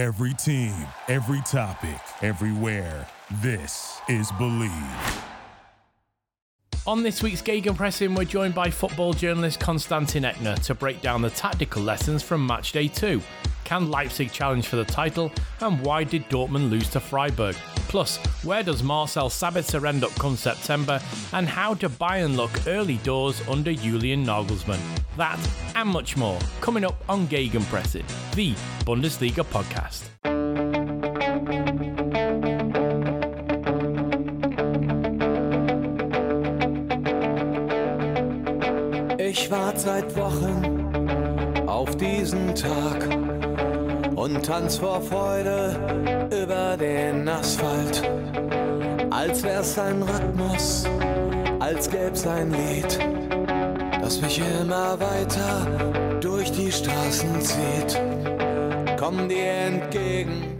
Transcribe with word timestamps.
Every 0.00 0.32
team, 0.32 0.72
every 1.08 1.42
topic, 1.42 2.00
everywhere. 2.22 3.06
This 3.42 4.00
is 4.08 4.32
Believe. 4.38 4.72
On 6.86 7.02
this 7.02 7.22
week's 7.22 7.42
Gegenpressing, 7.42 8.16
we're 8.16 8.24
joined 8.24 8.54
by 8.54 8.70
football 8.70 9.12
journalist 9.12 9.60
Konstantin 9.60 10.22
Eckner 10.22 10.58
to 10.64 10.74
break 10.74 11.02
down 11.02 11.20
the 11.20 11.28
tactical 11.28 11.82
lessons 11.82 12.22
from 12.22 12.46
match 12.46 12.72
day 12.72 12.88
two. 12.88 13.20
Can 13.70 13.88
Leipzig 13.88 14.32
challenge 14.32 14.66
for 14.66 14.74
the 14.74 14.84
title? 14.84 15.30
And 15.60 15.80
why 15.82 16.02
did 16.02 16.28
Dortmund 16.28 16.70
lose 16.70 16.88
to 16.88 16.98
Freiburg? 16.98 17.54
Plus, 17.86 18.16
where 18.42 18.64
does 18.64 18.82
Marcel 18.82 19.30
Sabitzer 19.30 19.88
end 19.88 20.02
up 20.02 20.10
come 20.16 20.34
September? 20.36 21.00
And 21.32 21.46
how 21.46 21.74
do 21.74 21.88
Bayern 21.88 22.34
look 22.34 22.50
early 22.66 22.96
doors 23.04 23.40
under 23.48 23.72
Julian 23.72 24.26
Nagelsmann? 24.26 24.80
That 25.16 25.38
and 25.76 25.88
much 25.88 26.16
more 26.16 26.36
coming 26.60 26.84
up 26.84 26.96
on 27.08 27.28
Gegenpressing, 27.28 28.04
the 28.34 28.54
Bundesliga 28.84 29.44
podcast. 29.44 30.10
Ich 39.16 39.48
warte 39.48 39.78
seit 39.78 40.16
Wochen 40.16 41.68
auf 41.68 41.96
diesen 41.96 42.52
Tag 42.56 43.49
und 44.20 44.44
tanz 44.44 44.76
vor 44.76 45.00
Freude 45.00 46.28
über 46.30 46.76
den 46.76 47.26
Asphalt. 47.26 48.02
Als 49.10 49.42
wär's 49.42 49.78
ein 49.78 50.02
Rhythmus, 50.02 50.84
als 51.58 51.90
gäb's 51.90 52.26
ein 52.26 52.52
Lied, 52.52 52.98
das 54.02 54.20
mich 54.20 54.38
immer 54.60 55.00
weiter 55.00 56.18
durch 56.20 56.52
die 56.52 56.70
Straßen 56.70 57.40
zieht. 57.40 57.98
Komm 58.98 59.26
dir 59.26 59.52
entgegen. 59.52 60.58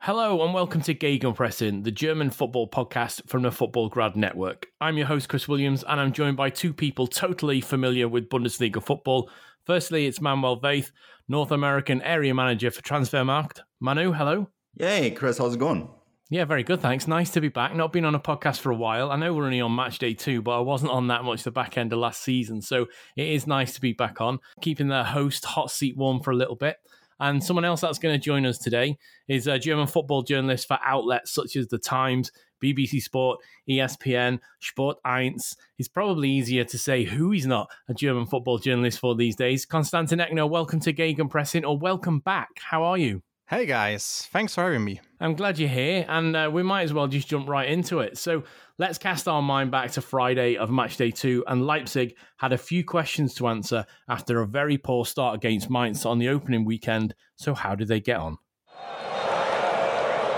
Hello 0.00 0.42
and 0.42 0.52
welcome 0.52 0.82
to 0.82 0.94
Gegenpressing, 0.94 1.84
the 1.84 1.92
German 1.92 2.30
football 2.30 2.66
podcast 2.66 3.22
from 3.26 3.42
the 3.44 3.52
Football 3.52 3.88
Grad 3.88 4.16
Network. 4.16 4.66
I'm 4.80 4.98
your 4.98 5.06
host, 5.06 5.28
Chris 5.28 5.48
Williams, 5.48 5.84
and 5.84 6.00
I'm 6.00 6.12
joined 6.12 6.36
by 6.36 6.50
two 6.50 6.74
people 6.74 7.06
totally 7.06 7.60
familiar 7.60 8.08
with 8.08 8.28
Bundesliga 8.28 8.82
football. 8.82 9.30
Firstly, 9.66 10.06
it's 10.06 10.20
Manuel 10.20 10.60
Veith, 10.60 10.90
North 11.26 11.50
American 11.50 12.02
area 12.02 12.34
manager 12.34 12.70
for 12.70 12.82
Transfermarkt. 12.82 13.60
Manu, 13.80 14.12
hello. 14.12 14.50
Yay, 14.74 15.10
Chris, 15.12 15.38
how's 15.38 15.54
it 15.54 15.58
going? 15.58 15.88
Yeah, 16.28 16.44
very 16.44 16.62
good, 16.62 16.82
thanks. 16.82 17.08
Nice 17.08 17.30
to 17.30 17.40
be 17.40 17.48
back. 17.48 17.74
Not 17.74 17.92
been 17.92 18.04
on 18.04 18.14
a 18.14 18.20
podcast 18.20 18.60
for 18.60 18.70
a 18.70 18.76
while. 18.76 19.10
I 19.10 19.16
know 19.16 19.32
we're 19.32 19.44
only 19.46 19.62
on 19.62 19.74
match 19.74 19.98
day 19.98 20.12
two, 20.12 20.42
but 20.42 20.58
I 20.58 20.60
wasn't 20.60 20.90
on 20.90 21.08
that 21.08 21.24
much 21.24 21.44
the 21.44 21.50
back 21.50 21.78
end 21.78 21.94
of 21.94 21.98
last 21.98 22.22
season, 22.22 22.60
so 22.60 22.86
it 23.16 23.28
is 23.28 23.46
nice 23.46 23.72
to 23.74 23.80
be 23.80 23.94
back 23.94 24.20
on, 24.20 24.38
keeping 24.60 24.88
the 24.88 25.04
host 25.04 25.46
hot 25.46 25.70
seat 25.70 25.96
warm 25.96 26.20
for 26.20 26.30
a 26.30 26.36
little 26.36 26.56
bit. 26.56 26.76
And 27.20 27.42
someone 27.42 27.64
else 27.64 27.80
that's 27.80 27.98
going 27.98 28.14
to 28.14 28.22
join 28.22 28.44
us 28.44 28.58
today 28.58 28.98
is 29.28 29.46
a 29.46 29.58
German 29.58 29.86
football 29.86 30.22
journalist 30.22 30.68
for 30.68 30.78
outlets 30.84 31.32
such 31.32 31.56
as 31.56 31.68
The 31.68 31.78
Times, 31.78 32.32
BBC 32.64 33.02
Sport, 33.02 33.40
ESPN, 33.68 34.40
Sport 34.60 34.96
1. 35.04 35.36
It's 35.78 35.88
probably 35.88 36.30
easier 36.30 36.64
to 36.64 36.78
say 36.78 37.04
who 37.04 37.32
he's 37.32 37.46
not 37.46 37.70
a 37.88 37.94
German 37.94 38.26
football 38.26 38.58
journalist 38.58 38.98
for 38.98 39.14
these 39.14 39.36
days. 39.36 39.66
Konstantin 39.66 40.18
Eckner, 40.18 40.48
welcome 40.48 40.80
to 40.80 40.92
Gegenpressing, 40.92 41.68
or 41.68 41.78
welcome 41.78 42.20
back. 42.20 42.48
How 42.58 42.82
are 42.84 42.96
you? 42.96 43.22
Hey 43.46 43.66
guys, 43.66 44.26
thanks 44.32 44.54
for 44.54 44.64
having 44.64 44.82
me. 44.82 45.02
I'm 45.20 45.34
glad 45.34 45.58
you're 45.58 45.68
here, 45.68 46.06
and 46.08 46.34
uh, 46.34 46.50
we 46.50 46.62
might 46.62 46.84
as 46.84 46.94
well 46.94 47.06
just 47.06 47.28
jump 47.28 47.46
right 47.46 47.68
into 47.68 48.00
it. 48.00 48.16
So 48.16 48.44
let's 48.78 48.96
cast 48.96 49.28
our 49.28 49.42
mind 49.42 49.70
back 49.70 49.90
to 49.92 50.00
Friday 50.00 50.56
of 50.56 50.70
match 50.70 50.96
day 50.96 51.10
two, 51.10 51.44
and 51.46 51.66
Leipzig 51.66 52.16
had 52.38 52.54
a 52.54 52.58
few 52.58 52.82
questions 52.84 53.34
to 53.34 53.48
answer 53.48 53.84
after 54.08 54.40
a 54.40 54.46
very 54.46 54.78
poor 54.78 55.04
start 55.04 55.34
against 55.36 55.68
Mainz 55.68 56.06
on 56.06 56.18
the 56.18 56.30
opening 56.30 56.64
weekend. 56.64 57.14
So, 57.36 57.52
how 57.52 57.74
did 57.74 57.88
they 57.88 58.00
get 58.00 58.16
on? 58.16 58.38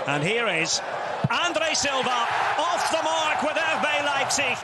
And 0.09 0.23
here 0.25 0.49
is 0.49 0.81
Andre 1.31 1.75
Silva 1.75 2.27
off 2.59 2.91
the 2.91 3.03
mark 3.03 3.43
with 3.43 3.57
RB 3.57 4.05
Leipzig. 4.05 4.57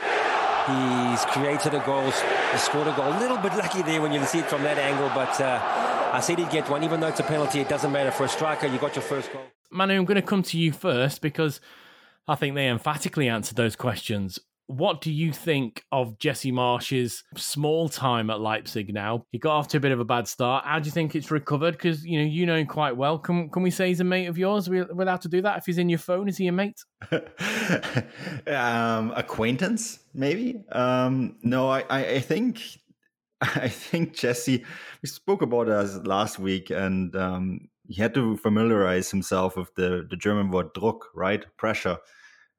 He's 0.67 1.25
created 1.25 1.73
a 1.73 1.85
goal, 1.85 2.09
he 2.09 2.57
scored 2.57 2.87
a 2.87 2.93
goal. 2.95 3.11
A 3.11 3.19
little 3.19 3.37
bit 3.37 3.53
lucky 3.55 3.81
there 3.81 4.01
when 4.01 4.13
you 4.13 4.23
see 4.25 4.39
it 4.39 4.45
from 4.45 4.63
that 4.63 4.77
angle, 4.77 5.09
but 5.13 5.39
uh, 5.41 5.59
I 6.13 6.19
said 6.21 6.39
he'd 6.39 6.49
get 6.49 6.69
one. 6.69 6.83
Even 6.83 6.99
though 6.99 7.07
it's 7.07 7.19
a 7.19 7.23
penalty, 7.23 7.59
it 7.59 7.67
doesn't 7.67 7.91
matter. 7.91 8.11
For 8.11 8.23
a 8.25 8.29
striker, 8.29 8.67
you 8.67 8.77
got 8.77 8.95
your 8.95 9.03
first 9.03 9.31
goal. 9.33 9.41
Manu, 9.71 9.95
I'm 9.95 10.05
going 10.05 10.15
to 10.15 10.21
come 10.21 10.43
to 10.43 10.57
you 10.57 10.71
first 10.71 11.21
because 11.21 11.59
I 12.27 12.35
think 12.35 12.55
they 12.55 12.69
emphatically 12.69 13.27
answered 13.27 13.57
those 13.57 13.75
questions. 13.75 14.39
What 14.67 15.01
do 15.01 15.11
you 15.11 15.33
think 15.33 15.83
of 15.91 16.17
Jesse 16.19 16.51
Marsch's 16.51 17.23
small 17.35 17.89
time 17.89 18.29
at 18.29 18.39
Leipzig 18.39 18.93
now? 18.93 19.25
He 19.31 19.37
got 19.37 19.57
off 19.57 19.67
to 19.69 19.77
a 19.77 19.79
bit 19.79 19.91
of 19.91 19.99
a 19.99 20.05
bad 20.05 20.27
start. 20.27 20.65
How 20.65 20.79
do 20.79 20.85
you 20.85 20.91
think 20.91 21.15
it's 21.15 21.31
recovered? 21.31 21.73
Because 21.73 22.05
you 22.05 22.19
know 22.19 22.25
you 22.25 22.45
know 22.45 22.55
him 22.55 22.67
quite 22.67 22.95
well. 22.95 23.19
Can 23.19 23.49
can 23.49 23.61
we 23.61 23.71
say 23.71 23.89
he's 23.89 23.99
a 23.99 24.05
mate 24.05 24.27
of 24.27 24.37
yours? 24.37 24.69
We're 24.69 24.89
allowed 24.89 25.21
to 25.21 25.29
do 25.29 25.41
that. 25.41 25.57
If 25.57 25.65
he's 25.65 25.77
in 25.77 25.89
your 25.89 25.99
phone, 25.99 26.29
is 26.29 26.37
he 26.37 26.47
a 26.47 26.51
mate? 26.51 26.79
um, 28.47 29.11
acquaintance, 29.15 29.99
maybe. 30.13 30.63
Um, 30.71 31.35
no, 31.43 31.69
I, 31.69 31.81
I, 31.89 32.05
I 32.05 32.19
think 32.19 32.61
I 33.41 33.67
think 33.67 34.13
Jesse. 34.13 34.63
We 35.01 35.09
spoke 35.09 35.41
about 35.41 35.67
us 35.67 35.97
last 36.05 36.39
week, 36.39 36.69
and 36.69 37.15
um, 37.15 37.67
he 37.87 38.01
had 38.01 38.13
to 38.13 38.37
familiarize 38.37 39.11
himself 39.11 39.57
with 39.57 39.73
the 39.75 40.07
the 40.09 40.15
German 40.15 40.51
word 40.51 40.73
Druck, 40.73 40.99
right? 41.13 41.45
Pressure. 41.57 41.97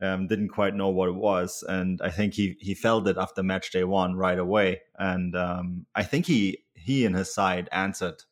Um, 0.02 0.26
didn't 0.26 0.48
quite 0.48 0.74
know 0.74 0.88
what 0.88 1.08
it 1.08 1.14
was, 1.14 1.64
and 1.68 2.00
I 2.02 2.10
think 2.10 2.34
he 2.34 2.56
he 2.60 2.74
felt 2.74 3.06
it 3.06 3.16
after 3.16 3.42
match 3.42 3.70
day 3.70 3.84
one 3.84 4.16
right 4.16 4.38
away. 4.38 4.82
And 4.98 5.34
um, 5.36 5.86
I 5.94 6.02
think 6.02 6.26
he 6.26 6.64
he 6.74 7.06
and 7.06 7.14
his 7.16 7.32
side 7.32 7.68
answered 7.72 8.22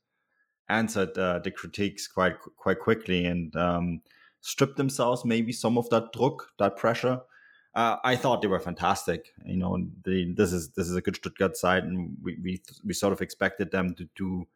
answered 0.68 1.16
uh, 1.16 1.38
the 1.38 1.50
critiques 1.50 2.08
quite 2.08 2.36
quite 2.56 2.80
quickly 2.80 3.26
and 3.26 3.54
um, 3.56 4.02
stripped 4.40 4.76
themselves 4.76 5.24
maybe 5.24 5.52
some 5.52 5.78
of 5.78 5.88
that 5.90 6.12
Druck, 6.12 6.40
that 6.58 6.76
pressure. 6.76 7.20
Uh, 7.74 7.96
I 8.04 8.16
thought 8.16 8.42
they 8.42 8.48
were 8.48 8.60
fantastic. 8.60 9.28
You 9.46 9.56
know, 9.56 9.86
the, 10.04 10.34
this 10.34 10.52
is 10.52 10.72
this 10.72 10.88
is 10.88 10.96
a 10.96 11.00
good 11.00 11.16
Stuttgart 11.16 11.56
side, 11.56 11.84
and 11.84 12.16
we, 12.22 12.38
we 12.42 12.62
we 12.84 12.92
sort 12.92 13.14
of 13.14 13.22
expected 13.22 13.70
them 13.70 13.94
to 13.94 14.08
do 14.14 14.46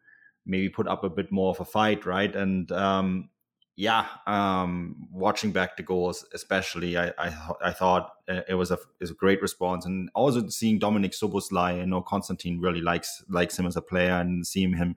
maybe 0.44 0.68
put 0.68 0.86
up 0.86 1.02
a 1.02 1.10
bit 1.10 1.32
more 1.32 1.50
of 1.50 1.60
a 1.60 1.64
fight, 1.64 2.06
right? 2.06 2.34
And 2.34 2.70
um, 2.72 3.30
yeah, 3.76 4.06
um, 4.26 5.08
watching 5.12 5.52
back 5.52 5.76
the 5.76 5.82
goals, 5.82 6.24
especially, 6.32 6.96
I 6.96 7.08
I, 7.18 7.52
I 7.62 7.72
thought 7.72 8.10
uh, 8.26 8.40
it 8.48 8.54
was 8.54 8.70
a 8.70 8.78
was 9.00 9.10
a 9.10 9.14
great 9.14 9.42
response, 9.42 9.84
and 9.84 10.08
also 10.14 10.48
seeing 10.48 10.78
Dominic 10.78 11.12
Szoboszlai, 11.12 11.82
I 11.82 11.84
know, 11.84 12.00
Konstantin 12.00 12.58
really 12.58 12.80
likes 12.80 13.22
likes 13.28 13.58
him 13.58 13.66
as 13.66 13.76
a 13.76 13.82
player, 13.82 14.14
and 14.14 14.46
seeing 14.46 14.72
him 14.74 14.96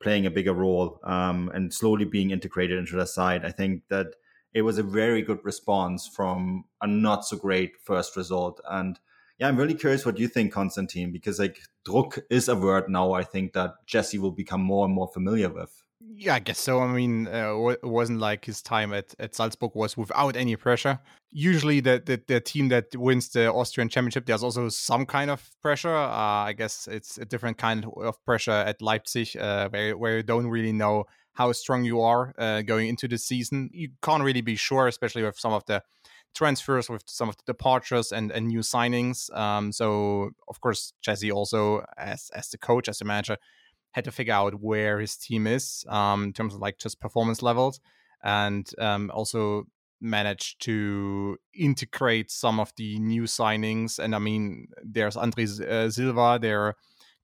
playing 0.00 0.24
a 0.26 0.30
bigger 0.30 0.52
role 0.52 1.00
um, 1.04 1.50
and 1.54 1.74
slowly 1.74 2.04
being 2.04 2.30
integrated 2.30 2.78
into 2.78 2.96
the 2.96 3.06
side. 3.06 3.44
I 3.44 3.50
think 3.50 3.82
that 3.88 4.08
it 4.54 4.62
was 4.62 4.78
a 4.78 4.82
very 4.82 5.22
good 5.22 5.40
response 5.42 6.06
from 6.06 6.64
a 6.82 6.86
not 6.86 7.24
so 7.24 7.36
great 7.36 7.72
first 7.82 8.16
result, 8.16 8.60
and 8.70 9.00
yeah, 9.38 9.48
I'm 9.48 9.56
really 9.56 9.74
curious 9.74 10.06
what 10.06 10.18
you 10.18 10.28
think, 10.28 10.52
Konstantin, 10.52 11.10
because 11.10 11.40
like 11.40 11.60
Druck 11.84 12.20
is 12.30 12.48
a 12.48 12.54
word 12.54 12.88
now. 12.88 13.14
I 13.14 13.24
think 13.24 13.52
that 13.54 13.84
Jesse 13.84 14.18
will 14.18 14.30
become 14.30 14.62
more 14.62 14.84
and 14.84 14.94
more 14.94 15.08
familiar 15.08 15.48
with. 15.50 15.82
Yeah, 16.08 16.34
I 16.34 16.38
guess 16.38 16.58
so. 16.60 16.80
I 16.80 16.86
mean, 16.92 17.26
uh, 17.26 17.56
it 17.68 17.82
wasn't 17.82 18.20
like 18.20 18.44
his 18.44 18.62
time 18.62 18.92
at, 18.92 19.14
at 19.18 19.34
Salzburg 19.34 19.72
was 19.74 19.96
without 19.96 20.36
any 20.36 20.54
pressure. 20.54 21.00
Usually, 21.32 21.80
the, 21.80 22.00
the, 22.04 22.22
the 22.28 22.40
team 22.40 22.68
that 22.68 22.94
wins 22.94 23.30
the 23.30 23.52
Austrian 23.52 23.88
Championship, 23.88 24.24
there's 24.24 24.44
also 24.44 24.68
some 24.68 25.04
kind 25.04 25.30
of 25.30 25.50
pressure. 25.62 25.94
Uh, 25.94 26.08
I 26.46 26.52
guess 26.52 26.86
it's 26.86 27.18
a 27.18 27.24
different 27.24 27.58
kind 27.58 27.86
of 27.96 28.24
pressure 28.24 28.52
at 28.52 28.80
Leipzig, 28.80 29.36
uh, 29.36 29.68
where 29.70 29.96
where 29.96 30.16
you 30.18 30.22
don't 30.22 30.46
really 30.46 30.72
know 30.72 31.04
how 31.34 31.50
strong 31.52 31.84
you 31.84 32.00
are 32.00 32.32
uh, 32.38 32.62
going 32.62 32.88
into 32.88 33.08
the 33.08 33.18
season. 33.18 33.68
You 33.72 33.88
can't 34.00 34.22
really 34.22 34.42
be 34.42 34.54
sure, 34.56 34.86
especially 34.86 35.22
with 35.24 35.38
some 35.38 35.52
of 35.52 35.64
the 35.66 35.82
transfers, 36.34 36.88
with 36.88 37.02
some 37.06 37.28
of 37.28 37.36
the 37.36 37.52
departures 37.52 38.12
and, 38.12 38.30
and 38.30 38.46
new 38.48 38.60
signings. 38.60 39.34
Um, 39.36 39.72
so, 39.72 40.30
of 40.48 40.60
course, 40.60 40.92
Jesse 41.02 41.32
also, 41.32 41.84
as 41.98 42.30
as 42.34 42.48
the 42.50 42.58
coach, 42.58 42.88
as 42.88 42.98
the 42.98 43.04
manager, 43.04 43.38
had 43.96 44.04
to 44.04 44.12
figure 44.12 44.34
out 44.34 44.60
where 44.60 45.00
his 45.00 45.16
team 45.16 45.46
is 45.46 45.82
um, 45.88 46.24
in 46.24 46.32
terms 46.34 46.54
of 46.54 46.60
like 46.60 46.76
just 46.76 47.00
performance 47.00 47.40
levels, 47.42 47.80
and 48.22 48.70
um, 48.78 49.10
also 49.12 49.64
managed 50.02 50.60
to 50.60 51.38
integrate 51.54 52.30
some 52.30 52.60
of 52.60 52.70
the 52.76 52.98
new 52.98 53.22
signings. 53.22 53.98
And 53.98 54.14
I 54.14 54.18
mean, 54.18 54.68
there's 54.84 55.16
Andres 55.16 55.62
uh, 55.62 55.90
Silva, 55.90 56.38
there 56.38 56.74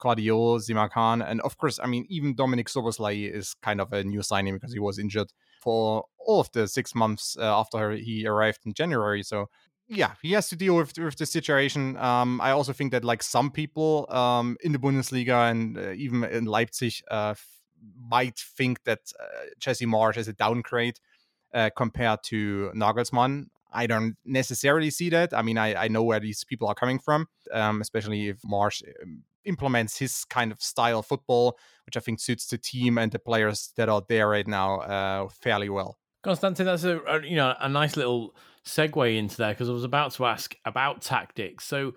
Gvardiol, 0.03 0.61
Simakan, 0.61 1.23
and 1.31 1.43
of 1.43 1.59
course, 1.59 1.79
I 1.79 1.87
mean, 1.87 2.07
even 2.09 2.35
Dominic 2.35 2.69
Szoboszlai 2.69 3.31
is 3.31 3.55
kind 3.63 3.79
of 3.79 3.93
a 3.93 4.03
new 4.03 4.23
signing 4.23 4.55
because 4.55 4.73
he 4.73 4.81
was 4.81 4.99
injured 4.99 5.31
for 5.63 6.07
all 6.27 6.41
of 6.41 6.51
the 6.53 6.67
six 6.67 6.95
months 6.95 7.37
uh, 7.39 7.61
after 7.61 7.91
he 7.93 8.27
arrived 8.27 8.61
in 8.65 8.73
January. 8.73 9.23
So 9.23 9.51
yeah, 9.93 10.13
he 10.23 10.33
has 10.33 10.49
to 10.49 10.57
deal 10.57 10.77
with 10.77 10.99
with 10.99 11.17
the 11.17 11.27
situation. 11.27 11.97
Um, 11.99 12.41
I 12.41 12.51
also 12.51 12.73
think 12.73 12.93
that 12.93 13.05
like 13.05 13.23
some 13.23 13.51
people 13.51 14.07
um, 14.09 14.57
in 14.63 14.73
the 14.73 14.79
Bundesliga 14.79 15.51
and 15.51 15.77
uh, 15.77 15.91
even 15.93 16.25
in 16.25 16.47
Leipzig 16.47 16.95
uh, 17.11 17.35
f- 17.37 17.61
might 18.11 18.39
think 18.39 18.85
that 18.85 19.01
uh, 19.21 19.25
Jesse 19.59 19.87
Marsch 19.87 20.17
is 20.17 20.29
a 20.29 20.33
downgrade 20.33 20.99
uh, 21.53 21.71
compared 21.77 22.21
to 22.25 22.73
Nagelsmann. 22.75 23.47
I 23.71 23.87
don't 23.87 24.17
necessarily 24.25 24.91
see 24.91 25.11
that. 25.11 25.33
I 25.35 25.43
mean, 25.43 25.59
I, 25.59 25.85
I 25.85 25.89
know 25.89 26.03
where 26.03 26.21
these 26.21 26.45
people 26.45 26.69
are 26.69 26.75
coming 26.75 26.99
from, 26.99 27.27
um, 27.53 27.81
especially 27.81 28.29
if 28.29 28.41
Marsch 28.43 28.83
um, 29.03 29.25
implements 29.45 29.99
his 29.99 30.25
kind 30.25 30.53
of 30.53 30.63
style 30.63 31.01
of 31.01 31.07
football, 31.07 31.59
which 31.85 31.97
I 31.97 32.01
think 32.01 32.21
suits 32.21 32.47
the 32.47 32.59
team 32.59 32.97
and 32.97 33.13
the 33.13 33.19
players 33.19 33.73
that 33.77 33.89
are 33.89 34.03
there 34.09 34.29
right 34.29 34.47
now 34.47 34.81
uh, 34.81 35.29
fairly 35.29 35.69
well. 35.69 35.99
Konstantin, 36.23 36.67
that's 36.67 36.85
a, 36.85 37.01
a, 37.01 37.23
you 37.27 37.37
know 37.37 37.55
a 37.61 37.69
nice 37.69 37.97
little 37.97 38.35
segue 38.65 39.17
into 39.17 39.37
there 39.37 39.53
because 39.53 39.69
I 39.69 39.73
was 39.73 39.85
about 39.85 40.13
to 40.13 40.27
ask 40.27 40.55
about 40.65 41.03
tactics. 41.03 41.65
So 41.65 41.95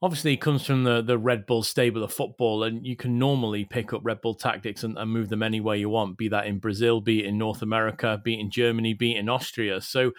obviously, 0.00 0.34
it 0.34 0.40
comes 0.40 0.66
from 0.66 0.84
the 0.84 1.00
the 1.00 1.18
Red 1.18 1.46
Bull 1.46 1.62
stable 1.62 2.02
of 2.02 2.12
football, 2.12 2.64
and 2.64 2.84
you 2.86 2.96
can 2.96 3.18
normally 3.18 3.64
pick 3.64 3.92
up 3.92 4.00
Red 4.04 4.20
Bull 4.20 4.34
tactics 4.34 4.82
and, 4.82 4.98
and 4.98 5.10
move 5.10 5.28
them 5.28 5.42
any 5.42 5.60
way 5.60 5.78
you 5.78 5.88
want. 5.88 6.18
Be 6.18 6.28
that 6.28 6.46
in 6.46 6.58
Brazil, 6.58 7.00
be 7.00 7.20
it 7.20 7.26
in 7.26 7.38
North 7.38 7.62
America, 7.62 8.20
be 8.22 8.34
it 8.34 8.40
in 8.40 8.50
Germany, 8.50 8.94
be 8.94 9.14
it 9.14 9.18
in 9.18 9.28
Austria. 9.28 9.80
So 9.80 10.12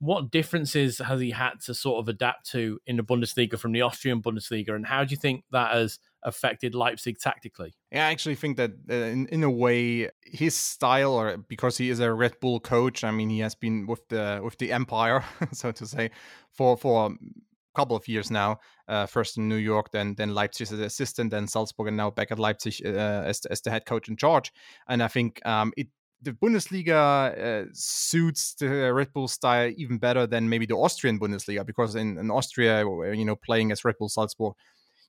what 0.00 0.30
differences 0.30 0.98
has 0.98 1.20
he 1.20 1.30
had 1.30 1.60
to 1.66 1.74
sort 1.74 2.00
of 2.00 2.08
adapt 2.08 2.50
to 2.50 2.80
in 2.86 2.96
the 2.96 3.02
Bundesliga 3.02 3.58
from 3.58 3.72
the 3.72 3.82
Austrian 3.82 4.22
Bundesliga, 4.22 4.74
and 4.74 4.86
how 4.86 5.04
do 5.04 5.10
you 5.10 5.16
think 5.16 5.44
that 5.52 5.72
has 5.72 5.98
affected 6.22 6.74
Leipzig 6.74 7.18
tactically? 7.18 7.74
Yeah, 7.92 8.08
I 8.08 8.10
actually 8.10 8.36
think 8.36 8.56
that 8.56 8.72
uh, 8.90 8.94
in, 8.94 9.26
in 9.28 9.44
a 9.44 9.50
way, 9.50 10.08
his 10.24 10.54
style, 10.54 11.12
or 11.12 11.36
because 11.36 11.76
he 11.76 11.90
is 11.90 12.00
a 12.00 12.12
Red 12.12 12.40
Bull 12.40 12.60
coach, 12.60 13.04
I 13.04 13.10
mean, 13.10 13.28
he 13.28 13.40
has 13.40 13.54
been 13.54 13.86
with 13.86 14.08
the 14.08 14.40
with 14.42 14.56
the 14.56 14.72
Empire, 14.72 15.22
so 15.52 15.70
to 15.70 15.86
say, 15.86 16.10
for 16.50 16.78
for 16.78 17.06
a 17.10 17.78
couple 17.78 17.94
of 17.94 18.08
years 18.08 18.30
now. 18.30 18.58
Uh, 18.88 19.06
first 19.06 19.36
in 19.36 19.48
New 19.48 19.56
York, 19.56 19.92
then 19.92 20.14
then 20.14 20.34
Leipzig 20.34 20.68
as 20.68 20.72
an 20.72 20.82
assistant, 20.82 21.30
then 21.30 21.46
Salzburg, 21.46 21.88
and 21.88 21.96
now 21.96 22.10
back 22.10 22.32
at 22.32 22.38
Leipzig 22.38 22.80
uh, 22.86 22.88
as 22.88 23.44
as 23.46 23.60
the 23.60 23.70
head 23.70 23.84
coach 23.84 24.08
in 24.08 24.16
charge. 24.16 24.50
And 24.88 25.02
I 25.02 25.08
think 25.08 25.44
um, 25.46 25.74
it 25.76 25.88
the 26.22 26.32
Bundesliga 26.32 27.64
uh, 27.64 27.68
suits 27.72 28.54
the 28.54 28.92
Red 28.92 29.12
Bull 29.12 29.28
style 29.28 29.72
even 29.76 29.98
better 29.98 30.26
than 30.26 30.48
maybe 30.48 30.66
the 30.66 30.76
Austrian 30.76 31.18
Bundesliga 31.18 31.64
because 31.64 31.94
in, 31.94 32.18
in 32.18 32.30
Austria, 32.30 32.84
you 33.14 33.24
know, 33.24 33.36
playing 33.36 33.72
as 33.72 33.84
Red 33.84 33.96
Bull 33.98 34.08
Salzburg, 34.08 34.54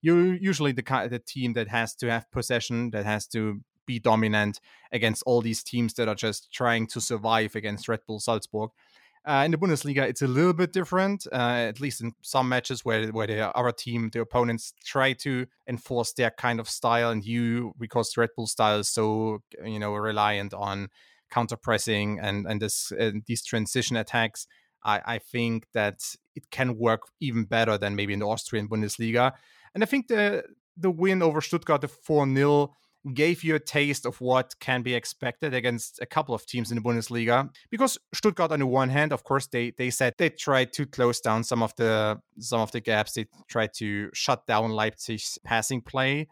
you're 0.01 0.35
usually 0.35 0.71
the 0.71 1.07
the 1.09 1.19
team 1.19 1.53
that 1.53 1.67
has 1.67 1.95
to 1.95 2.09
have 2.09 2.31
possession, 2.31 2.91
that 2.91 3.05
has 3.05 3.27
to 3.27 3.61
be 3.85 3.99
dominant 3.99 4.59
against 4.91 5.23
all 5.25 5.41
these 5.41 5.63
teams 5.63 5.93
that 5.95 6.07
are 6.07 6.15
just 6.15 6.51
trying 6.51 6.87
to 6.87 7.01
survive 7.01 7.55
against 7.55 7.87
Red 7.87 8.01
Bull 8.07 8.19
Salzburg. 8.19 8.69
Uh, 9.23 9.43
in 9.45 9.51
the 9.51 9.57
Bundesliga, 9.57 10.01
it's 10.01 10.23
a 10.23 10.27
little 10.27 10.53
bit 10.53 10.73
different, 10.73 11.27
uh, 11.31 11.35
at 11.69 11.79
least 11.79 12.01
in 12.01 12.11
some 12.23 12.49
matches 12.49 12.83
where 12.83 13.07
where 13.09 13.27
the 13.27 13.55
other 13.55 13.71
team, 13.71 14.09
the 14.11 14.21
opponents, 14.21 14.73
try 14.83 15.13
to 15.13 15.45
enforce 15.67 16.13
their 16.13 16.31
kind 16.31 16.59
of 16.59 16.67
style, 16.67 17.11
and 17.11 17.23
you, 17.23 17.73
because 17.77 18.17
Red 18.17 18.29
Bull 18.35 18.47
style 18.47 18.79
is 18.79 18.89
so 18.89 19.43
you 19.63 19.77
know 19.77 19.93
reliant 19.93 20.55
on 20.55 20.89
counter 21.29 21.55
pressing 21.55 22.19
and 22.19 22.47
and 22.47 22.61
this 22.61 22.91
and 22.97 23.23
these 23.27 23.43
transition 23.43 23.95
attacks, 23.95 24.47
I, 24.83 25.01
I 25.05 25.17
think 25.19 25.67
that 25.73 25.99
it 26.35 26.49
can 26.49 26.77
work 26.79 27.03
even 27.19 27.43
better 27.43 27.77
than 27.77 27.95
maybe 27.95 28.13
in 28.13 28.19
the 28.19 28.27
Austrian 28.27 28.67
Bundesliga. 28.67 29.33
And 29.75 29.83
I 29.83 29.85
think 29.85 30.07
the 30.07 30.45
the 30.77 30.89
win 30.89 31.21
over 31.21 31.41
Stuttgart, 31.41 31.81
the 31.81 31.87
four 31.87 32.25
0 32.25 32.73
gave 33.13 33.43
you 33.43 33.55
a 33.55 33.59
taste 33.59 34.05
of 34.05 34.21
what 34.21 34.53
can 34.59 34.81
be 34.81 34.93
expected 34.93 35.53
against 35.53 35.99
a 36.01 36.05
couple 36.05 36.35
of 36.35 36.45
teams 36.45 36.71
in 36.71 36.75
the 36.75 36.81
Bundesliga. 36.81 37.49
Because 37.69 37.97
Stuttgart, 38.13 38.51
on 38.51 38.59
the 38.59 38.67
one 38.67 38.89
hand, 38.89 39.11
of 39.11 39.23
course, 39.23 39.47
they 39.47 39.71
they 39.77 39.89
said 39.89 40.13
they 40.17 40.29
tried 40.29 40.73
to 40.73 40.85
close 40.85 41.19
down 41.19 41.43
some 41.43 41.63
of 41.63 41.75
the 41.77 42.19
some 42.39 42.61
of 42.61 42.71
the 42.71 42.79
gaps. 42.79 43.13
They 43.13 43.25
tried 43.47 43.73
to 43.75 44.09
shut 44.13 44.45
down 44.45 44.71
Leipzig's 44.71 45.37
passing 45.43 45.81
play. 45.81 46.27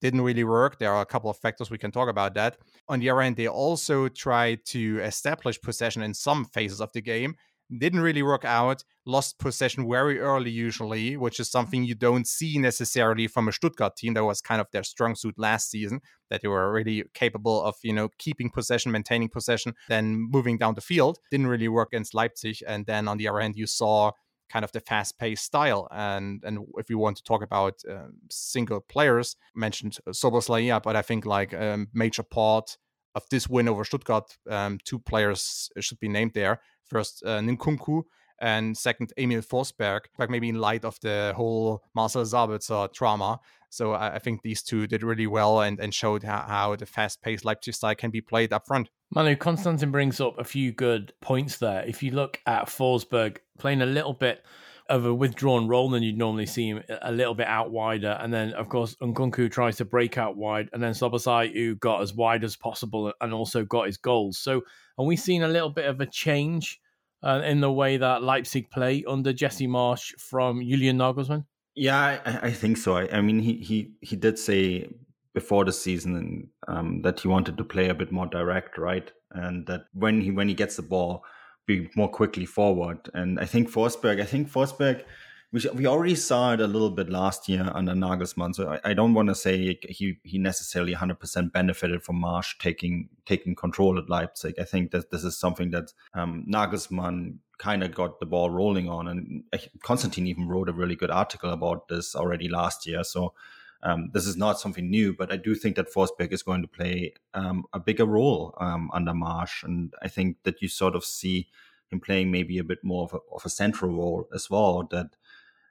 Didn't 0.00 0.20
really 0.20 0.44
work. 0.44 0.78
There 0.78 0.92
are 0.92 1.02
a 1.02 1.06
couple 1.06 1.30
of 1.30 1.38
factors 1.38 1.70
we 1.70 1.78
can 1.78 1.90
talk 1.90 2.08
about 2.08 2.34
that. 2.34 2.58
On 2.88 3.00
the 3.00 3.10
other 3.10 3.20
hand, 3.20 3.36
they 3.36 3.48
also 3.48 4.08
tried 4.08 4.64
to 4.66 5.00
establish 5.00 5.60
possession 5.60 6.02
in 6.02 6.14
some 6.14 6.44
phases 6.44 6.80
of 6.80 6.92
the 6.92 7.00
game 7.00 7.34
didn't 7.76 8.00
really 8.00 8.22
work 8.22 8.44
out, 8.44 8.84
lost 9.04 9.38
possession 9.38 9.88
very 9.88 10.18
early, 10.18 10.50
usually, 10.50 11.16
which 11.16 11.38
is 11.38 11.50
something 11.50 11.84
you 11.84 11.94
don't 11.94 12.26
see 12.26 12.58
necessarily 12.58 13.26
from 13.26 13.48
a 13.48 13.52
Stuttgart 13.52 13.96
team. 13.96 14.14
That 14.14 14.24
was 14.24 14.40
kind 14.40 14.60
of 14.60 14.68
their 14.72 14.84
strong 14.84 15.14
suit 15.14 15.38
last 15.38 15.70
season, 15.70 16.00
that 16.30 16.42
they 16.42 16.48
were 16.48 16.72
really 16.72 17.04
capable 17.14 17.62
of, 17.62 17.76
you 17.82 17.92
know, 17.92 18.08
keeping 18.18 18.50
possession, 18.50 18.92
maintaining 18.92 19.28
possession, 19.28 19.74
then 19.88 20.28
moving 20.30 20.58
down 20.58 20.74
the 20.74 20.80
field. 20.80 21.18
Didn't 21.30 21.48
really 21.48 21.68
work 21.68 21.88
against 21.92 22.14
Leipzig. 22.14 22.58
And 22.66 22.86
then 22.86 23.08
on 23.08 23.18
the 23.18 23.28
other 23.28 23.40
hand, 23.40 23.56
you 23.56 23.66
saw 23.66 24.12
kind 24.50 24.64
of 24.64 24.72
the 24.72 24.80
fast-paced 24.80 25.44
style. 25.44 25.88
And 25.90 26.42
and 26.44 26.60
if 26.78 26.88
we 26.88 26.94
want 26.94 27.18
to 27.18 27.22
talk 27.22 27.42
about 27.42 27.82
uh, 27.90 28.08
single 28.30 28.80
players, 28.80 29.36
mentioned 29.54 29.98
Szoboszlai, 30.08 30.82
but 30.82 30.96
I 30.96 31.02
think 31.02 31.26
like 31.26 31.52
a 31.52 31.74
um, 31.74 31.88
major 31.92 32.22
part 32.22 32.78
of 33.14 33.24
this 33.30 33.48
win 33.48 33.68
over 33.68 33.84
Stuttgart, 33.84 34.36
um, 34.48 34.78
two 34.84 34.98
players 34.98 35.70
should 35.80 36.00
be 36.00 36.08
named 36.08 36.32
there. 36.34 36.60
First, 36.88 37.22
uh, 37.24 37.38
Nkunku, 37.40 38.02
and 38.40 38.76
second, 38.76 39.12
Emil 39.18 39.42
Forsberg, 39.42 40.02
like 40.18 40.30
maybe 40.30 40.48
in 40.48 40.56
light 40.56 40.84
of 40.84 40.98
the 41.00 41.32
whole 41.36 41.82
Marcel 41.94 42.22
Sabitzer 42.22 42.92
trauma. 42.92 43.40
So 43.70 43.92
I, 43.92 44.14
I, 44.14 44.18
think 44.18 44.42
these 44.42 44.62
two 44.62 44.86
did 44.86 45.02
really 45.02 45.26
well 45.26 45.60
and, 45.60 45.78
and 45.78 45.92
showed 45.92 46.22
how, 46.22 46.44
how 46.46 46.76
the 46.76 46.86
fast 46.86 47.20
paced 47.20 47.44
Leipzig 47.44 47.74
style 47.74 47.94
can 47.94 48.10
be 48.10 48.20
played 48.20 48.52
up 48.52 48.66
front. 48.66 48.88
Manu, 49.10 49.36
Konstantin 49.36 49.90
brings 49.90 50.20
up 50.20 50.38
a 50.38 50.44
few 50.44 50.72
good 50.72 51.12
points 51.20 51.58
there. 51.58 51.84
If 51.86 52.02
you 52.02 52.12
look 52.12 52.40
at 52.46 52.66
Forsberg 52.66 53.38
playing 53.58 53.82
a 53.82 53.86
little 53.86 54.14
bit 54.14 54.44
of 54.88 55.04
a 55.04 55.14
withdrawn 55.14 55.68
role 55.68 55.90
than 55.90 56.02
you'd 56.02 56.16
normally 56.16 56.46
see 56.46 56.68
him 56.68 56.82
a 57.02 57.12
little 57.12 57.34
bit 57.34 57.46
out 57.46 57.70
wider. 57.70 58.18
And 58.20 58.32
then, 58.32 58.54
of 58.54 58.68
course, 58.68 58.94
Nkunku 59.02 59.50
tries 59.50 59.76
to 59.76 59.84
break 59.84 60.16
out 60.16 60.36
wide. 60.36 60.70
And 60.72 60.82
then 60.82 60.92
Szoboszlai, 60.92 61.52
who 61.52 61.74
got 61.76 62.00
as 62.00 62.14
wide 62.14 62.42
as 62.42 62.56
possible 62.56 63.12
and 63.20 63.34
also 63.34 63.64
got 63.64 63.86
his 63.86 63.98
goals. 63.98 64.38
So, 64.38 64.62
are 64.96 65.04
we 65.04 65.16
seeing 65.16 65.42
a 65.42 65.48
little 65.48 65.70
bit 65.70 65.86
of 65.86 66.00
a 66.00 66.06
change 66.06 66.80
uh, 67.22 67.42
in 67.44 67.60
the 67.60 67.72
way 67.72 67.98
that 67.98 68.22
Leipzig 68.22 68.70
play 68.70 69.04
under 69.06 69.32
Jesse 69.32 69.68
Marsch 69.68 70.18
from 70.18 70.60
Julian 70.60 70.98
Nagelsmann? 70.98 71.44
Yeah, 71.74 72.20
I, 72.24 72.48
I 72.48 72.50
think 72.50 72.76
so. 72.76 72.96
I, 72.96 73.08
I, 73.12 73.20
mean, 73.20 73.40
he, 73.40 73.54
he, 73.58 73.92
he 74.00 74.16
did 74.16 74.38
say 74.38 74.88
before 75.34 75.64
the 75.64 75.72
season 75.72 76.48
um, 76.66 77.02
that 77.02 77.20
he 77.20 77.28
wanted 77.28 77.56
to 77.58 77.64
play 77.64 77.88
a 77.88 77.94
bit 77.94 78.10
more 78.10 78.26
direct, 78.26 78.78
right? 78.78 79.12
And 79.30 79.66
that 79.66 79.82
when 79.92 80.20
he 80.20 80.30
when 80.30 80.48
he 80.48 80.54
gets 80.54 80.76
the 80.76 80.82
ball, 80.82 81.22
be 81.68 81.88
more 81.94 82.08
quickly 82.08 82.46
forward. 82.46 83.08
And 83.14 83.38
I 83.38 83.44
think 83.44 83.70
Forsberg, 83.70 84.20
I 84.20 84.24
think 84.24 84.50
Forsberg, 84.50 85.04
we, 85.52 85.62
we 85.74 85.86
already 85.86 86.16
saw 86.16 86.54
it 86.54 86.60
a 86.60 86.66
little 86.66 86.90
bit 86.90 87.08
last 87.08 87.48
year 87.48 87.70
under 87.72 87.92
Nagelsmann. 87.92 88.54
So 88.54 88.72
I, 88.72 88.90
I 88.90 88.94
don't 88.94 89.14
want 89.14 89.28
to 89.28 89.34
say 89.34 89.78
he 89.88 90.18
he 90.24 90.38
necessarily 90.38 90.94
100% 90.94 91.52
benefited 91.52 92.02
from 92.02 92.20
Marsch 92.20 92.58
taking 92.58 93.08
taking 93.24 93.54
control 93.54 93.98
at 93.98 94.10
Leipzig. 94.10 94.54
I 94.58 94.64
think 94.64 94.90
that 94.90 95.10
this 95.10 95.22
is 95.22 95.38
something 95.38 95.70
that 95.70 95.92
um, 96.14 96.44
Nagelsmann 96.48 97.36
kind 97.58 97.82
of 97.82 97.94
got 97.94 98.18
the 98.18 98.26
ball 98.26 98.50
rolling 98.50 98.88
on. 98.88 99.08
And 99.08 99.44
Konstantin 99.82 100.26
even 100.26 100.48
wrote 100.48 100.68
a 100.68 100.72
really 100.72 100.96
good 100.96 101.10
article 101.10 101.50
about 101.50 101.88
this 101.88 102.14
already 102.14 102.48
last 102.48 102.86
year. 102.86 103.04
So 103.04 103.34
um, 103.82 104.10
this 104.12 104.26
is 104.26 104.36
not 104.36 104.58
something 104.58 104.90
new, 104.90 105.12
but 105.12 105.32
I 105.32 105.36
do 105.36 105.54
think 105.54 105.76
that 105.76 105.92
Forsberg 105.92 106.32
is 106.32 106.42
going 106.42 106.62
to 106.62 106.68
play 106.68 107.14
um, 107.34 107.64
a 107.72 107.78
bigger 107.78 108.06
role 108.06 108.54
um, 108.60 108.90
under 108.92 109.12
Marsch, 109.12 109.62
and 109.62 109.94
I 110.02 110.08
think 110.08 110.38
that 110.42 110.60
you 110.60 110.68
sort 110.68 110.96
of 110.96 111.04
see 111.04 111.48
him 111.90 112.00
playing 112.00 112.30
maybe 112.30 112.58
a 112.58 112.64
bit 112.64 112.82
more 112.82 113.04
of 113.04 113.14
a, 113.14 113.18
of 113.32 113.44
a 113.44 113.50
central 113.50 113.92
role 113.92 114.28
as 114.34 114.50
well. 114.50 114.88
That 114.90 115.16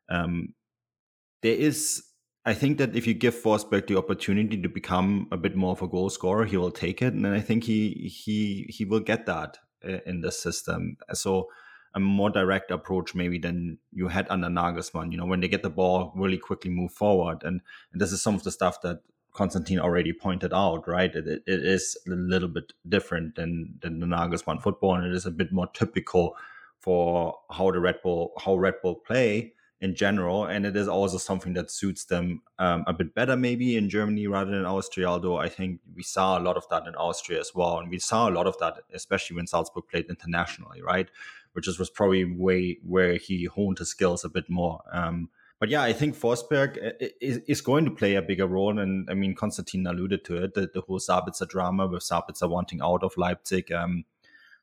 um, 0.09 0.53
there 1.41 1.55
is, 1.55 2.03
I 2.45 2.53
think 2.53 2.77
that 2.77 2.95
if 2.95 3.05
you 3.05 3.13
give 3.13 3.35
Forsberg 3.35 3.87
the 3.87 3.97
opportunity 3.97 4.61
to 4.61 4.69
become 4.69 5.27
a 5.31 5.37
bit 5.37 5.55
more 5.55 5.73
of 5.73 5.81
a 5.81 5.87
goal 5.87 6.09
scorer, 6.09 6.45
he 6.45 6.57
will 6.57 6.71
take 6.71 7.01
it, 7.01 7.13
and 7.13 7.27
I 7.27 7.41
think 7.41 7.65
he 7.65 7.91
he 8.07 8.67
he 8.69 8.85
will 8.85 9.01
get 9.01 9.25
that 9.25 9.57
uh, 9.85 9.99
in 10.05 10.21
the 10.21 10.31
system. 10.31 10.97
So 11.13 11.49
a 11.97 11.99
more 11.99 12.29
direct 12.29 12.69
approach 12.69 13.15
maybe 13.15 13.39
than 13.39 13.79
you 13.91 14.07
had 14.07 14.27
under 14.29 14.47
Nagelsmann. 14.47 15.11
You 15.11 15.17
know, 15.17 15.25
when 15.25 15.41
they 15.41 15.47
get 15.47 15.63
the 15.63 15.69
ball, 15.69 16.13
really 16.15 16.37
quickly 16.37 16.69
move 16.69 16.91
forward, 16.91 17.43
and, 17.43 17.61
and 17.91 18.01
this 18.01 18.11
is 18.11 18.21
some 18.21 18.35
of 18.35 18.43
the 18.43 18.51
stuff 18.51 18.81
that 18.81 19.01
Konstantin 19.33 19.79
already 19.79 20.13
pointed 20.13 20.53
out. 20.53 20.87
Right, 20.87 21.13
it, 21.13 21.27
it 21.27 21.41
is 21.75 21.97
a 22.07 22.11
little 22.11 22.49
bit 22.49 22.73
different 22.87 23.35
than 23.35 23.79
than 23.81 23.99
the 23.99 24.05
Nagelsmann 24.05 24.61
football, 24.61 24.95
and 24.95 25.07
it 25.07 25.13
is 25.13 25.25
a 25.25 25.31
bit 25.31 25.51
more 25.51 25.67
typical 25.73 26.35
for 26.79 27.35
how 27.49 27.71
the 27.71 27.79
Red 27.79 28.01
Bull 28.03 28.31
how 28.45 28.55
Red 28.55 28.75
Bull 28.83 28.95
play 28.95 29.53
in 29.79 29.93
general, 29.93 30.45
and 30.45 30.65
it 30.65 30.75
is 30.75 30.87
also 30.87 31.17
something 31.17 31.53
that 31.53 31.69
suits 31.69 32.05
them 32.05 32.41
um, 32.57 32.83
a 32.87 32.93
bit 32.93 33.13
better, 33.13 33.35
maybe 33.37 33.77
in 33.77 33.89
Germany 33.89 34.25
rather 34.25 34.51
than 34.51 34.65
Austria. 34.65 35.07
Although 35.07 35.37
I 35.37 35.49
think 35.49 35.81
we 35.95 36.03
saw 36.03 36.39
a 36.39 36.41
lot 36.41 36.57
of 36.57 36.67
that 36.69 36.87
in 36.87 36.95
Austria 36.95 37.39
as 37.39 37.51
well, 37.53 37.79
and 37.79 37.89
we 37.89 37.99
saw 37.99 38.27
a 38.27 38.33
lot 38.37 38.47
of 38.47 38.57
that, 38.59 38.79
especially 38.93 39.35
when 39.35 39.47
Salzburg 39.47 39.83
played 39.89 40.07
internationally, 40.09 40.81
right? 40.81 41.09
Which 41.57 41.67
is, 41.67 41.79
was 41.79 41.89
probably 41.89 42.23
way 42.23 42.77
where 42.83 43.17
he 43.17 43.45
honed 43.45 43.79
his 43.79 43.89
skills 43.89 44.23
a 44.23 44.29
bit 44.29 44.47
more. 44.47 44.79
Um, 44.93 45.31
but 45.59 45.69
yeah, 45.69 45.81
I 45.81 45.91
think 45.91 46.15
Forsberg 46.15 46.77
uh, 46.77 47.07
is, 47.19 47.39
is 47.47 47.61
going 47.61 47.83
to 47.85 47.89
play 47.89 48.13
a 48.13 48.21
bigger 48.21 48.45
role. 48.45 48.77
And 48.77 49.09
I 49.09 49.15
mean, 49.15 49.33
Konstantin 49.33 49.87
alluded 49.87 50.23
to 50.25 50.43
it, 50.43 50.53
the, 50.53 50.69
the 50.71 50.81
whole 50.81 50.99
Sabitzer 50.99 51.49
drama 51.49 51.87
with 51.87 52.03
Sabitzer 52.03 52.47
wanting 52.47 52.79
out 52.83 53.03
of 53.03 53.17
Leipzig. 53.17 53.71
Um, 53.71 54.05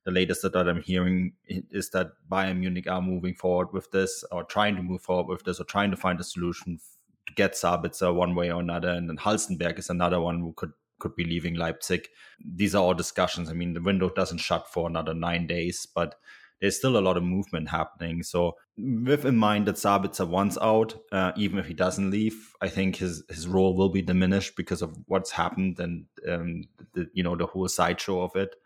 the 0.04 0.12
latest 0.12 0.42
that 0.42 0.54
I'm 0.54 0.82
hearing 0.82 1.32
is 1.48 1.90
that 1.90 2.12
Bayern 2.30 2.60
Munich 2.60 2.88
are 2.88 3.02
moving 3.02 3.34
forward 3.34 3.72
with 3.72 3.90
this 3.90 4.22
or 4.30 4.44
trying 4.44 4.76
to 4.76 4.82
move 4.82 5.02
forward 5.02 5.26
with 5.26 5.42
this 5.42 5.58
or 5.58 5.64
trying 5.64 5.90
to 5.90 5.96
find 5.96 6.20
a 6.20 6.24
solution 6.24 6.78
to 7.26 7.34
get 7.34 7.54
Sabitzer 7.54 8.14
one 8.14 8.36
way 8.36 8.52
or 8.52 8.60
another. 8.60 8.90
And 8.90 9.08
then 9.08 9.16
Halstenberg 9.16 9.80
is 9.80 9.90
another 9.90 10.20
one 10.20 10.38
who 10.38 10.52
could 10.52 10.74
could 11.00 11.16
be 11.16 11.24
leaving 11.24 11.54
Leipzig. 11.56 12.06
These 12.38 12.76
are 12.76 12.82
all 12.82 12.94
discussions. 12.94 13.50
I 13.50 13.52
mean, 13.52 13.74
the 13.74 13.82
window 13.82 14.10
doesn't 14.10 14.38
shut 14.38 14.68
for 14.68 14.88
another 14.88 15.12
nine 15.12 15.48
days, 15.48 15.88
but 15.92 16.14
there's 16.64 16.78
still 16.78 16.96
a 16.96 17.06
lot 17.06 17.18
of 17.18 17.22
movement 17.22 17.68
happening. 17.68 18.22
So, 18.22 18.56
with 18.78 19.26
in 19.26 19.36
mind 19.36 19.66
that 19.66 19.74
Sabitzer 19.74 20.26
wants 20.26 20.56
out, 20.62 20.94
uh, 21.12 21.32
even 21.36 21.58
if 21.58 21.66
he 21.66 21.74
doesn't 21.74 22.10
leave, 22.10 22.54
I 22.62 22.70
think 22.70 22.96
his 22.96 23.22
his 23.28 23.46
role 23.46 23.76
will 23.76 23.90
be 23.90 24.00
diminished 24.00 24.56
because 24.56 24.80
of 24.80 24.96
what's 25.06 25.30
happened 25.30 25.78
and 25.78 26.06
um, 26.26 26.64
the 26.94 27.06
you 27.12 27.22
know 27.22 27.36
the 27.36 27.44
whole 27.44 27.68
sideshow 27.68 28.22
of 28.22 28.34
it. 28.34 28.56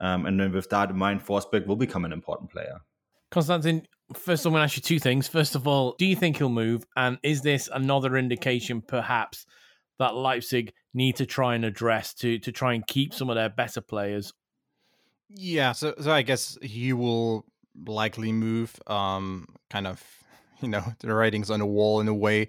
Um, 0.00 0.24
and 0.24 0.40
then 0.40 0.50
with 0.50 0.70
that 0.70 0.88
in 0.88 0.96
mind, 0.96 1.26
Forsberg 1.26 1.66
will 1.66 1.76
become 1.76 2.06
an 2.06 2.12
important 2.12 2.50
player. 2.50 2.80
Konstantin, 3.30 3.86
first 4.14 4.46
I'm 4.46 4.52
going 4.52 4.60
to 4.60 4.64
ask 4.64 4.76
you 4.76 4.82
two 4.82 4.98
things. 4.98 5.28
First 5.28 5.54
of 5.56 5.68
all, 5.68 5.94
do 5.98 6.06
you 6.06 6.16
think 6.16 6.38
he'll 6.38 6.48
move? 6.48 6.86
And 6.96 7.18
is 7.22 7.42
this 7.42 7.68
another 7.70 8.16
indication, 8.16 8.80
perhaps, 8.80 9.44
that 9.98 10.14
Leipzig 10.14 10.72
need 10.94 11.16
to 11.16 11.26
try 11.26 11.54
and 11.54 11.66
address 11.66 12.14
to 12.14 12.38
to 12.38 12.50
try 12.50 12.72
and 12.72 12.86
keep 12.86 13.12
some 13.12 13.28
of 13.28 13.36
their 13.36 13.50
better 13.50 13.82
players? 13.82 14.32
Yeah, 15.28 15.72
so 15.72 15.94
so 16.00 16.12
I 16.12 16.22
guess 16.22 16.56
he 16.62 16.92
will 16.92 17.44
likely 17.86 18.32
move. 18.32 18.74
Um, 18.86 19.46
kind 19.70 19.86
of, 19.86 20.02
you 20.60 20.68
know, 20.68 20.84
the 21.00 21.14
writings 21.14 21.50
on 21.50 21.60
the 21.60 21.66
wall 21.66 22.00
in 22.00 22.08
a 22.08 22.14
way. 22.14 22.48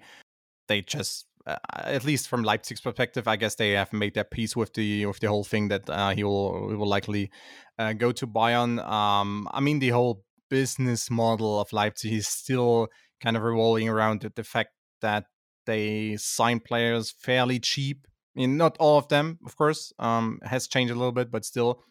They 0.68 0.82
just, 0.82 1.26
uh, 1.46 1.56
at 1.74 2.04
least 2.04 2.28
from 2.28 2.44
Leipzig's 2.44 2.80
perspective, 2.80 3.28
I 3.28 3.36
guess 3.36 3.54
they 3.56 3.72
have 3.72 3.92
made 3.92 4.14
their 4.14 4.24
peace 4.24 4.56
with 4.56 4.74
the 4.74 5.06
with 5.06 5.20
the 5.20 5.28
whole 5.28 5.44
thing 5.44 5.68
that 5.68 5.88
uh, 5.90 6.10
he 6.10 6.24
will 6.24 6.70
he 6.70 6.76
will 6.76 6.88
likely 6.88 7.30
uh, 7.78 7.92
go 7.94 8.12
to 8.12 8.26
Bayern. 8.26 8.84
Um, 8.86 9.48
I 9.52 9.60
mean, 9.60 9.78
the 9.80 9.90
whole 9.90 10.24
business 10.50 11.10
model 11.10 11.60
of 11.60 11.72
Leipzig 11.72 12.12
is 12.12 12.28
still 12.28 12.88
kind 13.22 13.36
of 13.36 13.42
revolving 13.42 13.88
around 13.88 14.22
the, 14.22 14.32
the 14.34 14.44
fact 14.44 14.70
that 15.02 15.24
they 15.66 16.16
sign 16.16 16.60
players 16.60 17.10
fairly 17.10 17.58
cheap. 17.58 18.06
I 18.36 18.40
mean, 18.40 18.56
not 18.56 18.76
all 18.78 18.98
of 18.98 19.08
them, 19.08 19.38
of 19.44 19.56
course, 19.56 19.92
um, 19.98 20.38
has 20.44 20.68
changed 20.68 20.92
a 20.92 20.96
little 20.96 21.12
bit, 21.12 21.30
but 21.30 21.44
still 21.44 21.82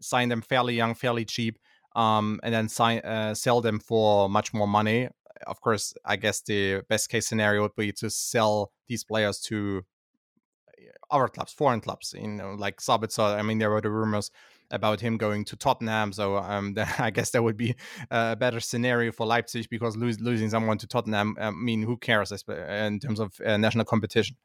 sign 0.00 0.28
them 0.28 0.42
fairly 0.42 0.74
young, 0.74 0.94
fairly 0.94 1.24
cheap, 1.24 1.58
um, 1.94 2.40
and 2.42 2.54
then 2.54 2.68
sign 2.68 2.98
uh, 3.00 3.34
sell 3.34 3.60
them 3.60 3.78
for 3.78 4.28
much 4.28 4.52
more 4.52 4.68
money. 4.68 5.08
Of 5.46 5.60
course, 5.60 5.94
I 6.04 6.16
guess 6.16 6.40
the 6.40 6.82
best 6.88 7.10
case 7.10 7.26
scenario 7.26 7.62
would 7.62 7.76
be 7.76 7.92
to 7.92 8.10
sell 8.10 8.72
these 8.88 9.04
players 9.04 9.38
to 9.40 9.84
uh, 10.78 11.14
other 11.14 11.28
clubs, 11.28 11.52
foreign 11.52 11.80
clubs, 11.80 12.14
you 12.18 12.28
know, 12.28 12.54
like 12.58 12.80
Sabitzer. 12.80 13.38
I 13.38 13.42
mean, 13.42 13.58
there 13.58 13.70
were 13.70 13.82
the 13.82 13.90
rumors 13.90 14.30
about 14.70 15.00
him 15.00 15.16
going 15.16 15.44
to 15.44 15.56
Tottenham. 15.56 16.12
So 16.12 16.36
um, 16.36 16.74
I 16.98 17.10
guess 17.10 17.30
that 17.30 17.42
would 17.42 17.56
be 17.56 17.74
a 18.10 18.36
better 18.36 18.60
scenario 18.60 19.12
for 19.12 19.26
Leipzig 19.26 19.68
because 19.70 19.96
lose, 19.96 20.20
losing 20.20 20.50
someone 20.50 20.78
to 20.78 20.86
Tottenham, 20.86 21.36
I 21.40 21.50
mean, 21.50 21.82
who 21.82 21.96
cares 21.96 22.32
in 22.32 23.00
terms 23.00 23.20
of 23.20 23.40
uh, 23.44 23.56
national 23.56 23.84
competition? 23.84 24.36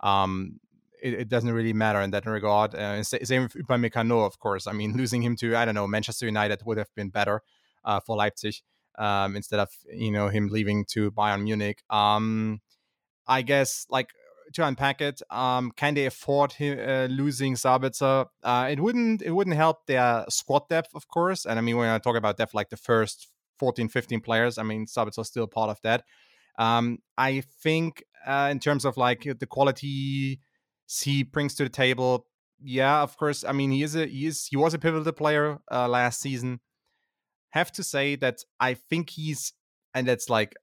Um, 0.00 0.58
it, 1.02 1.14
it, 1.14 1.28
doesn't 1.28 1.52
really 1.52 1.72
matter 1.72 2.00
in 2.00 2.10
that 2.12 2.26
regard. 2.26 2.74
Uh, 2.74 3.02
same 3.02 3.42
with 3.42 3.54
Upamecano, 3.54 4.24
of 4.24 4.38
course. 4.38 4.66
I 4.66 4.72
mean, 4.72 4.92
losing 4.96 5.22
him 5.22 5.36
to 5.36 5.56
I 5.56 5.64
don't 5.64 5.74
know 5.74 5.86
Manchester 5.86 6.26
United 6.26 6.62
would 6.64 6.78
have 6.78 6.94
been 6.94 7.10
better 7.10 7.42
uh, 7.84 8.00
for 8.00 8.16
Leipzig 8.16 8.54
um, 8.98 9.36
instead 9.36 9.60
of 9.60 9.70
you 9.92 10.10
know 10.10 10.28
him 10.28 10.48
leaving 10.48 10.84
to 10.86 11.10
Bayern 11.10 11.42
Munich. 11.42 11.82
Um, 11.90 12.60
I 13.26 13.42
guess 13.42 13.86
like 13.90 14.10
to 14.54 14.66
unpack 14.66 15.00
it, 15.00 15.22
um, 15.30 15.72
can 15.76 15.94
they 15.94 16.06
afford 16.06 16.52
him, 16.52 16.78
uh, 16.78 17.06
losing 17.06 17.54
Sabitzer? 17.54 18.26
Uh, 18.42 18.68
it 18.70 18.80
wouldn't. 18.80 19.22
It 19.22 19.30
wouldn't 19.30 19.56
help 19.56 19.86
their 19.86 20.24
squad 20.28 20.68
depth, 20.68 20.94
of 20.94 21.08
course. 21.08 21.44
And 21.46 21.58
I 21.58 21.62
mean, 21.62 21.76
when 21.76 21.88
I 21.88 21.98
talk 21.98 22.16
about 22.16 22.36
depth, 22.36 22.54
like 22.54 22.70
the 22.70 22.76
first 22.76 23.28
14, 23.58 23.88
15 23.88 24.20
players, 24.20 24.58
I 24.58 24.62
mean, 24.62 24.86
Sabitzer 24.86 25.24
still 25.24 25.46
part 25.46 25.70
of 25.70 25.80
that. 25.82 26.04
Um, 26.58 26.98
I 27.16 27.40
think 27.62 28.04
uh, 28.26 28.48
in 28.50 28.60
terms 28.60 28.84
of 28.84 28.96
like 28.96 29.22
the 29.22 29.46
quality 29.46 30.40
he 31.00 31.22
brings 31.22 31.54
to 31.54 31.64
the 31.64 31.70
table, 31.70 32.26
yeah, 32.62 33.02
of 33.02 33.16
course. 33.16 33.44
I 33.44 33.52
mean, 33.52 33.70
he 33.70 33.82
is 33.82 33.96
a 33.96 34.06
he 34.06 34.26
is 34.26 34.46
he 34.46 34.56
was 34.56 34.74
a 34.74 34.78
pivotal 34.78 35.12
player 35.12 35.58
uh, 35.70 35.88
last 35.88 36.20
season. 36.20 36.60
Have 37.50 37.72
to 37.72 37.82
say 37.82 38.16
that 38.16 38.44
I 38.60 38.74
think 38.74 39.10
he's 39.10 39.52
and 39.94 40.06
that's 40.06 40.30
like 40.30 40.54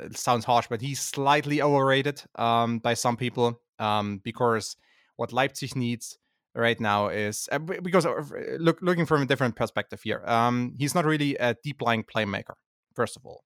it 0.00 0.16
sounds 0.16 0.44
harsh, 0.44 0.66
but 0.68 0.80
he's 0.80 1.00
slightly 1.00 1.60
overrated 1.60 2.22
um, 2.36 2.78
by 2.78 2.94
some 2.94 3.16
people 3.16 3.60
um, 3.78 4.20
because 4.24 4.76
what 5.16 5.32
Leipzig 5.32 5.76
needs 5.76 6.18
right 6.54 6.80
now 6.80 7.08
is 7.08 7.48
uh, 7.52 7.58
because 7.58 8.06
uh, 8.06 8.22
look 8.58 8.78
looking 8.80 9.06
from 9.06 9.22
a 9.22 9.26
different 9.26 9.56
perspective 9.56 10.00
here. 10.02 10.22
Um, 10.26 10.74
he's 10.78 10.94
not 10.94 11.04
really 11.04 11.36
a 11.36 11.56
deep 11.62 11.82
lying 11.82 12.04
playmaker. 12.04 12.54
First 12.94 13.16
of 13.16 13.24
all, 13.24 13.44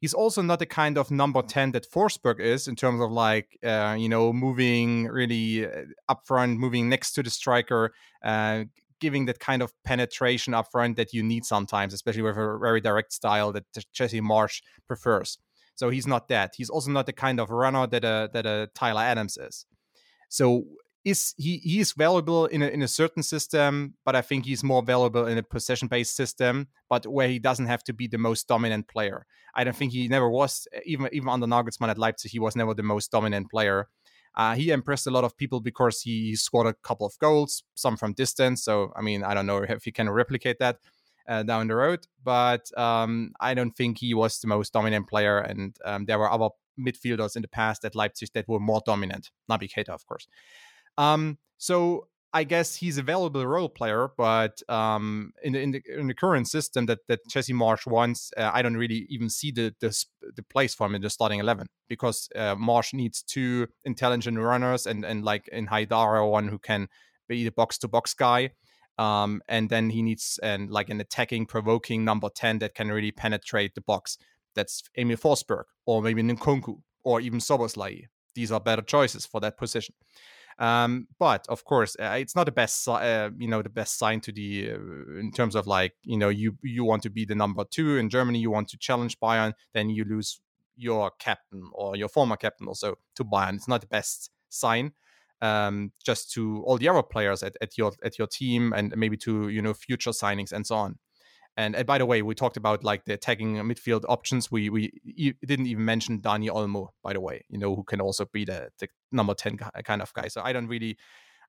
he's 0.00 0.14
also 0.14 0.42
not 0.42 0.58
the 0.58 0.66
kind 0.66 0.98
of 0.98 1.10
number 1.10 1.42
10 1.42 1.72
that 1.72 1.90
Forsberg 1.90 2.40
is 2.40 2.66
in 2.66 2.74
terms 2.74 3.00
of 3.00 3.10
like, 3.10 3.58
uh, 3.64 3.94
you 3.98 4.08
know, 4.08 4.32
moving 4.32 5.04
really 5.04 5.66
uh, 5.66 5.84
up 6.08 6.26
front, 6.26 6.58
moving 6.58 6.88
next 6.88 7.12
to 7.12 7.22
the 7.22 7.30
striker, 7.30 7.92
uh, 8.24 8.64
giving 8.98 9.26
that 9.26 9.38
kind 9.38 9.62
of 9.62 9.72
penetration 9.84 10.54
up 10.54 10.70
front 10.70 10.96
that 10.96 11.12
you 11.12 11.22
need 11.22 11.44
sometimes, 11.44 11.94
especially 11.94 12.22
with 12.22 12.36
a 12.36 12.58
very 12.58 12.80
direct 12.80 13.12
style 13.12 13.52
that 13.52 13.64
Jesse 13.92 14.20
Marsch 14.20 14.62
prefers. 14.86 15.38
So 15.74 15.90
he's 15.90 16.06
not 16.06 16.28
that. 16.28 16.54
He's 16.56 16.70
also 16.70 16.90
not 16.90 17.06
the 17.06 17.12
kind 17.12 17.40
of 17.40 17.50
runner 17.50 17.86
that 17.86 18.04
a 18.04 18.28
that 18.34 18.44
a 18.44 18.68
Tyler 18.74 19.00
Adams 19.00 19.38
is. 19.38 19.64
So 20.28 20.64
is 21.04 21.34
he 21.38 21.58
he 21.58 21.80
is 21.80 21.92
valuable 21.92 22.46
in 22.46 22.62
a, 22.62 22.68
in 22.68 22.82
a 22.82 22.88
certain 22.88 23.22
system, 23.22 23.94
but 24.04 24.14
I 24.14 24.22
think 24.22 24.44
he's 24.44 24.62
more 24.62 24.82
valuable 24.82 25.26
in 25.26 25.38
a 25.38 25.42
possession 25.42 25.88
based 25.88 26.14
system, 26.14 26.68
but 26.88 27.06
where 27.06 27.28
he 27.28 27.38
doesn't 27.38 27.66
have 27.66 27.82
to 27.84 27.92
be 27.92 28.06
the 28.06 28.18
most 28.18 28.48
dominant 28.48 28.88
player. 28.88 29.26
I 29.54 29.64
don't 29.64 29.76
think 29.76 29.92
he 29.92 30.08
never 30.08 30.28
was 30.28 30.68
even 30.84 31.08
even 31.12 31.28
under 31.28 31.46
Nagelsmann 31.46 31.88
at 31.88 31.98
Leipzig. 31.98 32.30
He 32.30 32.38
was 32.38 32.56
never 32.56 32.74
the 32.74 32.82
most 32.82 33.10
dominant 33.10 33.50
player. 33.50 33.88
Uh, 34.34 34.54
he 34.54 34.70
impressed 34.70 35.06
a 35.06 35.10
lot 35.10 35.24
of 35.24 35.36
people 35.36 35.60
because 35.60 36.02
he 36.02 36.36
scored 36.36 36.66
a 36.66 36.74
couple 36.84 37.06
of 37.06 37.18
goals, 37.18 37.64
some 37.74 37.96
from 37.96 38.12
distance. 38.12 38.62
So 38.62 38.92
I 38.94 39.00
mean, 39.00 39.24
I 39.24 39.34
don't 39.34 39.46
know 39.46 39.58
if 39.58 39.84
he 39.84 39.92
can 39.92 40.08
replicate 40.10 40.58
that 40.58 40.78
uh, 41.28 41.42
down 41.42 41.68
the 41.68 41.76
road. 41.76 42.06
But 42.22 42.76
um, 42.78 43.32
I 43.40 43.54
don't 43.54 43.72
think 43.72 43.98
he 43.98 44.12
was 44.12 44.40
the 44.40 44.48
most 44.48 44.72
dominant 44.72 45.08
player, 45.08 45.38
and 45.38 45.74
um, 45.84 46.04
there 46.04 46.18
were 46.18 46.30
other 46.30 46.50
midfielders 46.78 47.36
in 47.36 47.42
the 47.42 47.48
past 47.48 47.84
at 47.84 47.94
Leipzig 47.94 48.30
that 48.34 48.48
were 48.48 48.60
more 48.60 48.82
dominant. 48.84 49.30
Naby 49.50 49.70
Keita, 49.72 49.90
of 49.90 50.06
course. 50.06 50.28
Um, 51.00 51.38
so 51.56 52.08
I 52.32 52.44
guess 52.44 52.76
he's 52.76 52.98
a 52.98 53.02
valuable 53.02 53.46
role 53.46 53.68
player, 53.68 54.10
but 54.16 54.62
um, 54.68 55.32
in 55.42 55.54
the 55.54 55.60
in 55.60 55.70
the 55.72 55.82
in 55.98 56.06
the 56.08 56.14
current 56.14 56.46
system 56.46 56.86
that 56.86 57.00
that 57.08 57.20
Jesse 57.28 57.54
Marsch 57.54 57.86
wants, 57.86 58.32
uh, 58.36 58.50
I 58.52 58.62
don't 58.62 58.76
really 58.76 59.06
even 59.08 59.30
see 59.30 59.50
the, 59.50 59.74
the 59.80 59.90
the 60.36 60.42
place 60.42 60.74
for 60.74 60.86
him 60.86 60.94
in 60.94 61.02
the 61.02 61.10
starting 61.10 61.40
eleven 61.40 61.66
because 61.88 62.28
uh, 62.36 62.54
Marsch 62.54 62.92
needs 62.92 63.22
two 63.22 63.66
intelligent 63.84 64.38
runners 64.38 64.86
and 64.86 65.04
and 65.04 65.24
like 65.24 65.48
in 65.48 65.66
Haidara 65.68 66.30
one 66.30 66.48
who 66.48 66.58
can 66.58 66.88
be 67.28 67.44
the 67.44 67.52
box 67.52 67.78
to 67.78 67.88
box 67.88 68.14
guy, 68.14 68.50
um, 68.98 69.42
and 69.48 69.70
then 69.70 69.90
he 69.90 70.02
needs 70.02 70.38
and 70.42 70.70
like 70.70 70.90
an 70.90 71.00
attacking, 71.00 71.46
provoking 71.46 72.04
number 72.04 72.28
10 72.28 72.58
that 72.58 72.74
can 72.74 72.92
really 72.92 73.12
penetrate 73.12 73.74
the 73.74 73.80
box. 73.80 74.18
That's 74.54 74.82
Emil 74.98 75.16
Forsberg 75.16 75.64
or 75.86 76.02
maybe 76.02 76.22
Nkunku 76.22 76.82
or 77.02 77.20
even 77.20 77.40
Szoboszlai. 77.40 78.04
These 78.34 78.52
are 78.52 78.60
better 78.60 78.82
choices 78.82 79.26
for 79.26 79.40
that 79.40 79.56
position. 79.56 79.94
Um, 80.60 81.08
but 81.18 81.46
of 81.48 81.64
course, 81.64 81.96
uh, 81.98 82.16
it's 82.20 82.36
not 82.36 82.44
the 82.44 82.52
best, 82.52 82.86
uh, 82.86 83.30
you 83.38 83.48
know, 83.48 83.62
the 83.62 83.70
best 83.70 83.98
sign 83.98 84.20
to 84.20 84.32
the 84.32 84.72
uh, 84.72 85.18
in 85.18 85.32
terms 85.34 85.56
of 85.56 85.66
like, 85.66 85.94
you 86.04 86.18
know, 86.18 86.28
you 86.28 86.58
you 86.62 86.84
want 86.84 87.02
to 87.04 87.10
be 87.10 87.24
the 87.24 87.34
number 87.34 87.64
two 87.64 87.96
in 87.96 88.10
Germany, 88.10 88.38
you 88.38 88.50
want 88.50 88.68
to 88.68 88.76
challenge 88.76 89.18
Bayern, 89.18 89.54
then 89.72 89.88
you 89.88 90.04
lose 90.04 90.40
your 90.76 91.10
captain 91.18 91.70
or 91.72 91.96
your 91.96 92.08
former 92.08 92.36
captain 92.36 92.68
also 92.68 92.96
to 93.14 93.24
Bayern. 93.24 93.54
It's 93.54 93.68
not 93.68 93.80
the 93.80 93.86
best 93.86 94.30
sign 94.50 94.92
um, 95.42 95.92
just 96.04 96.30
to 96.32 96.62
all 96.64 96.78
the 96.78 96.88
other 96.88 97.02
players 97.02 97.42
at, 97.42 97.56
at 97.60 97.78
your 97.78 97.92
at 98.04 98.18
your 98.18 98.26
team 98.26 98.72
and 98.74 98.94
maybe 98.96 99.16
to 99.18 99.48
you 99.48 99.62
know 99.62 99.74
future 99.74 100.10
signings 100.10 100.52
and 100.52 100.66
so 100.66 100.76
on. 100.76 100.98
And, 101.60 101.76
and 101.76 101.86
by 101.86 101.98
the 101.98 102.06
way, 102.06 102.22
we 102.22 102.34
talked 102.34 102.56
about 102.56 102.84
like 102.84 103.04
the 103.04 103.12
attacking 103.12 103.56
midfield 103.56 104.04
options. 104.08 104.50
We 104.50 104.70
we 104.70 104.92
e- 105.04 105.34
didn't 105.44 105.66
even 105.66 105.84
mention 105.84 106.20
Dani 106.20 106.48
Olmo, 106.48 106.88
by 107.02 107.12
the 107.12 107.20
way, 107.20 107.44
you 107.50 107.58
know, 107.58 107.76
who 107.76 107.84
can 107.84 108.00
also 108.00 108.24
be 108.24 108.46
the, 108.46 108.70
the 108.78 108.88
number 109.12 109.34
10 109.34 109.58
kind 109.58 110.00
of 110.00 110.12
guy. 110.14 110.28
So 110.28 110.40
I 110.42 110.54
don't 110.54 110.68
really, 110.68 110.96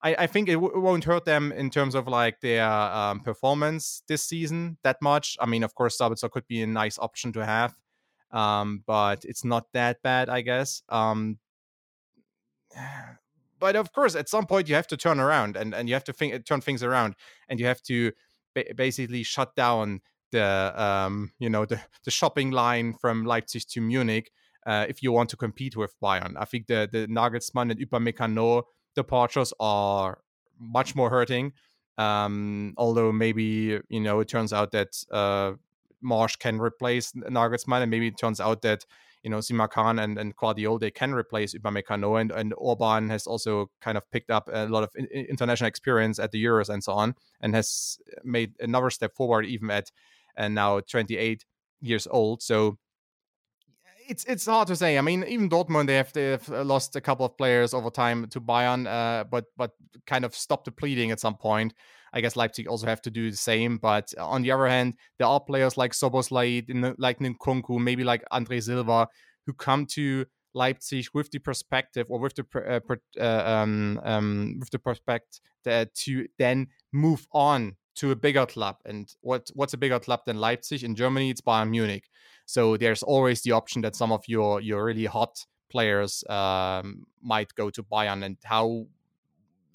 I, 0.04 0.16
I 0.20 0.28
think 0.28 0.50
it, 0.50 0.56
w- 0.56 0.74
it 0.76 0.80
won't 0.80 1.06
hurt 1.06 1.24
them 1.24 1.54
in 1.54 1.70
terms 1.70 1.96
of 1.96 2.10
like 2.10 2.42
their 2.42 2.70
um, 2.70 3.22
performance 3.22 4.04
this 4.10 4.26
season 4.26 4.78
that 4.84 4.98
much. 5.02 5.38
I 5.40 5.46
mean, 5.46 5.64
of 5.64 5.76
course, 5.76 5.98
Sabitzer 5.98 6.30
could 6.30 6.46
be 6.46 6.62
a 6.62 6.68
nice 6.68 7.00
option 7.00 7.32
to 7.32 7.46
have, 7.46 7.74
um, 8.32 8.84
but 8.86 9.24
it's 9.24 9.46
not 9.46 9.68
that 9.72 10.02
bad, 10.02 10.28
I 10.28 10.42
guess. 10.42 10.84
Um, 10.90 11.40
but 13.60 13.78
of 13.78 13.94
course, 13.94 14.16
at 14.16 14.28
some 14.28 14.46
point 14.46 14.68
you 14.68 14.76
have 14.76 14.88
to 14.88 14.98
turn 14.98 15.22
around 15.22 15.56
and, 15.56 15.74
and 15.74 15.88
you 15.88 15.96
have 15.96 16.04
to 16.04 16.14
think, 16.14 16.46
turn 16.46 16.60
things 16.60 16.84
around, 16.84 17.16
and 17.48 17.62
you 17.62 17.66
have 17.66 17.82
to 17.84 18.12
ba- 18.54 18.74
basically 18.76 19.24
shut 19.24 19.56
down 19.56 20.02
the 20.32 20.74
um, 20.82 21.32
you 21.40 21.50
know 21.50 21.66
the 21.66 21.80
the 22.06 22.12
shopping 22.12 22.52
line 22.52 22.94
from 22.94 23.26
Leipzig 23.26 23.64
to 23.70 23.82
Munich 23.82 24.32
uh, 24.66 24.86
if 24.88 25.04
you 25.04 25.12
want 25.12 25.30
to 25.30 25.38
compete 25.38 25.76
with 25.76 25.94
Bayern. 26.02 26.34
I 26.38 26.46
think 26.46 26.68
the 26.68 26.88
the 26.92 27.08
Nagelsmann 27.08 27.72
and 27.72 27.80
Upamecano 27.80 28.64
departures 28.96 29.54
are 29.60 30.20
much 30.60 30.96
more 30.96 31.10
hurting. 31.10 31.54
Um, 31.98 32.74
although 32.78 33.12
maybe 33.12 33.80
you 33.90 34.00
know 34.00 34.20
it 34.22 34.28
turns 34.28 34.54
out 34.54 34.72
that 34.72 35.04
uh, 35.12 35.54
Marsch 36.04 36.40
can 36.40 36.60
replace 36.60 37.12
Nagelsmann, 37.12 37.82
and 37.82 37.92
maybe 37.92 38.08
it 38.08 38.18
turns 38.18 38.40
out 38.40 38.62
that 38.62 38.86
you 39.24 39.30
know, 39.30 39.38
Simakan 39.38 40.04
and, 40.04 40.18
and 40.18 40.36
Gvardiol, 40.36 40.80
they 40.80 40.92
can 40.92 41.14
replace 41.14 41.54
Upamecano. 41.54 42.20
And, 42.20 42.32
and 42.32 42.54
Orban 42.58 43.10
has 43.10 43.28
also 43.28 43.70
kind 43.82 43.98
of 43.98 44.10
picked 44.12 44.32
up 44.32 44.50
a 44.52 44.66
lot 44.66 44.84
of 44.84 44.90
in, 44.96 45.06
international 45.08 45.68
experience 45.68 46.20
at 46.20 46.32
the 46.32 46.44
Euros 46.44 46.70
and 46.70 46.84
so 46.84 46.94
on, 46.94 47.16
and 47.42 47.56
has 47.56 47.98
made 48.24 48.54
another 48.60 48.90
step 48.90 49.16
forward 49.16 49.46
even 49.46 49.70
at 49.70 49.92
and 50.36 50.56
now 50.56 50.80
28 50.80 51.46
years 51.82 52.08
old. 52.10 52.42
So 52.42 52.78
it's 54.08 54.26
it's 54.26 54.46
hard 54.46 54.68
to 54.68 54.76
say. 54.76 54.98
I 54.98 55.02
mean, 55.02 55.24
even 55.28 55.50
Dortmund 55.50 55.88
they 55.88 55.96
have 55.96 56.14
they 56.14 56.32
have 56.32 56.50
uh, 56.50 56.64
lost 56.64 56.96
a 56.96 57.02
couple 57.02 57.26
of 57.26 57.38
players 57.38 57.74
over 57.74 57.90
time 57.90 58.28
to 58.28 58.42
Bayern, 58.42 58.88
uh, 58.88 59.24
but 59.24 59.46
but 59.58 59.72
kind 60.06 60.26
of 60.26 60.36
stopped 60.36 60.66
the 60.66 60.72
bleeding 60.72 61.12
at 61.12 61.20
some 61.20 61.36
point. 61.36 61.74
I 62.14 62.22
guess 62.22 62.36
Leipzig 62.36 62.68
also 62.68 62.88
have 62.88 63.02
to 63.04 63.12
do 63.12 63.32
the 63.32 63.38
same. 63.38 63.78
But 63.78 64.14
on 64.18 64.42
the 64.42 64.52
other 64.52 64.68
hand, 64.68 64.96
there 65.18 65.28
are 65.28 65.40
players 65.40 65.78
like 65.78 65.94
Szoboszlai, 65.94 66.96
like 66.98 67.20
Nkunku, 67.20 67.80
maybe 67.80 68.04
like 68.04 68.24
Andre 68.32 68.60
Silva, 68.60 69.08
who 69.46 69.54
come 69.54 69.86
to 69.88 70.26
Leipzig 70.54 71.08
with 71.14 71.32
the 71.32 71.40
perspective 71.40 72.08
or 72.10 72.20
with 72.20 72.36
the 72.36 72.46
uh, 72.56 72.80
uh, 73.20 73.44
um, 73.46 74.00
um, 74.04 74.58
with 74.60 74.70
the 74.70 74.80
prospect 74.80 75.42
that 75.64 75.94
to 75.96 76.28
then 76.38 76.68
move 76.92 77.28
on 77.32 77.78
to 77.96 78.12
a 78.12 78.16
bigger 78.16 78.46
club. 78.46 78.78
And 78.86 79.14
what 79.22 79.50
what's 79.54 79.74
a 79.74 79.78
bigger 79.78 80.00
club 80.00 80.22
than 80.26 80.40
Leipzig 80.40 80.84
in 80.84 80.96
Germany? 80.96 81.30
It's 81.30 81.42
Bayern 81.42 81.70
Munich. 81.70 82.10
So 82.46 82.78
there's 82.78 83.04
always 83.04 83.42
the 83.42 83.52
option 83.52 83.82
that 83.84 83.96
some 83.96 84.12
of 84.12 84.24
your 84.28 84.62
your 84.62 84.84
really 84.84 85.06
hot 85.06 85.46
players 85.70 86.24
um, 86.30 87.06
might 87.22 87.54
go 87.56 87.70
to 87.70 87.84
Bayern. 87.84 88.24
And 88.26 88.38
how 88.44 88.88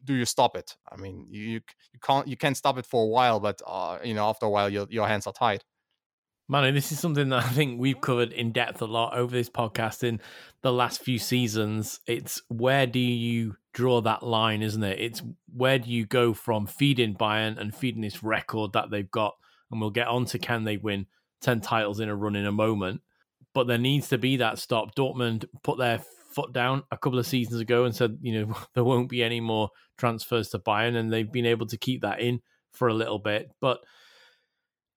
do 0.06 0.14
you 0.14 0.24
stop 0.24 0.56
it? 0.56 0.76
I 0.90 0.96
mean, 0.96 1.26
you 1.30 1.60
you 1.92 2.00
can't 2.02 2.26
you 2.26 2.36
can 2.36 2.54
stop 2.54 2.78
it 2.78 2.86
for 2.86 3.02
a 3.04 3.08
while, 3.08 3.40
but 3.40 3.60
uh, 3.66 3.98
you 4.02 4.14
know 4.14 4.26
after 4.26 4.46
a 4.46 4.50
while 4.50 4.70
your 4.70 4.86
your 4.90 5.06
hands 5.06 5.26
are 5.26 5.32
tied. 5.32 5.64
Manu, 6.48 6.70
this 6.70 6.92
is 6.92 7.00
something 7.00 7.28
that 7.30 7.44
I 7.44 7.48
think 7.48 7.80
we've 7.80 8.00
covered 8.00 8.32
in 8.32 8.52
depth 8.52 8.80
a 8.80 8.84
lot 8.84 9.16
over 9.16 9.34
this 9.34 9.50
podcast 9.50 10.04
in 10.04 10.20
the 10.62 10.72
last 10.72 11.02
few 11.02 11.18
seasons. 11.18 12.00
It's 12.06 12.40
where 12.48 12.86
do 12.86 13.00
you 13.00 13.56
draw 13.74 14.00
that 14.02 14.22
line, 14.22 14.62
isn't 14.62 14.84
it? 14.84 15.00
It's 15.00 15.22
where 15.52 15.80
do 15.80 15.90
you 15.90 16.06
go 16.06 16.34
from 16.34 16.66
feeding 16.66 17.16
Bayern 17.16 17.58
and 17.58 17.74
feeding 17.74 18.02
this 18.02 18.22
record 18.22 18.74
that 18.74 18.90
they've 18.90 19.10
got, 19.10 19.34
and 19.70 19.80
we'll 19.80 19.90
get 19.90 20.06
on 20.06 20.24
to 20.26 20.38
can 20.38 20.62
they 20.62 20.76
win 20.76 21.06
10 21.40 21.60
titles 21.60 21.98
in 22.00 22.08
a 22.08 22.14
run 22.14 22.36
in 22.36 22.46
a 22.46 22.52
moment. 22.52 23.00
But 23.52 23.66
there 23.66 23.78
needs 23.78 24.08
to 24.10 24.18
be 24.18 24.36
that 24.36 24.58
stop. 24.58 24.94
Dortmund 24.94 25.46
put 25.64 25.78
their 25.78 26.00
foot 26.36 26.52
down 26.52 26.82
a 26.92 26.98
couple 26.98 27.18
of 27.18 27.26
seasons 27.26 27.60
ago 27.60 27.84
and 27.84 27.96
said, 27.96 28.18
you 28.20 28.38
know, 28.38 28.54
there 28.74 28.84
won't 28.84 29.08
be 29.08 29.24
any 29.24 29.40
more 29.40 29.70
transfers 29.98 30.50
to 30.50 30.58
Bayern, 30.58 30.96
and 30.96 31.12
they've 31.12 31.32
been 31.32 31.46
able 31.46 31.66
to 31.66 31.76
keep 31.76 32.02
that 32.02 32.20
in 32.20 32.40
for 32.72 32.88
a 32.88 32.94
little 32.94 33.18
bit. 33.18 33.50
But 33.60 33.80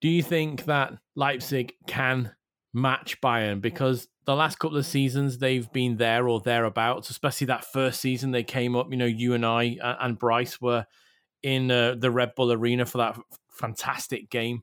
do 0.01 0.10
you 0.10 0.22
think 0.22 0.65
that 0.65 0.93
Leipzig 1.15 1.74
can 1.88 2.31
match 2.74 3.19
Bayern? 3.22 3.62
Because 3.62 4.08
the 4.25 4.36
last 4.36 4.60
couple 4.60 4.77
of 4.77 4.86
seasons 4.86 5.38
they've 5.38 5.72
been 5.72 5.98
there 5.98 6.27
or 6.27 6.41
thereabouts, 6.41 7.10
especially 7.10 7.48
that 7.48 7.65
first 7.65 8.01
season 8.01 8.31
they 8.31 8.43
came 8.43 8.75
up, 8.75 8.88
you 8.91 8.98
know, 8.98 9.05
you 9.05 9.34
and 9.34 9.46
I 9.46 9.77
and 9.81 10.19
Bryce 10.19 10.62
were 10.62 10.86
in 11.41 11.72
uh, 11.72 11.96
the 11.98 12.12
Red 12.12 12.36
Bull 12.36 12.51
Arena 12.51 12.86
for 12.86 13.00
that 13.00 13.17
fantastic 13.50 14.29
game 14.29 14.62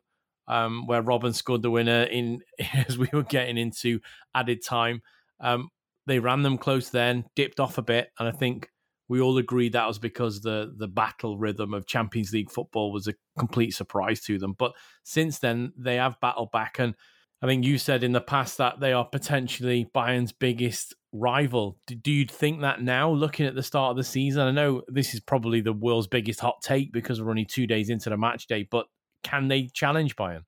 um, 0.48 0.86
where 0.86 1.02
Robin 1.02 1.32
scored 1.32 1.62
the 1.62 1.70
winner 1.70 2.04
in 2.04 2.40
as 2.86 2.98
we 2.98 3.08
were 3.12 3.22
getting 3.22 3.58
into 3.58 4.00
added 4.34 4.64
time. 4.64 5.02
Um, 5.40 5.68
they 6.06 6.18
ran 6.18 6.42
them 6.42 6.58
close 6.58 6.90
then, 6.90 7.24
dipped 7.34 7.60
off 7.60 7.78
a 7.78 7.82
bit, 7.82 8.10
and 8.18 8.28
I 8.28 8.32
think 8.32 8.70
we 9.08 9.20
all 9.20 9.38
agreed 9.38 9.72
that 9.72 9.86
was 9.86 9.98
because 9.98 10.40
the 10.40 10.74
the 10.76 10.88
battle 10.88 11.38
rhythm 11.38 11.74
of 11.74 11.86
Champions 11.86 12.32
League 12.32 12.50
football 12.50 12.92
was 12.92 13.06
a 13.06 13.14
complete 13.38 13.74
surprise 13.74 14.20
to 14.22 14.38
them. 14.38 14.54
But 14.58 14.72
since 15.04 15.38
then, 15.38 15.72
they 15.76 15.96
have 15.96 16.20
battled 16.20 16.50
back, 16.52 16.78
and 16.78 16.94
I 17.42 17.46
think 17.46 17.64
you 17.64 17.78
said 17.78 18.02
in 18.02 18.12
the 18.12 18.20
past 18.20 18.58
that 18.58 18.80
they 18.80 18.92
are 18.92 19.04
potentially 19.04 19.86
Bayern's 19.94 20.32
biggest 20.32 20.94
rival. 21.12 21.78
Do 21.86 22.10
you 22.10 22.24
think 22.26 22.62
that 22.62 22.82
now, 22.82 23.10
looking 23.10 23.46
at 23.46 23.54
the 23.54 23.62
start 23.62 23.90
of 23.90 23.96
the 23.96 24.04
season? 24.04 24.42
I 24.42 24.50
know 24.50 24.82
this 24.88 25.14
is 25.14 25.20
probably 25.20 25.60
the 25.60 25.72
world's 25.72 26.08
biggest 26.08 26.40
hot 26.40 26.62
take 26.62 26.92
because 26.92 27.20
we're 27.20 27.30
only 27.30 27.44
two 27.44 27.66
days 27.66 27.90
into 27.90 28.10
the 28.10 28.16
match 28.16 28.46
day, 28.46 28.66
but 28.70 28.86
can 29.22 29.48
they 29.48 29.68
challenge 29.72 30.16
Bayern? 30.16 30.42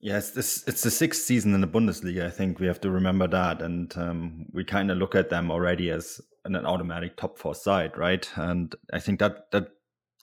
Yes, 0.00 0.30
this 0.30 0.62
it's 0.66 0.82
the 0.82 0.90
sixth 0.90 1.22
season 1.22 1.54
in 1.54 1.62
the 1.62 1.66
Bundesliga. 1.66 2.26
I 2.26 2.30
think 2.30 2.60
we 2.60 2.66
have 2.66 2.80
to 2.82 2.90
remember 2.90 3.26
that, 3.28 3.62
and 3.62 3.96
um, 3.96 4.46
we 4.52 4.62
kind 4.62 4.90
of 4.90 4.98
look 4.98 5.14
at 5.14 5.30
them 5.30 5.50
already 5.50 5.90
as 5.90 6.20
an, 6.44 6.54
an 6.54 6.66
automatic 6.66 7.16
top 7.16 7.38
four 7.38 7.54
side, 7.54 7.96
right? 7.96 8.28
And 8.36 8.74
I 8.92 8.98
think 9.00 9.20
that 9.20 9.50
that 9.52 9.68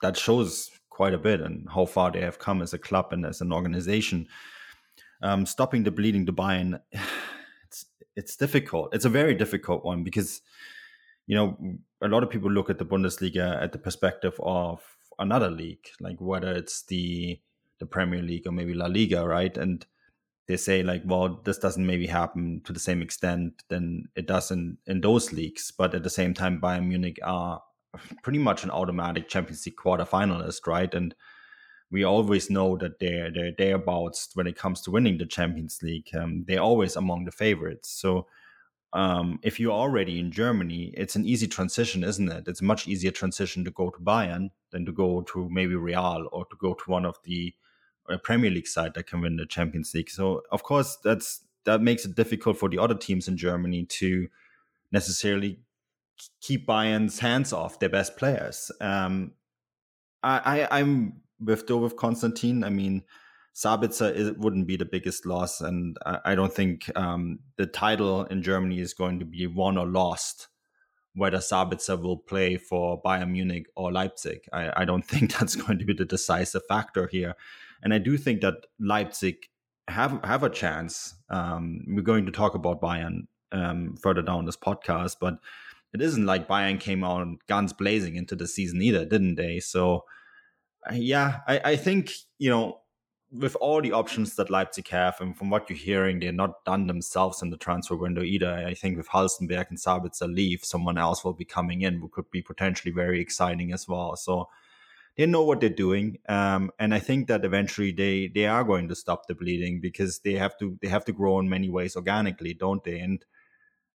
that 0.01 0.15
shows 0.15 0.69
quite 0.89 1.15
a 1.15 1.17
bit 1.17 1.41
and 1.41 1.67
how 1.73 1.85
far 1.85 2.11
they 2.11 2.21
have 2.21 2.37
come 2.37 2.61
as 2.61 2.73
a 2.73 2.77
club 2.77 3.07
and 3.11 3.25
as 3.25 3.41
an 3.41 3.51
organization. 3.51 4.27
Um, 5.23 5.45
stopping 5.45 5.83
the 5.83 5.91
bleeding 5.91 6.25
to 6.27 6.33
Bayern, 6.33 6.79
it's 7.65 7.85
it's 8.15 8.35
difficult. 8.35 8.93
It's 8.93 9.05
a 9.05 9.09
very 9.09 9.33
difficult 9.33 9.83
one 9.83 10.03
because 10.03 10.41
you 11.25 11.35
know 11.35 11.57
a 12.01 12.07
lot 12.07 12.21
of 12.21 12.29
people 12.29 12.51
look 12.51 12.69
at 12.69 12.77
the 12.77 12.85
Bundesliga 12.85 13.59
at 13.61 13.71
the 13.71 13.79
perspective 13.79 14.39
of 14.43 14.83
another 15.17 15.49
league, 15.49 15.87
like 15.99 16.21
whether 16.21 16.51
it's 16.51 16.83
the 16.83 17.39
the 17.79 17.85
Premier 17.85 18.21
League 18.21 18.47
or 18.47 18.51
maybe 18.51 18.73
La 18.73 18.87
Liga, 18.87 19.27
right? 19.27 19.55
And 19.57 19.85
they 20.47 20.57
say 20.57 20.83
like, 20.83 21.03
well, 21.05 21.41
this 21.45 21.57
doesn't 21.57 21.85
maybe 21.85 22.07
happen 22.07 22.61
to 22.65 22.73
the 22.73 22.79
same 22.79 23.01
extent 23.01 23.63
than 23.69 24.09
it 24.15 24.27
does 24.27 24.51
in, 24.51 24.77
in 24.87 25.01
those 25.01 25.31
leagues. 25.31 25.71
But 25.71 25.95
at 25.95 26.03
the 26.03 26.09
same 26.09 26.33
time, 26.33 26.59
Bayern 26.59 26.87
Munich 26.87 27.19
are 27.23 27.61
pretty 28.23 28.39
much 28.39 28.63
an 28.63 28.71
automatic 28.71 29.29
Champions 29.29 29.65
League 29.65 29.75
quarter 29.75 30.05
finalist, 30.05 30.67
right? 30.67 30.93
And 30.93 31.15
we 31.91 32.03
always 32.03 32.49
know 32.49 32.75
that 32.77 32.99
they're 32.99 33.31
they're 33.31 33.53
thereabouts 33.57 34.29
when 34.33 34.47
it 34.47 34.57
comes 34.57 34.81
to 34.81 34.91
winning 34.91 35.17
the 35.17 35.25
Champions 35.25 35.79
League. 35.83 36.09
Um, 36.19 36.43
they're 36.47 36.59
always 36.59 36.95
among 36.95 37.25
the 37.25 37.31
favorites. 37.31 37.89
So 37.91 38.25
um, 38.93 39.39
if 39.43 39.59
you're 39.59 39.71
already 39.71 40.19
in 40.19 40.31
Germany, 40.31 40.93
it's 40.97 41.15
an 41.15 41.25
easy 41.25 41.47
transition, 41.47 42.03
isn't 42.03 42.31
it? 42.31 42.47
It's 42.47 42.61
a 42.61 42.65
much 42.65 42.87
easier 42.87 43.11
transition 43.11 43.63
to 43.65 43.71
go 43.71 43.89
to 43.89 43.99
Bayern 43.99 44.49
than 44.71 44.85
to 44.85 44.91
go 44.91 45.21
to 45.21 45.49
maybe 45.49 45.75
Real 45.75 46.27
or 46.31 46.45
to 46.45 46.55
go 46.59 46.73
to 46.73 46.83
one 46.89 47.05
of 47.05 47.17
the 47.23 47.53
a 48.09 48.17
Premier 48.17 48.51
League 48.51 48.67
side 48.67 48.93
that 48.95 49.07
can 49.07 49.21
win 49.21 49.37
the 49.37 49.45
Champions 49.45 49.93
League. 49.93 50.09
So 50.09 50.41
of 50.51 50.63
course 50.63 50.97
that's 51.03 51.41
that 51.65 51.81
makes 51.81 52.05
it 52.05 52.15
difficult 52.15 52.57
for 52.57 52.69
the 52.69 52.79
other 52.79 52.95
teams 52.95 53.27
in 53.27 53.37
Germany 53.37 53.85
to 53.85 54.27
necessarily 54.91 55.59
keep 56.41 56.67
Bayern's 56.67 57.19
hands 57.19 57.53
off 57.53 57.79
their 57.79 57.89
best 57.89 58.17
players. 58.17 58.71
Um, 58.81 59.31
I, 60.21 60.67
I 60.69 60.79
am 60.79 61.21
with 61.39 61.67
though 61.67 61.77
with 61.77 61.97
Konstantin. 61.97 62.63
I 62.63 62.69
mean, 62.69 63.03
Sabitzer 63.55 64.13
is, 64.13 64.31
wouldn't 64.33 64.67
be 64.67 64.77
the 64.77 64.85
biggest 64.85 65.25
loss, 65.25 65.61
and 65.61 65.97
I, 66.05 66.19
I 66.25 66.35
don't 66.35 66.53
think 66.53 66.89
um, 66.95 67.39
the 67.57 67.65
title 67.65 68.25
in 68.25 68.41
Germany 68.41 68.79
is 68.79 68.93
going 68.93 69.19
to 69.19 69.25
be 69.25 69.47
won 69.47 69.77
or 69.77 69.85
lost. 69.85 70.47
Whether 71.15 71.37
Sabitzer 71.37 72.01
will 72.01 72.17
play 72.17 72.57
for 72.57 73.01
Bayern 73.01 73.31
Munich 73.31 73.67
or 73.75 73.91
Leipzig, 73.91 74.41
I, 74.51 74.81
I 74.81 74.85
don't 74.85 75.05
think 75.05 75.37
that's 75.37 75.55
going 75.55 75.79
to 75.79 75.85
be 75.85 75.93
the 75.93 76.05
decisive 76.05 76.63
factor 76.67 77.07
here. 77.07 77.35
And 77.81 77.93
I 77.93 77.97
do 77.97 78.17
think 78.17 78.41
that 78.41 78.65
Leipzig 78.79 79.35
have 79.87 80.19
have 80.23 80.43
a 80.43 80.49
chance. 80.49 81.15
Um, 81.29 81.83
we're 81.87 82.01
going 82.01 82.25
to 82.25 82.31
talk 82.31 82.55
about 82.55 82.81
Bayern 82.81 83.27
um, 83.51 83.95
further 83.97 84.21
down 84.21 84.45
this 84.45 84.57
podcast, 84.57 85.17
but 85.19 85.35
it 85.93 86.01
isn't 86.01 86.25
like 86.25 86.47
Bayern 86.47 86.79
came 86.79 87.03
out 87.03 87.27
guns 87.47 87.73
blazing 87.73 88.15
into 88.15 88.35
the 88.35 88.47
season 88.47 88.81
either, 88.81 89.05
didn't 89.05 89.35
they? 89.35 89.59
So, 89.59 90.05
yeah, 90.91 91.41
I, 91.47 91.61
I 91.63 91.75
think 91.75 92.13
you 92.39 92.49
know 92.49 92.79
with 93.33 93.55
all 93.55 93.81
the 93.81 93.91
options 93.93 94.35
that 94.35 94.51
Leipzig 94.51 94.87
have, 94.89 95.19
and 95.19 95.35
from 95.35 95.49
what 95.49 95.69
you're 95.69 95.77
hearing, 95.77 96.19
they're 96.19 96.31
not 96.31 96.63
done 96.65 96.85
themselves 96.87 97.41
in 97.41 97.49
the 97.49 97.57
transfer 97.57 97.95
window 97.95 98.21
either. 98.21 98.53
I 98.53 98.75
think 98.75 98.95
with 98.95 99.09
Halstenberg 99.09 99.69
and 99.69 99.79
Sabitzer 99.79 100.33
leave, 100.33 100.63
someone 100.63 100.97
else 100.99 101.23
will 101.23 101.33
be 101.33 101.45
coming 101.45 101.81
in 101.81 101.99
who 101.99 102.09
could 102.09 102.29
be 102.29 102.43
potentially 102.43 102.91
very 102.91 103.19
exciting 103.19 103.73
as 103.73 103.87
well. 103.87 104.15
So 104.15 104.49
they 105.17 105.25
know 105.25 105.43
what 105.43 105.61
they're 105.61 105.69
doing, 105.69 106.19
um, 106.29 106.71
and 106.77 106.93
I 106.93 106.99
think 106.99 107.27
that 107.27 107.43
eventually 107.43 107.91
they 107.91 108.27
they 108.27 108.45
are 108.45 108.63
going 108.63 108.87
to 108.89 108.95
stop 108.95 109.27
the 109.27 109.35
bleeding 109.35 109.81
because 109.81 110.19
they 110.19 110.33
have 110.33 110.57
to 110.59 110.77
they 110.81 110.87
have 110.87 111.05
to 111.05 111.11
grow 111.11 111.39
in 111.39 111.49
many 111.49 111.69
ways 111.69 111.95
organically, 111.95 112.53
don't 112.53 112.83
they? 112.83 112.99
And 112.99 113.25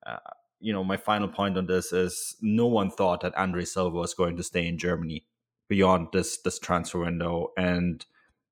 uh, 0.07 0.19
you 0.61 0.73
know, 0.73 0.85
my 0.85 0.97
final 0.97 1.29
point 1.29 1.59
on 1.59 1.67
this 1.67 1.93
is 1.93 2.37
no 2.41 2.67
one 2.67 2.91
thought 2.91 3.21
that 3.23 3.37
Andre 3.37 3.65
Silva 3.65 3.97
was 3.97 4.15
going 4.15 4.37
to 4.37 4.43
stay 4.43 4.67
in 4.67 4.79
Germany 4.79 5.27
beyond 5.69 6.09
this 6.13 6.39
this 6.39 6.59
transfer 6.59 7.01
window, 7.01 7.49
and 7.57 8.05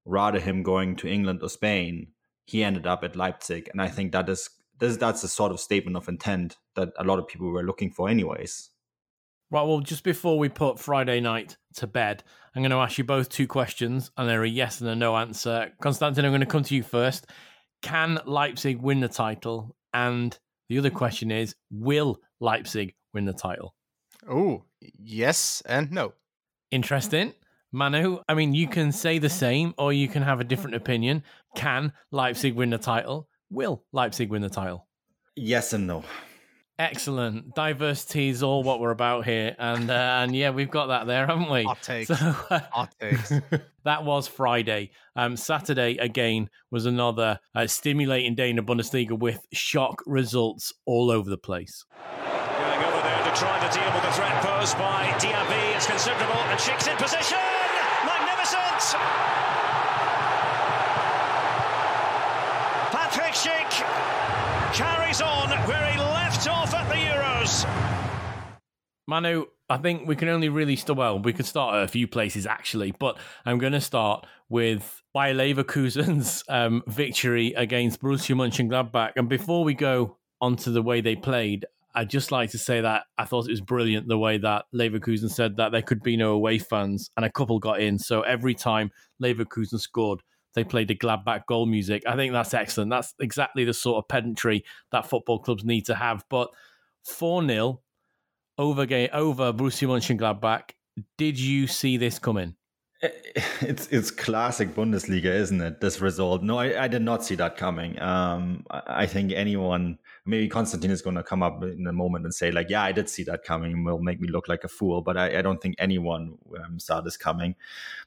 rather 0.05 0.41
him 0.41 0.63
going 0.63 0.97
to 0.97 1.09
England 1.09 1.41
or 1.43 1.49
Spain, 1.49 2.09
he 2.45 2.65
ended 2.65 2.87
up 2.87 3.05
at 3.05 3.17
Leipzig, 3.17 3.69
and 3.73 3.81
I 3.81 3.89
think 3.89 4.13
that 4.13 4.29
is 4.29 4.51
this 4.79 4.97
that's 4.97 5.23
a 5.23 5.29
sort 5.29 5.53
of 5.53 5.61
statement 5.61 5.97
of 5.97 6.09
intent 6.09 6.57
that 6.75 6.93
a 6.99 7.05
lot 7.05 7.19
of 7.19 7.29
people 7.29 7.51
were 7.51 7.63
looking 7.63 7.91
for, 7.91 8.09
anyways. 8.09 8.71
Right, 9.51 9.63
well, 9.63 9.81
just 9.81 10.03
before 10.03 10.39
we 10.39 10.49
put 10.49 10.79
Friday 10.79 11.21
night 11.21 11.59
to 11.75 11.87
bed, 11.87 12.25
I'm 12.55 12.63
going 12.63 12.71
to 12.71 12.79
ask 12.79 12.97
you 12.97 13.05
both 13.05 13.29
two 13.29 13.47
questions, 13.47 14.11
and 14.17 14.29
they're 14.29 14.45
a 14.45 14.49
yes 14.49 14.81
and 14.81 14.89
a 14.89 14.97
no 14.97 15.17
answer. 15.17 15.71
Konstantin, 15.81 16.25
I'm 16.25 16.31
going 16.31 16.41
to 16.41 16.47
come 16.47 16.65
to 16.65 16.75
you 16.75 16.83
first. 16.83 17.27
Can 17.83 18.19
Leipzig 18.25 18.81
win 18.81 19.01
the 19.01 19.09
title? 19.09 19.77
And 19.93 20.37
the 20.69 20.79
other 20.79 20.91
question 20.91 21.31
is, 21.31 21.55
will 21.71 22.19
Leipzig 22.41 22.95
win 23.13 23.27
the 23.27 23.35
title? 23.35 23.75
Oh, 24.29 24.65
yes 24.81 25.63
and 25.67 25.93
no. 25.93 26.15
Interesting. 26.71 27.35
Manu, 27.73 28.19
I 28.29 28.35
mean, 28.35 28.53
you 28.53 28.69
can 28.69 28.93
say 28.93 29.19
the 29.19 29.31
same 29.31 29.73
or 29.79 29.93
you 29.93 30.07
can 30.07 30.23
have 30.23 30.41
a 30.41 30.45
different 30.45 30.77
opinion. 30.77 31.23
Can 31.57 31.93
Leipzig 32.11 32.55
win 32.55 32.71
the 32.71 32.79
title? 32.79 33.29
Will 33.51 33.83
Leipzig 33.93 34.31
win 34.31 34.43
the 34.43 34.51
title? 34.51 34.87
Yes 35.37 35.73
and 35.73 35.87
no. 35.87 36.05
Excellent. 36.79 37.55
Diversity 37.55 38.29
is 38.29 38.43
all 38.43 38.63
what 38.63 38.81
we're 38.81 38.91
about 38.91 39.25
here, 39.25 39.55
and 39.59 39.91
uh, 39.91 40.21
and 40.23 40.35
yeah, 40.35 40.51
we've 40.51 40.71
got 40.71 40.87
that 40.87 41.07
there, 41.07 41.27
haven't 41.27 41.51
we? 41.51 41.63
Hot 41.65 41.81
takes. 41.83 42.09
So, 42.09 42.15
Hot 42.15 42.93
takes. 42.99 43.33
that 43.85 44.05
was 44.05 44.27
Friday. 44.27 44.91
Um, 45.15 45.37
Saturday 45.37 45.99
again 45.99 46.51
was 46.71 46.87
another 46.87 47.39
uh, 47.55 47.67
stimulating 47.67 48.35
day 48.35 48.51
in 48.51 48.57
the 48.57 48.63
Bundesliga 48.63 49.17
with 49.17 49.47
shock 49.53 50.03
results 50.07 50.73
all 50.87 51.11
over 51.11 51.29
the 51.29 51.39
place. 51.39 51.85
Going 52.17 52.85
over 52.85 53.03
there 53.03 53.25
to 53.25 53.39
try 53.39 53.69
to 53.69 53.79
deal 53.79 53.93
with 53.93 54.03
the 54.03 54.13
threat 54.13 54.43
posed 54.43 54.77
by 54.77 55.05
Diaby. 55.19 55.77
It's 55.77 55.87
considerable, 55.87 56.35
and 56.35 56.59
Schick's 56.59 56.89
in 56.89 56.97
position. 56.97 57.62
Patrick 62.91 63.35
Schick 63.35 63.71
carries 64.73 65.21
on 65.21 65.51
where 65.69 65.93
he 65.93 65.99
left 65.99 66.49
off 66.49 66.75
at 66.75 66.89
the 66.89 66.97
Euros. 66.97 67.67
Manu, 69.07 69.47
I 69.69 69.79
think 69.79 70.07
we 70.07 70.17
can 70.17 70.29
only 70.29 70.49
really 70.49 70.77
start. 70.77 70.99
Well, 70.99 71.19
we 71.19 71.33
could 71.33 71.47
start 71.47 71.75
at 71.75 71.83
a 71.83 71.89
few 71.89 72.07
places 72.07 72.47
actually, 72.47 72.93
but 72.93 73.19
I'm 73.45 73.59
going 73.59 73.73
to 73.73 73.81
start 73.81 74.27
with 74.49 75.03
Bayer 75.15 75.35
Leverkusen's 75.35 76.45
um, 76.49 76.83
victory 76.87 77.53
against 77.55 78.01
Borussia 78.01 78.37
Mönchengladbach. 78.37 79.13
And 79.17 79.29
before 79.29 79.65
we 79.65 79.75
go 79.75 80.19
onto 80.41 80.71
the 80.73 80.83
way 80.83 81.01
they 81.01 81.17
played, 81.17 81.67
I'd 81.95 82.11
just 82.11 82.33
like 82.33 82.51
to 82.51 82.59
say 82.59 82.81
that 82.81 83.05
I 83.19 83.25
thought 83.25 83.47
it 83.47 83.51
was 83.51 83.61
brilliant 83.61 84.09
the 84.09 84.19
way 84.19 84.39
that 84.39 84.65
Leverkusen 84.75 85.31
said 85.31 85.57
that 85.57 85.73
there 85.73 85.83
could 85.83 86.03
be 86.03 86.17
no 86.17 86.33
away 86.33 86.59
fans, 86.59 87.11
and 87.17 87.25
a 87.25 87.31
couple 87.31 87.59
got 87.59 87.81
in. 87.81 87.99
So 87.99 88.23
every 88.23 88.55
time 88.55 88.91
Leverkusen 89.23 89.79
scored, 89.79 90.23
they 90.55 90.65
played 90.65 90.89
the 90.89 90.95
Gladbach 90.95 91.47
goal 91.47 91.67
music. 91.67 92.03
I 92.07 92.17
think 92.17 92.33
that's 92.33 92.55
excellent. 92.55 92.91
That's 92.91 93.15
exactly 93.21 93.65
the 93.65 93.75
sort 93.75 94.03
of 94.03 94.09
pedantry 94.09 94.65
that 94.91 95.07
football 95.07 95.39
clubs 95.39 95.65
need 95.65 95.87
to 95.87 95.95
have. 95.95 96.25
But 96.29 96.51
4 97.05 97.47
0 97.47 97.81
over, 98.59 98.83
over 99.13 99.53
Borussia 99.53 99.89
Mönchengladbach. 99.89 100.71
Did 101.17 101.39
you 101.39 101.67
see 101.67 101.97
this 101.97 102.19
coming? 102.19 102.55
It's 103.63 103.87
it's 103.89 104.11
classic 104.11 104.75
Bundesliga, 104.75 105.27
isn't 105.27 105.61
it? 105.61 105.81
This 105.81 106.01
result. 106.01 106.43
No, 106.43 106.59
I, 106.59 106.85
I 106.85 106.89
did 106.89 107.03
not 107.03 107.25
see 107.25 107.35
that 107.37 107.57
coming. 107.57 108.01
Um, 108.01 108.65
I, 108.71 109.07
think 109.07 109.33
anyone, 109.33 109.99
maybe 110.27 110.49
Konstantin 110.49 110.91
is 110.91 111.01
going 111.01 111.17
to 111.17 111.23
come 111.23 111.43
up 111.43 111.63
in 111.63 111.87
a 111.87 111.93
moment 111.93 112.25
and 112.25 112.35
say 112.35 112.51
like, 112.51 112.69
"Yeah, 112.71 112.83
I 112.83 112.93
did 112.93 113.09
see 113.09 113.23
that 113.25 113.45
coming." 113.45 113.85
Will 113.85 114.01
make 114.01 114.21
me 114.21 114.29
look 114.29 114.49
like 114.49 114.65
a 114.65 114.69
fool, 114.69 115.01
but 115.01 115.17
I, 115.17 115.39
I 115.39 115.43
don't 115.43 115.61
think 115.63 115.77
anyone 115.79 116.39
um, 116.65 116.79
saw 116.79 117.01
this 117.01 117.17
coming. 117.17 117.55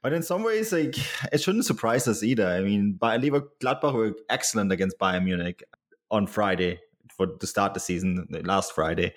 But 0.01 0.13
in 0.13 0.23
some 0.23 0.43
ways, 0.43 0.71
like 0.71 0.95
it 1.31 1.41
shouldn't 1.41 1.65
surprise 1.65 2.07
us 2.07 2.21
either. 2.21 2.47
I 2.47 2.61
mean, 2.61 2.93
Bayer 2.93 3.41
Gladbach 3.61 3.93
were 3.93 4.13
excellent 4.29 4.71
against 4.71 4.99
Bayern 4.99 5.23
Munich 5.23 5.63
on 6.11 6.27
Friday 6.27 6.81
for 7.09 7.27
to 7.27 7.47
start 7.47 7.73
the 7.73 7.79
season, 7.79 8.27
last 8.43 8.73
Friday, 8.73 9.13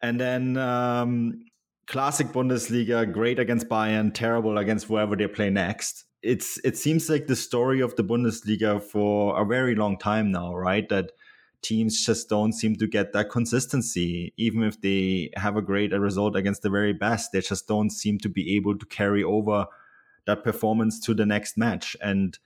and 0.00 0.20
then. 0.20 0.56
Um, 0.56 1.44
classic 1.90 2.28
Bundesliga, 2.28 3.12
great 3.12 3.40
against 3.40 3.68
Bayern, 3.68 4.14
terrible 4.14 4.58
against 4.58 4.86
whoever 4.86 5.16
they 5.16 5.26
play 5.26 5.50
next. 5.50 6.04
It's 6.22 6.60
it 6.62 6.76
seems 6.76 7.10
like 7.10 7.26
the 7.26 7.34
story 7.34 7.80
of 7.80 7.96
the 7.96 8.04
Bundesliga 8.04 8.80
for 8.80 9.40
a 9.40 9.44
very 9.44 9.74
long 9.74 9.98
time 9.98 10.30
now, 10.30 10.54
right? 10.54 10.88
That 10.88 11.10
teams 11.62 12.06
just 12.06 12.28
don't 12.28 12.52
seem 12.52 12.76
to 12.76 12.86
get 12.86 13.12
that 13.12 13.28
consistency, 13.28 14.32
even 14.36 14.62
if 14.62 14.80
they 14.80 15.30
have 15.34 15.56
a 15.56 15.62
great 15.62 15.92
result 15.92 16.36
against 16.36 16.62
the 16.62 16.70
very 16.70 16.92
best. 16.92 17.32
They 17.32 17.40
just 17.40 17.66
don't 17.66 17.90
seem 17.90 18.18
to 18.18 18.28
be 18.28 18.54
able 18.54 18.78
to 18.78 18.86
carry 18.86 19.24
over 19.24 19.66
that 20.26 20.44
performance 20.44 21.00
to 21.00 21.12
the 21.12 21.26
next 21.26 21.58
match. 21.58 21.96
And 22.00 22.38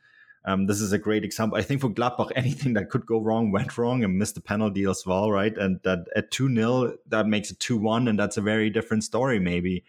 um, 0.45 0.67
this 0.67 0.81
is 0.81 0.93
a 0.93 0.99
great 0.99 1.25
example. 1.25 1.57
I 1.57 1.63
think 1.63 1.81
for 1.81 1.89
Gladbach, 1.89 2.31
anything 2.37 2.75
that 2.75 2.91
could 2.91 3.07
go 3.07 3.21
wrong 3.21 3.51
went 3.51 3.79
wrong 3.79 4.05
and 4.05 4.19
missed 4.19 4.35
the 4.35 4.41
penalty 4.41 4.85
as 4.85 5.05
well, 5.07 5.31
right? 5.31 5.57
And 5.57 5.81
that 5.85 6.07
at 6.15 6.31
2 6.31 6.55
0, 6.55 6.97
that 7.09 7.27
makes 7.27 7.51
it 7.51 7.61
2 7.61 7.79
1, 7.79 8.09
and 8.09 8.19
that's 8.19 8.37
a 8.37 8.43
very 8.43 8.71
different 8.71 9.05
story, 9.05 9.39
maybe. 9.39 9.85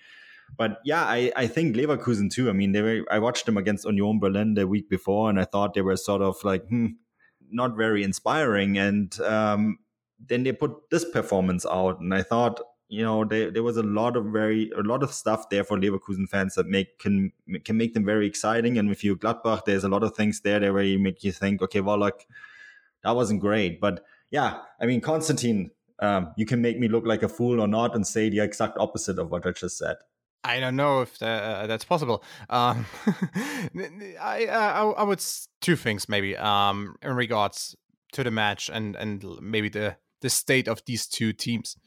But 0.57 0.79
yeah, 0.85 1.03
I, 1.03 1.31
I 1.35 1.47
think 1.47 1.75
Leverkusen 1.75 2.31
too. 2.31 2.49
I 2.49 2.53
mean, 2.53 2.71
they 2.71 2.81
were, 2.81 3.01
I 3.11 3.19
watched 3.19 3.45
them 3.45 3.57
against 3.57 3.85
Union 3.85 4.19
Berlin 4.19 4.53
the 4.53 4.67
week 4.67 4.89
before, 4.89 5.29
and 5.29 5.39
I 5.39 5.45
thought 5.45 5.73
they 5.73 5.81
were 5.81 5.97
sort 5.97 6.21
of 6.21 6.41
like, 6.43 6.65
hmm, 6.67 6.87
not 7.49 7.75
very 7.75 8.03
inspiring. 8.03 8.77
And 8.77 9.19
um, 9.21 9.79
then 10.19 10.43
they 10.43 10.53
put 10.53 10.89
this 10.91 11.03
performance 11.03 11.65
out, 11.65 11.99
and 11.99 12.13
I 12.13 12.21
thought, 12.21 12.61
you 12.87 13.03
know, 13.03 13.25
they, 13.25 13.49
there 13.49 13.63
was 13.63 13.77
a 13.77 13.83
lot 13.83 14.15
of 14.15 14.25
very 14.25 14.69
a 14.77 14.81
lot 14.81 15.03
of 15.03 15.11
stuff 15.13 15.49
there 15.49 15.63
for 15.63 15.77
Leverkusen 15.77 16.29
fans 16.29 16.55
that 16.55 16.67
make 16.67 16.99
can 16.99 17.31
can 17.63 17.77
make 17.77 17.93
them 17.93 18.05
very 18.05 18.27
exciting. 18.27 18.77
And 18.77 18.89
with 18.89 19.03
you 19.03 19.15
Gladbach, 19.15 19.65
there's 19.65 19.83
a 19.83 19.89
lot 19.89 20.03
of 20.03 20.15
things 20.15 20.41
there 20.41 20.59
that 20.59 20.71
really 20.71 20.97
make 20.97 21.23
you 21.23 21.31
think, 21.31 21.61
okay, 21.61 21.81
well, 21.81 21.97
like 21.97 22.27
that 23.03 23.15
wasn't 23.15 23.41
great, 23.41 23.79
but 23.79 24.03
yeah, 24.31 24.59
I 24.81 24.85
mean, 24.85 25.01
Konstantin, 25.01 25.71
um, 25.99 26.33
you 26.35 26.45
can 26.45 26.61
make 26.61 26.79
me 26.79 26.87
look 26.87 27.05
like 27.05 27.23
a 27.23 27.29
fool 27.29 27.61
or 27.61 27.67
not, 27.67 27.95
and 27.95 28.05
say 28.05 28.29
the 28.29 28.39
exact 28.39 28.77
opposite 28.77 29.19
of 29.19 29.31
what 29.31 29.45
I 29.45 29.51
just 29.51 29.77
said. 29.77 29.95
I 30.43 30.59
don't 30.59 30.75
know 30.75 31.01
if 31.01 31.21
uh, 31.21 31.65
that's 31.67 31.85
possible. 31.85 32.23
Um, 32.49 32.85
I, 34.21 34.45
uh, 34.47 34.73
I 34.73 34.81
I 34.97 35.03
would 35.03 35.23
two 35.61 35.75
things 35.75 36.07
maybe 36.09 36.35
um, 36.37 36.95
in 37.01 37.15
regards 37.15 37.75
to 38.11 38.23
the 38.23 38.31
match 38.31 38.69
and 38.71 38.95
and 38.95 39.23
maybe 39.41 39.69
the 39.69 39.97
the 40.21 40.29
state 40.29 40.67
of 40.67 40.83
these 40.85 41.07
two 41.07 41.33
teams. 41.33 41.77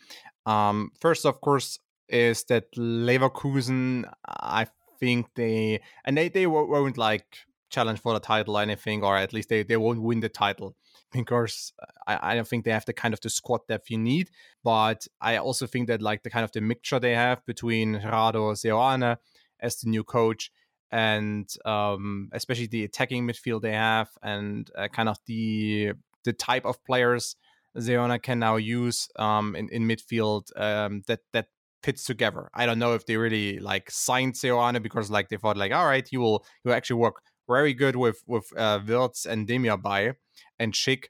Um, 0.49 0.93
first, 0.99 1.27
of 1.27 1.41
course, 1.41 1.79
is 2.09 2.45
that 2.45 2.73
Leverkusen. 2.73 4.11
I 4.27 4.67
think 4.99 5.27
they 5.35 5.81
and 6.05 6.17
they 6.17 6.29
they 6.29 6.47
won't 6.47 6.97
like 6.97 7.27
challenge 7.71 8.01
for 8.01 8.15
the 8.15 8.21
title 8.21 8.57
or 8.57 8.63
anything, 8.63 9.05
or 9.05 9.17
at 9.17 9.33
least 9.35 9.51
they 9.51 9.63
they 9.63 9.77
won't 9.77 10.01
win 10.03 10.21
the 10.21 10.31
title 10.31 10.75
because 11.13 11.73
I, 12.07 12.33
I 12.33 12.35
don't 12.35 12.49
think 12.49 12.65
they 12.65 12.71
have 12.71 12.87
the 12.87 12.95
kind 12.95 13.13
of 13.13 13.21
the 13.21 13.29
squad 13.29 13.61
depth 13.69 13.91
you 13.91 13.99
need. 13.99 14.31
But 14.65 15.07
I 15.21 15.37
also 15.37 15.67
think 15.67 15.89
that 15.89 16.01
like 16.01 16.23
the 16.23 16.31
kind 16.31 16.45
of 16.45 16.53
the 16.53 16.63
mixture 16.63 16.99
they 16.99 17.15
have 17.15 17.45
between 17.45 18.01
Rado 18.01 18.53
Seoane 18.55 19.19
as 19.61 19.77
the 19.77 19.91
new 19.91 20.03
coach 20.05 20.51
and 20.91 21.47
um, 21.67 22.31
especially 22.33 22.69
the 22.69 22.85
attacking 22.85 23.27
midfield 23.27 23.61
they 23.61 23.73
have 23.73 24.09
and 24.23 24.71
uh, 24.79 24.89
kind 24.89 25.11
of 25.11 25.19
the 25.27 25.93
the 26.25 26.33
type 26.33 26.65
of 26.65 26.83
players 26.85 27.37
Seoane 27.79 28.23
can 28.23 28.39
now 28.39 28.57
use 28.57 29.09
um, 29.17 29.57
in 29.57 29.69
in 29.71 29.89
midfield 29.89 30.45
um, 30.57 31.03
that 31.07 31.21
that 31.33 31.47
fits 31.83 32.05
together. 32.05 32.51
I 32.55 32.67
don't 32.67 32.79
know 32.79 32.95
if 32.95 33.07
they 33.07 33.17
really 33.17 33.59
like 33.59 33.91
signed 33.91 34.35
Seoane 34.35 34.83
because 34.83 35.11
like 35.11 35.29
they 35.29 35.37
thought 35.37 35.57
like 35.57 35.73
all 35.73 35.87
right, 35.87 36.07
you 36.11 36.21
will 36.21 36.45
you 36.65 36.71
will 36.71 36.77
actually 36.77 37.01
work 37.01 37.23
very 37.49 37.75
good 37.75 37.97
with 37.97 38.23
with 38.27 38.47
uh, 38.57 38.81
Wirtz 38.87 39.27
and 39.27 39.47
Demirbay 39.47 40.15
and 40.59 40.73
Schick. 40.73 41.07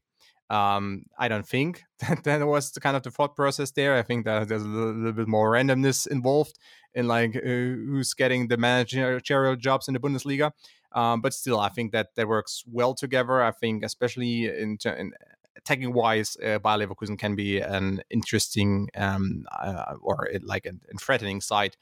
Um, 0.50 1.04
I 1.18 1.28
don't 1.28 1.46
think 1.46 1.82
that 2.00 2.24
that 2.24 2.46
was 2.46 2.72
the 2.72 2.80
kind 2.80 2.96
of 2.96 3.02
the 3.02 3.10
thought 3.10 3.36
process 3.36 3.70
there. 3.72 3.96
I 3.96 4.02
think 4.02 4.24
that 4.24 4.48
there's 4.48 4.62
a 4.62 4.66
little, 4.66 4.94
little 4.94 5.12
bit 5.12 5.28
more 5.28 5.52
randomness 5.52 6.06
involved 6.06 6.58
in 6.94 7.06
like 7.06 7.36
uh, 7.36 7.40
who's 7.40 8.14
getting 8.14 8.48
the 8.48 8.56
managerial 8.56 9.56
jobs 9.56 9.88
in 9.88 9.94
the 9.94 10.00
Bundesliga. 10.00 10.52
Um, 10.92 11.20
but 11.20 11.34
still, 11.34 11.60
I 11.60 11.68
think 11.68 11.92
that 11.92 12.08
that 12.16 12.28
works 12.28 12.64
well 12.66 12.94
together. 12.94 13.42
I 13.42 13.50
think, 13.50 13.84
especially 13.84 14.46
in, 14.46 14.78
in 14.84 15.12
attacking 15.58 15.92
wise, 15.92 16.36
uh, 16.42 16.58
Bayer 16.58 16.78
Leverkusen 16.78 17.18
can 17.18 17.34
be 17.34 17.60
an 17.60 18.02
interesting 18.10 18.88
um, 18.96 19.44
uh, 19.60 19.94
or 20.00 20.28
like 20.42 20.66
a, 20.66 20.70
a, 20.70 20.98
threatening 20.98 21.40
side 21.40 21.76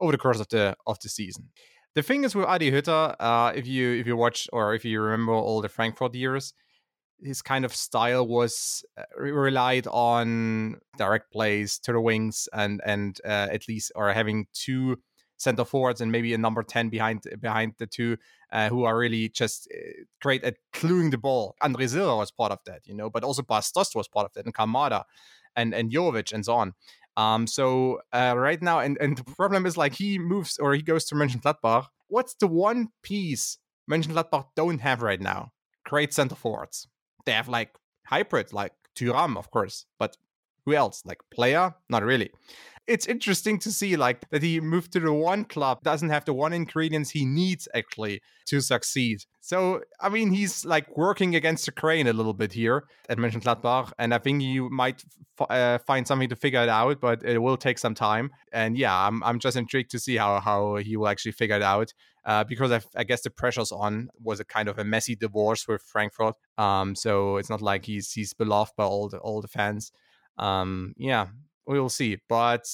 over 0.00 0.12
the 0.12 0.18
course 0.18 0.40
of 0.40 0.48
the 0.48 0.76
of 0.86 0.98
the 1.00 1.08
season. 1.08 1.50
The 1.94 2.02
thing 2.02 2.24
is 2.24 2.34
with 2.34 2.46
Adi 2.46 2.70
Hütter, 2.70 3.14
uh, 3.18 3.52
if 3.54 3.66
you 3.66 3.92
if 3.92 4.06
you 4.06 4.16
watch 4.16 4.48
or 4.52 4.74
if 4.74 4.84
you 4.84 5.00
remember 5.00 5.32
all 5.32 5.60
the 5.60 5.68
Frankfurt 5.68 6.14
years, 6.14 6.52
his 7.22 7.42
kind 7.42 7.64
of 7.64 7.74
style 7.74 8.26
was 8.26 8.84
uh, 8.98 9.02
relied 9.16 9.86
on 9.86 10.80
direct 10.96 11.32
plays 11.32 11.78
to 11.80 11.92
the 11.92 12.00
wings 12.00 12.48
and 12.52 12.80
and 12.84 13.20
uh, 13.24 13.48
at 13.50 13.68
least 13.68 13.92
or 13.94 14.12
having 14.12 14.46
two 14.52 14.98
center 15.44 15.64
forwards 15.64 16.00
and 16.00 16.10
maybe 16.10 16.34
a 16.34 16.38
number 16.38 16.62
10 16.62 16.88
behind 16.88 17.22
behind 17.40 17.74
the 17.78 17.86
two 17.86 18.16
uh, 18.50 18.68
who 18.68 18.84
are 18.84 18.96
really 18.98 19.28
just 19.28 19.68
uh, 19.72 20.02
great 20.20 20.42
at 20.42 20.56
cluing 20.72 21.10
the 21.10 21.18
ball. 21.18 21.54
Andre 21.60 21.86
Silva 21.86 22.16
was 22.16 22.30
part 22.30 22.50
of 22.50 22.58
that, 22.66 22.80
you 22.86 22.94
know, 22.94 23.10
but 23.10 23.22
also 23.22 23.42
Bas 23.42 23.70
Dost 23.70 23.94
was 23.94 24.08
part 24.08 24.26
of 24.26 24.32
that 24.32 24.46
and 24.46 24.54
Kamada 24.54 25.04
and 25.54 25.74
and 25.74 25.92
Jovic 25.92 26.32
and 26.32 26.44
so 26.44 26.54
on. 26.54 26.74
Um, 27.16 27.46
so 27.46 28.00
uh, 28.12 28.34
right 28.36 28.60
now, 28.60 28.80
and, 28.80 28.98
and 29.00 29.16
the 29.16 29.24
problem 29.24 29.66
is 29.66 29.76
like 29.76 29.94
he 29.94 30.18
moves 30.18 30.58
or 30.58 30.74
he 30.74 30.82
goes 30.82 31.04
to 31.06 31.14
Mönchengladbach. 31.14 31.86
What's 32.08 32.34
the 32.34 32.48
one 32.48 32.88
piece 33.02 33.58
Mönchengladbach 33.90 34.46
don't 34.56 34.80
have 34.80 35.02
right 35.02 35.20
now? 35.20 35.52
Great 35.84 36.12
center 36.12 36.34
forwards. 36.34 36.88
They 37.26 37.32
have 37.32 37.48
like 37.48 37.76
hybrid, 38.06 38.52
like 38.52 38.72
Thuram, 38.96 39.36
of 39.36 39.50
course, 39.50 39.86
but 39.98 40.16
who 40.64 40.74
else? 40.74 41.02
Like 41.04 41.20
player? 41.30 41.74
Not 41.88 42.02
really 42.02 42.30
it's 42.86 43.06
interesting 43.06 43.58
to 43.60 43.72
see 43.72 43.96
like 43.96 44.28
that 44.30 44.42
he 44.42 44.60
moved 44.60 44.92
to 44.92 45.00
the 45.00 45.12
one 45.12 45.44
club 45.44 45.82
doesn't 45.82 46.10
have 46.10 46.24
the 46.24 46.34
one 46.34 46.52
ingredients 46.52 47.10
he 47.10 47.24
needs 47.24 47.66
actually 47.74 48.20
to 48.46 48.60
succeed. 48.60 49.24
So 49.40 49.82
I 50.00 50.08
mean 50.08 50.30
he's 50.32 50.64
like 50.64 50.94
working 50.96 51.34
against 51.34 51.66
the 51.66 51.72
crane 51.72 52.06
a 52.06 52.12
little 52.12 52.34
bit 52.34 52.52
here 52.52 52.84
at 53.08 53.18
Mönchengladbach, 53.18 53.92
and 53.98 54.12
I 54.12 54.18
think 54.18 54.42
you 54.42 54.68
might 54.70 55.02
f- 55.40 55.50
uh, 55.50 55.78
find 55.78 56.06
something 56.06 56.28
to 56.28 56.36
figure 56.36 56.62
it 56.62 56.68
out, 56.68 57.00
but 57.00 57.22
it 57.22 57.38
will 57.38 57.56
take 57.56 57.78
some 57.78 57.94
time. 57.94 58.30
And 58.52 58.76
yeah, 58.76 58.94
I'm 58.94 59.22
I'm 59.22 59.38
just 59.38 59.56
intrigued 59.56 59.90
to 59.92 59.98
see 59.98 60.16
how 60.16 60.40
how 60.40 60.76
he 60.76 60.96
will 60.96 61.08
actually 61.08 61.32
figure 61.32 61.56
it 61.56 61.62
out. 61.62 61.92
Uh, 62.26 62.42
because 62.42 62.72
I, 62.72 62.80
I, 62.96 63.04
guess 63.04 63.20
the 63.20 63.28
pressure's 63.28 63.70
on 63.70 64.08
was 64.18 64.40
a 64.40 64.46
kind 64.46 64.66
of 64.70 64.78
a 64.78 64.84
messy 64.84 65.14
divorce 65.14 65.68
with 65.68 65.82
Frankfurt. 65.82 66.34
Um, 66.56 66.94
so 66.94 67.36
it's 67.36 67.50
not 67.50 67.60
like 67.60 67.84
he's 67.84 68.12
he's 68.12 68.32
beloved 68.32 68.72
by 68.78 68.84
all 68.84 69.10
the 69.10 69.18
all 69.18 69.42
the 69.42 69.48
fans. 69.48 69.92
Um, 70.38 70.94
yeah, 70.96 71.26
we 71.66 71.80
will 71.80 71.88
see. 71.88 72.18
But 72.28 72.66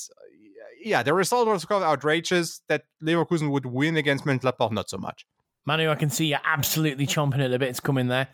yeah, 0.82 1.02
the 1.02 1.14
result 1.14 1.48
was 1.48 1.64
quite 1.64 1.82
outrageous. 1.82 2.62
That 2.68 2.84
Leverkusen 3.02 3.50
would 3.50 3.66
win 3.66 3.96
against 3.96 4.24
Mönchengladbach, 4.24 4.72
not 4.72 4.90
so 4.90 4.98
much. 4.98 5.26
Manu, 5.66 5.90
I 5.90 5.94
can 5.94 6.10
see 6.10 6.26
you're 6.26 6.38
absolutely 6.44 7.06
chomping 7.06 7.44
at 7.44 7.50
the 7.50 7.58
bit 7.58 7.74
to 7.74 7.82
come 7.82 7.98
in 7.98 8.08
there. 8.08 8.28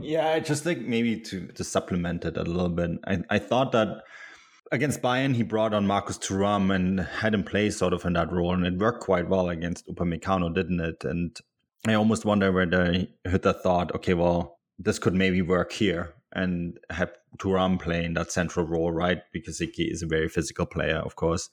Yeah, 0.00 0.28
I 0.28 0.40
just 0.40 0.64
think 0.64 0.86
maybe 0.86 1.20
to 1.20 1.46
to 1.48 1.64
supplement 1.64 2.24
it 2.24 2.36
a 2.36 2.42
little 2.42 2.70
bit. 2.70 2.92
I, 3.06 3.18
I 3.30 3.38
thought 3.38 3.72
that 3.72 4.02
against 4.72 5.02
Bayern, 5.02 5.34
he 5.34 5.42
brought 5.42 5.74
on 5.74 5.86
Marcus 5.86 6.18
Thuram 6.18 6.74
and 6.74 7.00
had 7.00 7.34
him 7.34 7.44
play 7.44 7.70
sort 7.70 7.92
of 7.92 8.04
in 8.04 8.14
that 8.14 8.32
role, 8.32 8.54
and 8.54 8.66
it 8.66 8.78
worked 8.78 9.02
quite 9.02 9.28
well 9.28 9.50
against 9.50 9.86
Upamecano, 9.86 10.52
didn't 10.54 10.80
it? 10.80 11.04
And 11.04 11.38
I 11.86 11.94
almost 11.94 12.24
wonder 12.24 12.50
whether 12.50 13.06
Hütter 13.26 13.60
thought, 13.60 13.94
okay, 13.94 14.14
well, 14.14 14.58
this 14.78 14.98
could 14.98 15.14
maybe 15.14 15.42
work 15.42 15.72
here 15.72 16.14
and 16.32 16.78
have 16.90 17.12
Thuram 17.38 17.80
play 17.80 18.04
in 18.04 18.14
that 18.14 18.32
central 18.32 18.66
role, 18.66 18.92
right? 18.92 19.22
Because 19.32 19.58
he 19.58 19.66
is 19.84 20.02
a 20.02 20.06
very 20.06 20.28
physical 20.28 20.66
player, 20.66 20.98
of 20.98 21.16
course. 21.16 21.50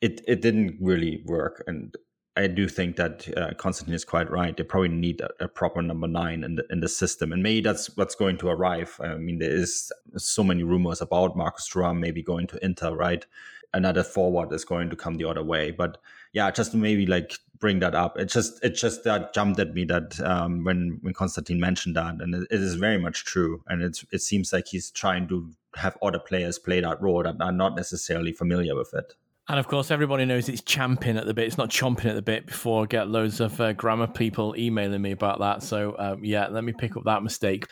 It 0.00 0.20
it 0.26 0.42
didn't 0.42 0.78
really 0.80 1.22
work, 1.26 1.62
and 1.66 1.96
I 2.36 2.46
do 2.46 2.66
think 2.66 2.96
that 2.96 3.28
uh, 3.36 3.54
Konstantin 3.54 3.94
is 3.94 4.04
quite 4.04 4.30
right. 4.30 4.56
They 4.56 4.62
probably 4.62 4.88
need 4.88 5.20
a, 5.20 5.44
a, 5.44 5.48
proper 5.48 5.82
number 5.82 6.08
nine 6.08 6.42
in 6.44 6.56
the 6.56 6.64
in 6.70 6.80
the 6.80 6.88
system, 6.88 7.32
and 7.32 7.42
maybe 7.42 7.60
that's 7.60 7.94
what's 7.96 8.14
going 8.14 8.38
to 8.38 8.48
arrive. 8.48 8.98
I 9.00 9.14
mean, 9.14 9.38
there 9.38 9.54
is 9.54 9.92
so 10.16 10.42
many 10.42 10.62
rumors 10.62 11.00
about 11.00 11.36
Marcus 11.36 11.68
Thuram 11.68 11.98
maybe 12.00 12.22
going 12.22 12.46
to 12.48 12.64
Inter, 12.64 12.94
right? 12.94 13.26
Another 13.74 14.02
forward 14.02 14.52
is 14.52 14.64
going 14.64 14.90
to 14.90 14.96
come 14.96 15.14
the 15.14 15.28
other 15.28 15.42
way, 15.42 15.70
but 15.70 15.98
yeah, 16.32 16.50
just 16.50 16.74
maybe 16.74 17.06
like 17.06 17.38
bring 17.58 17.78
that 17.78 17.94
up. 17.94 18.18
It 18.18 18.26
just 18.26 18.62
it 18.64 18.70
just 18.70 19.04
that 19.04 19.32
jumped 19.32 19.60
at 19.60 19.74
me 19.74 19.84
that 19.84 20.20
um, 20.20 20.64
when 20.64 20.98
when 21.02 21.14
Konstantin 21.14 21.60
mentioned 21.60 21.96
that, 21.96 22.16
and 22.20 22.34
it, 22.34 22.48
it 22.50 22.60
is 22.60 22.74
very 22.74 22.98
much 22.98 23.24
true. 23.24 23.62
And 23.68 23.82
it's 23.82 24.04
it 24.12 24.20
seems 24.20 24.52
like 24.52 24.68
he's 24.68 24.90
trying 24.90 25.28
to 25.28 25.50
have 25.76 25.96
other 26.02 26.18
players 26.18 26.58
play 26.58 26.80
that 26.80 27.00
role 27.00 27.22
that 27.22 27.40
are 27.40 27.52
not 27.52 27.76
necessarily 27.76 28.32
familiar 28.32 28.74
with 28.74 28.92
it. 28.94 29.14
And 29.48 29.58
of 29.58 29.68
course, 29.68 29.90
everybody 29.90 30.24
knows 30.24 30.48
it's 30.48 30.62
champing 30.62 31.16
at 31.16 31.26
the 31.26 31.34
bit. 31.34 31.46
It's 31.46 31.58
not 31.58 31.68
chomping 31.68 32.06
at 32.06 32.14
the 32.14 32.22
bit 32.22 32.46
before 32.46 32.84
I 32.84 32.86
get 32.86 33.08
loads 33.08 33.40
of 33.40 33.60
uh, 33.60 33.72
grammar 33.72 34.06
people 34.06 34.54
emailing 34.56 35.02
me 35.02 35.10
about 35.10 35.40
that. 35.40 35.62
So, 35.62 35.96
um, 35.98 36.24
yeah, 36.24 36.46
let 36.48 36.62
me 36.62 36.72
pick 36.72 36.96
up 36.96 37.04
that 37.04 37.22
mistake. 37.22 37.66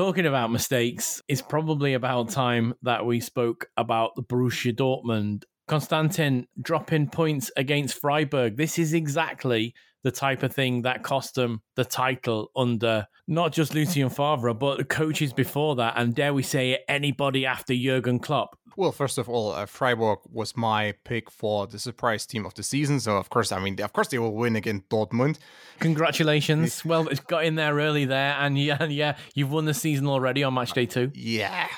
Talking 0.00 0.24
about 0.24 0.50
mistakes, 0.50 1.20
it's 1.28 1.42
probably 1.42 1.92
about 1.92 2.30
time 2.30 2.72
that 2.80 3.04
we 3.04 3.20
spoke 3.20 3.66
about 3.76 4.12
the 4.16 4.22
Borussia 4.22 4.74
Dortmund. 4.74 5.44
Konstantin 5.68 6.46
dropping 6.58 7.10
points 7.10 7.50
against 7.54 8.00
Freiburg. 8.00 8.56
This 8.56 8.78
is 8.78 8.94
exactly 8.94 9.74
the 10.02 10.10
type 10.10 10.42
of 10.42 10.52
thing 10.52 10.82
that 10.82 11.02
cost 11.02 11.34
them 11.34 11.62
the 11.76 11.84
title 11.84 12.50
under 12.56 13.06
not 13.26 13.52
just 13.52 13.74
Lucien 13.74 14.10
Favre, 14.10 14.52
but 14.54 14.88
coaches 14.88 15.32
before 15.32 15.76
that, 15.76 15.94
and 15.96 16.14
dare 16.14 16.34
we 16.34 16.42
say 16.42 16.72
it, 16.72 16.84
anybody 16.88 17.46
after 17.46 17.74
Jurgen 17.74 18.18
Klopp. 18.18 18.58
Well, 18.76 18.92
first 18.92 19.18
of 19.18 19.28
all, 19.28 19.52
uh, 19.52 19.66
Freiburg 19.66 20.20
was 20.32 20.56
my 20.56 20.94
pick 21.04 21.30
for 21.30 21.66
the 21.66 21.78
surprise 21.78 22.24
team 22.26 22.46
of 22.46 22.54
the 22.54 22.62
season. 22.62 22.98
So, 22.98 23.16
of 23.16 23.28
course, 23.28 23.52
I 23.52 23.58
mean, 23.60 23.80
of 23.80 23.92
course, 23.92 24.08
they 24.08 24.18
will 24.18 24.34
win 24.34 24.56
against 24.56 24.88
Dortmund. 24.88 25.38
Congratulations! 25.80 26.84
well, 26.84 27.06
it's 27.08 27.20
got 27.20 27.44
in 27.44 27.54
there 27.54 27.74
early 27.74 28.04
there, 28.04 28.34
and 28.38 28.58
yeah, 28.58 28.84
yeah, 28.84 29.16
you've 29.34 29.50
won 29.52 29.64
the 29.64 29.74
season 29.74 30.06
already 30.06 30.42
on 30.42 30.54
match 30.54 30.72
day 30.72 30.86
two. 30.86 31.10
Yeah, 31.14 31.68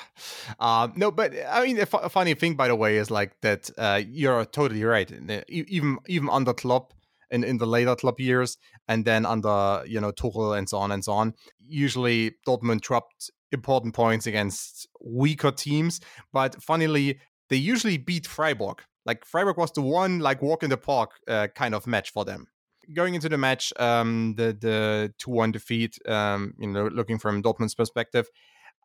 um, 0.59 0.93
no, 0.95 1.11
but 1.11 1.33
I 1.49 1.63
mean, 1.63 1.77
a, 1.77 1.81
f- 1.81 1.93
a 1.93 2.09
funny 2.09 2.33
thing, 2.33 2.55
by 2.55 2.67
the 2.67 2.75
way, 2.75 2.97
is 2.97 3.11
like 3.11 3.39
that. 3.41 3.69
Uh, 3.77 4.01
you're 4.07 4.45
totally 4.45 4.83
right. 4.83 5.11
Even 5.49 5.99
even 6.07 6.29
under 6.29 6.53
Klopp 6.53 6.93
in, 7.33 7.43
in 7.43 7.57
the 7.57 7.65
later 7.65 7.95
Klopp 7.95 8.19
years, 8.19 8.57
and 8.87 9.03
then 9.03 9.25
under 9.25 9.83
you 9.85 9.99
know 9.99 10.11
Tuchel 10.11 10.57
and 10.57 10.69
so 10.69 10.77
on 10.77 10.91
and 10.91 11.03
so 11.03 11.11
on. 11.13 11.33
Usually 11.59 12.35
Dortmund 12.47 12.81
dropped 12.81 13.31
important 13.51 13.93
points 13.93 14.27
against 14.27 14.87
weaker 15.03 15.51
teams, 15.51 15.99
but 16.31 16.61
funnily 16.61 17.19
they 17.49 17.57
usually 17.57 17.97
beat 17.97 18.27
Freiburg. 18.27 18.81
Like 19.05 19.25
Freiburg 19.25 19.57
was 19.57 19.71
the 19.71 19.81
one 19.81 20.19
like 20.19 20.41
walk 20.41 20.63
in 20.63 20.69
the 20.69 20.77
park 20.77 21.11
uh, 21.27 21.47
kind 21.53 21.75
of 21.75 21.85
match 21.87 22.11
for 22.11 22.23
them. 22.23 22.47
Going 22.93 23.15
into 23.15 23.29
the 23.29 23.37
match, 23.37 23.73
um, 23.79 24.35
the 24.37 24.57
the 24.59 25.13
two 25.17 25.31
one 25.31 25.51
defeat, 25.51 25.97
um, 26.07 26.53
you 26.59 26.67
know, 26.67 26.87
looking 26.87 27.17
from 27.17 27.41
Dortmund's 27.41 27.75
perspective, 27.75 28.29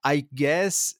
I 0.05 0.27
guess 0.35 0.95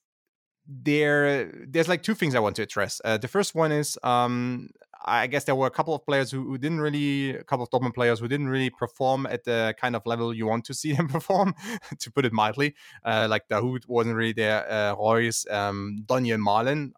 there 0.67 1.51
there's 1.67 1.87
like 1.87 2.03
two 2.03 2.13
things 2.13 2.35
I 2.35 2.39
want 2.39 2.55
to 2.57 2.63
address. 2.63 3.01
Uh, 3.03 3.17
the 3.17 3.27
first 3.27 3.55
one 3.55 3.71
is 3.71 3.97
um, 4.03 4.69
I 5.05 5.27
guess 5.27 5.45
there 5.45 5.55
were 5.55 5.67
a 5.67 5.71
couple 5.71 5.95
of 5.95 6.05
players 6.05 6.29
who, 6.29 6.43
who, 6.43 6.57
didn't 6.57 6.81
really, 6.81 7.31
a 7.35 7.43
couple 7.43 7.63
of 7.63 7.69
Dortmund 7.69 7.93
players 7.93 8.19
who 8.19 8.27
didn't 8.27 8.49
really 8.49 8.69
perform 8.69 9.25
at 9.25 9.45
the 9.45 9.73
kind 9.79 9.95
of 9.95 10.05
level 10.05 10.33
you 10.33 10.45
want 10.45 10.65
to 10.65 10.73
see 10.73 10.91
them 10.97 11.07
perform, 11.07 11.55
to 11.99 12.11
put 12.11 12.25
it 12.25 12.33
mildly. 12.33 12.75
Uh, 13.03 13.27
like 13.29 13.47
Dahoud 13.47 13.87
wasn't 13.87 14.15
really 14.15 14.33
there. 14.33 14.69
Uh, 14.69 14.95
Reus, 14.95 15.45
um, 15.49 16.03
Donyell 16.05 16.39
Malen, 16.39 16.91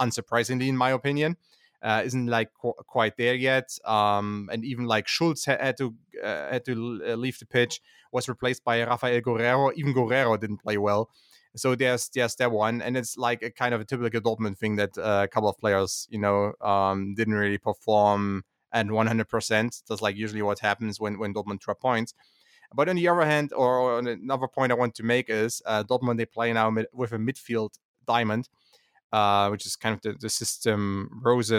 unsurprisingly, 0.00 0.68
in 0.68 0.76
my 0.76 0.90
opinion, 0.90 1.36
uh, 1.82 2.02
isn't 2.04 2.26
like 2.26 2.50
qu- 2.60 2.74
quite 2.86 3.16
there 3.16 3.34
yet. 3.34 3.78
Um, 3.84 4.48
and 4.52 4.64
even 4.64 4.86
like 4.86 5.06
Schulz 5.06 5.44
had, 5.44 5.60
had 5.60 5.76
to 5.78 5.94
uh, 6.22 6.50
had 6.50 6.64
to 6.64 6.74
leave 6.74 7.38
the 7.38 7.46
pitch, 7.46 7.80
was 8.10 8.28
replaced 8.28 8.64
by 8.64 8.82
Rafael 8.82 9.20
Guerreiro. 9.20 9.72
Even 9.76 9.94
Guerreiro 9.94 10.38
didn't 10.40 10.58
play 10.58 10.78
well. 10.78 11.10
So 11.56 11.74
there's 11.74 12.08
there's 12.08 12.34
that 12.36 12.50
one, 12.50 12.82
and 12.82 12.96
it's 12.96 13.16
like 13.16 13.42
a 13.42 13.50
kind 13.50 13.74
of 13.74 13.80
a 13.80 13.84
typical 13.84 14.20
Dortmund 14.20 14.58
thing 14.58 14.76
that 14.76 14.98
uh, 14.98 15.22
a 15.24 15.28
couple 15.28 15.48
of 15.48 15.58
players, 15.58 16.08
you 16.10 16.18
know, 16.18 16.52
um, 16.60 17.14
didn't 17.14 17.34
really 17.34 17.58
perform 17.58 18.44
at 18.72 18.86
100%. 18.86 19.82
That's 19.88 20.02
like 20.02 20.16
usually 20.16 20.42
what 20.42 20.58
happens 20.58 20.98
when 20.98 21.18
when 21.18 21.32
Dortmund 21.32 21.60
drop 21.60 21.80
points. 21.80 22.14
But 22.74 22.88
on 22.88 22.96
the 22.96 23.06
other 23.06 23.24
hand, 23.24 23.52
or 23.52 24.00
another 24.00 24.48
point 24.48 24.72
I 24.72 24.74
want 24.74 24.96
to 24.96 25.04
make 25.04 25.30
is 25.30 25.62
uh, 25.64 25.84
Dortmund 25.84 26.16
they 26.16 26.26
play 26.26 26.52
now 26.52 26.70
mid- 26.70 26.88
with 26.92 27.12
a 27.12 27.18
midfield 27.18 27.74
diamond, 28.06 28.48
uh, 29.12 29.48
which 29.48 29.64
is 29.64 29.76
kind 29.76 29.94
of 29.94 30.02
the, 30.02 30.14
the 30.20 30.28
system 30.28 31.20
Rose 31.22 31.52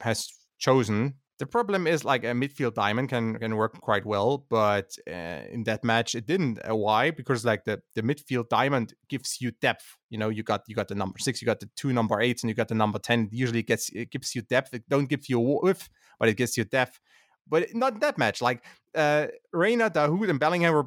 has 0.00 0.28
chosen 0.58 1.14
the 1.38 1.46
problem 1.46 1.86
is 1.86 2.04
like 2.04 2.24
a 2.24 2.28
midfield 2.28 2.74
diamond 2.74 3.08
can 3.10 3.38
can 3.38 3.56
work 3.56 3.78
quite 3.80 4.06
well, 4.06 4.46
but 4.48 4.96
uh, 5.08 5.42
in 5.50 5.64
that 5.64 5.84
match 5.84 6.14
it 6.14 6.26
didn't. 6.26 6.58
Uh, 6.68 6.74
why? 6.74 7.10
Because 7.10 7.44
like 7.44 7.64
the 7.64 7.82
the 7.94 8.02
midfield 8.02 8.48
diamond 8.48 8.94
gives 9.08 9.40
you 9.40 9.50
depth. 9.50 9.96
You 10.08 10.18
know, 10.18 10.30
you 10.30 10.42
got 10.42 10.62
you 10.66 10.74
got 10.74 10.88
the 10.88 10.94
number 10.94 11.18
six, 11.18 11.42
you 11.42 11.46
got 11.46 11.60
the 11.60 11.68
two 11.76 11.92
number 11.92 12.20
eights, 12.20 12.42
and 12.42 12.48
you 12.48 12.54
got 12.54 12.68
the 12.68 12.74
number 12.74 12.98
ten. 12.98 13.24
It 13.24 13.32
usually 13.32 13.62
gets 13.62 13.90
it 13.90 14.10
gives 14.10 14.34
you 14.34 14.42
depth. 14.42 14.72
It 14.72 14.88
don't 14.88 15.08
give 15.08 15.28
you 15.28 15.38
a 15.38 15.60
width, 15.62 15.88
but 16.18 16.28
it 16.28 16.36
gives 16.36 16.56
you 16.56 16.64
depth. 16.64 17.00
But 17.46 17.74
not 17.74 18.00
that 18.00 18.16
match. 18.18 18.40
Like 18.40 18.64
uh, 18.94 19.26
Reyna, 19.52 19.90
Dahoud, 19.90 20.30
and 20.30 20.40
Bellingham 20.40 20.72
were 20.72 20.86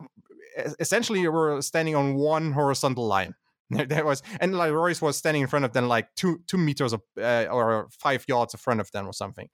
essentially 0.79 1.27
were 1.27 1.61
standing 1.61 1.95
on 1.95 2.15
one 2.15 2.53
horizontal 2.53 3.05
line. 3.07 3.35
There 3.69 4.03
was 4.03 4.23
and 4.41 4.57
like 4.57 4.73
Reus 4.73 4.99
was 4.99 5.15
standing 5.15 5.43
in 5.43 5.47
front 5.47 5.63
of 5.63 5.73
them, 5.73 5.87
like 5.87 6.07
two 6.15 6.41
two 6.47 6.57
meters 6.57 6.91
of, 6.91 7.01
uh, 7.21 7.45
or 7.51 7.87
five 7.91 8.25
yards 8.27 8.55
in 8.55 8.57
front 8.57 8.81
of 8.81 8.89
them 8.89 9.05
or 9.05 9.13
something 9.13 9.47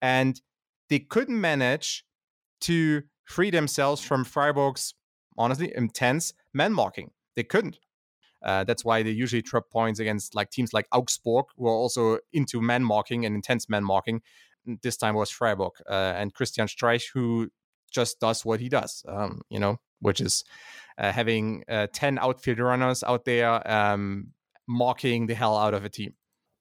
and 0.00 0.40
they 0.88 0.98
couldn't 0.98 1.40
manage 1.40 2.04
to 2.62 3.02
free 3.24 3.50
themselves 3.50 4.00
from 4.00 4.24
Freiburg's 4.24 4.94
honestly 5.36 5.72
intense 5.74 6.32
man 6.54 6.72
marking. 6.72 7.10
They 7.34 7.44
couldn't. 7.44 7.78
Uh, 8.44 8.64
that's 8.64 8.84
why 8.84 9.02
they 9.02 9.10
usually 9.10 9.42
drop 9.42 9.70
points 9.70 9.98
against 9.98 10.34
like 10.34 10.50
teams 10.50 10.72
like 10.72 10.86
Augsburg, 10.92 11.46
who 11.56 11.66
are 11.66 11.74
also 11.74 12.18
into 12.32 12.60
man 12.60 12.84
marking 12.84 13.26
and 13.26 13.34
intense 13.34 13.68
man 13.68 13.84
marking. 13.84 14.22
This 14.82 14.96
time 14.96 15.14
was 15.14 15.30
Freiburg 15.30 15.72
uh, 15.88 16.14
and 16.16 16.32
Christian 16.34 16.66
Streich, 16.66 17.06
who 17.12 17.50
just 17.90 18.20
does 18.20 18.44
what 18.44 18.60
he 18.60 18.68
does, 18.68 19.04
um, 19.08 19.42
you 19.48 19.58
know, 19.58 19.78
which 20.00 20.20
is 20.20 20.44
uh, 20.98 21.12
having 21.12 21.64
uh, 21.68 21.86
10 21.92 22.18
outfield 22.18 22.58
runners 22.58 23.02
out 23.02 23.24
there 23.24 23.68
um, 23.70 24.28
marking 24.68 25.26
the 25.26 25.34
hell 25.34 25.56
out 25.56 25.74
of 25.74 25.84
a 25.84 25.88
team. 25.88 26.14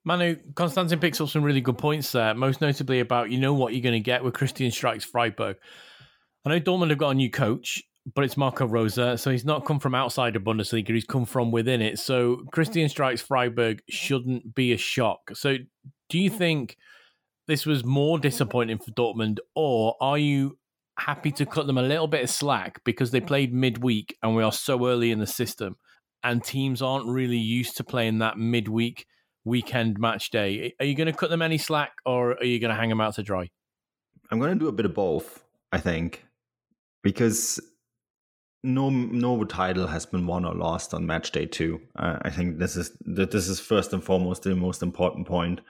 Manu, 0.06 0.36
Konstantin 0.54 1.00
picks 1.00 1.20
up 1.20 1.30
some 1.30 1.44
really 1.44 1.62
good 1.62 1.80
points 1.80 2.12
there, 2.12 2.36
most 2.36 2.62
notably 2.62 3.00
about 3.00 3.32
you 3.32 3.40
know 3.40 3.56
what 3.56 3.74
you're 3.74 3.82
going 3.82 3.94
to 3.94 4.00
get 4.00 4.24
with 4.24 4.36
Christian 4.36 4.70
Streich's 4.70 5.04
Freiburg. 5.04 5.58
I 6.46 6.50
know 6.50 6.60
Dortmund 6.60 6.92
have 6.92 7.00
got 7.00 7.10
a 7.10 7.16
new 7.16 7.32
coach, 7.32 7.82
but 8.14 8.24
it's 8.24 8.38
Marco 8.38 8.68
Rose, 8.68 8.94
so 8.94 9.32
he's 9.32 9.46
not 9.46 9.66
come 9.66 9.80
from 9.80 9.96
outside 9.96 10.36
of 10.36 10.44
Bundesliga, 10.44 10.90
he's 10.90 11.06
come 11.06 11.26
from 11.26 11.52
within 11.52 11.82
it. 11.82 11.98
So 11.98 12.44
Christian 12.52 12.88
Streich's 12.88 13.22
Freiburg 13.22 13.82
shouldn't 13.90 14.54
be 14.54 14.74
a 14.74 14.78
shock. 14.78 15.32
So 15.34 15.58
do 16.10 16.20
you 16.20 16.30
think 16.30 16.78
this 17.48 17.66
was 17.66 17.84
more 17.84 18.20
disappointing 18.20 18.78
for 18.78 18.92
Dortmund, 18.92 19.40
or 19.56 19.96
are 20.00 20.20
you 20.20 20.60
happy 21.00 21.32
to 21.32 21.48
cut 21.48 21.66
them 21.66 21.80
a 21.80 21.84
little 21.84 22.08
bit 22.08 22.24
of 22.24 22.30
slack 22.30 22.80
because 22.84 23.10
they 23.10 23.20
played 23.20 23.54
midweek 23.54 24.16
and 24.22 24.36
we 24.36 24.44
are 24.44 24.52
so 24.52 24.88
early 24.88 25.12
in 25.12 25.20
the 25.20 25.28
system 25.28 25.76
and 26.24 26.44
teams 26.44 26.82
aren't 26.82 27.08
really 27.08 27.38
used 27.38 27.76
to 27.76 27.84
playing 27.84 28.20
that 28.20 28.38
midweek 28.38 29.06
weekend 29.46 29.98
match 30.00 30.32
day. 30.32 30.74
Are 30.80 30.86
you 30.86 30.96
going 30.96 31.08
to 31.08 31.14
cut 31.14 31.30
them 31.30 31.42
any 31.42 31.58
slack 31.58 31.94
or 32.06 32.34
are 32.34 32.44
you 32.44 32.60
going 32.60 32.74
to 32.74 32.80
hang 32.80 32.90
them 32.90 33.00
out 33.00 33.16
to 33.16 33.24
dry? 33.24 33.50
I'm 34.32 34.40
going 34.40 34.54
to 34.54 34.60
do 34.60 34.68
a 34.68 34.74
bit 34.74 34.86
of 34.86 34.94
both, 34.94 35.44
I 35.72 35.80
think, 35.80 36.26
because 37.04 37.62
no 38.64 38.90
no 38.90 39.44
title 39.44 39.86
has 39.88 40.08
been 40.08 40.26
won 40.26 40.44
or 40.44 40.56
lost 40.56 40.94
on 40.94 41.06
match 41.06 41.32
day 41.32 41.46
two. 41.46 41.80
Uh, 41.96 42.18
I 42.24 42.32
think 42.32 42.58
this 42.58 42.76
is 42.76 42.98
this 43.06 43.48
is 43.48 43.60
first 43.60 43.94
and 43.94 44.04
foremost 44.04 44.44
the 44.44 44.56
most 44.56 44.82
important. 44.82 45.62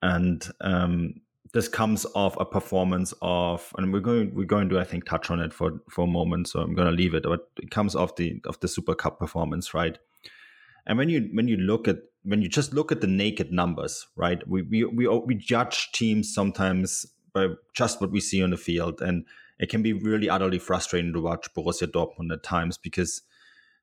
And 0.00 0.48
um, 0.60 1.20
this 1.52 1.68
comes 1.68 2.06
off 2.14 2.36
a 2.38 2.44
performance 2.44 3.12
of, 3.20 3.72
and 3.76 3.92
we're 3.92 4.00
going 4.00 4.34
we're 4.34 4.44
going 4.44 4.68
to 4.70 4.78
I 4.78 4.84
think 4.84 5.04
touch 5.04 5.30
on 5.30 5.40
it 5.40 5.52
for 5.52 5.80
for 5.90 6.04
a 6.04 6.06
moment, 6.06 6.48
so 6.48 6.60
I'm 6.60 6.74
going 6.74 6.88
to 6.88 6.96
leave 6.96 7.14
it. 7.14 7.24
But 7.24 7.48
it 7.62 7.70
comes 7.70 7.94
off 7.94 8.16
the 8.16 8.40
of 8.46 8.58
the 8.60 8.68
Super 8.68 8.94
Cup 8.94 9.18
performance, 9.18 9.74
right? 9.74 9.98
And 10.86 10.96
when 10.96 11.10
you 11.10 11.28
when 11.34 11.48
you 11.48 11.58
look 11.58 11.88
at 11.88 11.98
when 12.28 12.42
you 12.42 12.48
just 12.48 12.74
look 12.74 12.92
at 12.92 13.00
the 13.00 13.06
naked 13.06 13.50
numbers, 13.50 14.06
right? 14.14 14.46
We 14.46 14.62
we 14.62 14.84
we 14.84 15.06
oh, 15.06 15.24
we 15.26 15.34
judge 15.34 15.90
teams 15.92 16.32
sometimes 16.32 17.06
by 17.32 17.48
just 17.74 18.00
what 18.00 18.10
we 18.10 18.20
see 18.20 18.42
on 18.42 18.50
the 18.50 18.56
field, 18.58 19.00
and 19.00 19.24
it 19.58 19.70
can 19.70 19.82
be 19.82 19.94
really 19.94 20.28
utterly 20.28 20.58
frustrating 20.58 21.12
to 21.14 21.20
watch 21.20 21.52
Borussia 21.54 21.86
Dortmund 21.86 22.32
at 22.32 22.42
times 22.42 22.76
because 22.76 23.22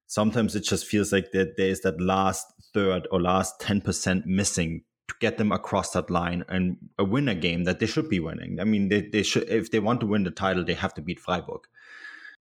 sometimes 0.06 0.56
it 0.56 0.62
just 0.62 0.86
feels 0.86 1.12
like 1.12 1.32
that 1.32 1.58
there 1.58 1.70
is 1.70 1.82
that 1.82 2.00
last 2.00 2.46
third 2.72 3.08
or 3.12 3.20
last 3.20 3.60
ten 3.60 3.82
percent 3.82 4.28
missing 4.28 4.84
to 5.08 5.16
get 5.20 5.38
them 5.38 5.52
across 5.52 5.92
that 5.92 6.10
line 6.10 6.46
and 6.48 6.78
win 7.00 7.28
a 7.28 7.36
game 7.36 7.64
that 7.64 7.80
they 7.80 7.88
should 7.88 8.10
be 8.10 8.20
winning. 8.20 8.60
I 8.60 8.64
mean, 8.64 8.90
they, 8.90 9.02
they 9.02 9.24
should 9.24 9.50
if 9.50 9.72
they 9.72 9.80
want 9.80 10.02
to 10.02 10.08
win 10.08 10.24
the 10.24 10.32
title, 10.32 10.64
they 10.64 10.76
have 10.76 10.94
to 10.96 11.02
beat 11.02 11.20
Freiburg. 11.20 11.62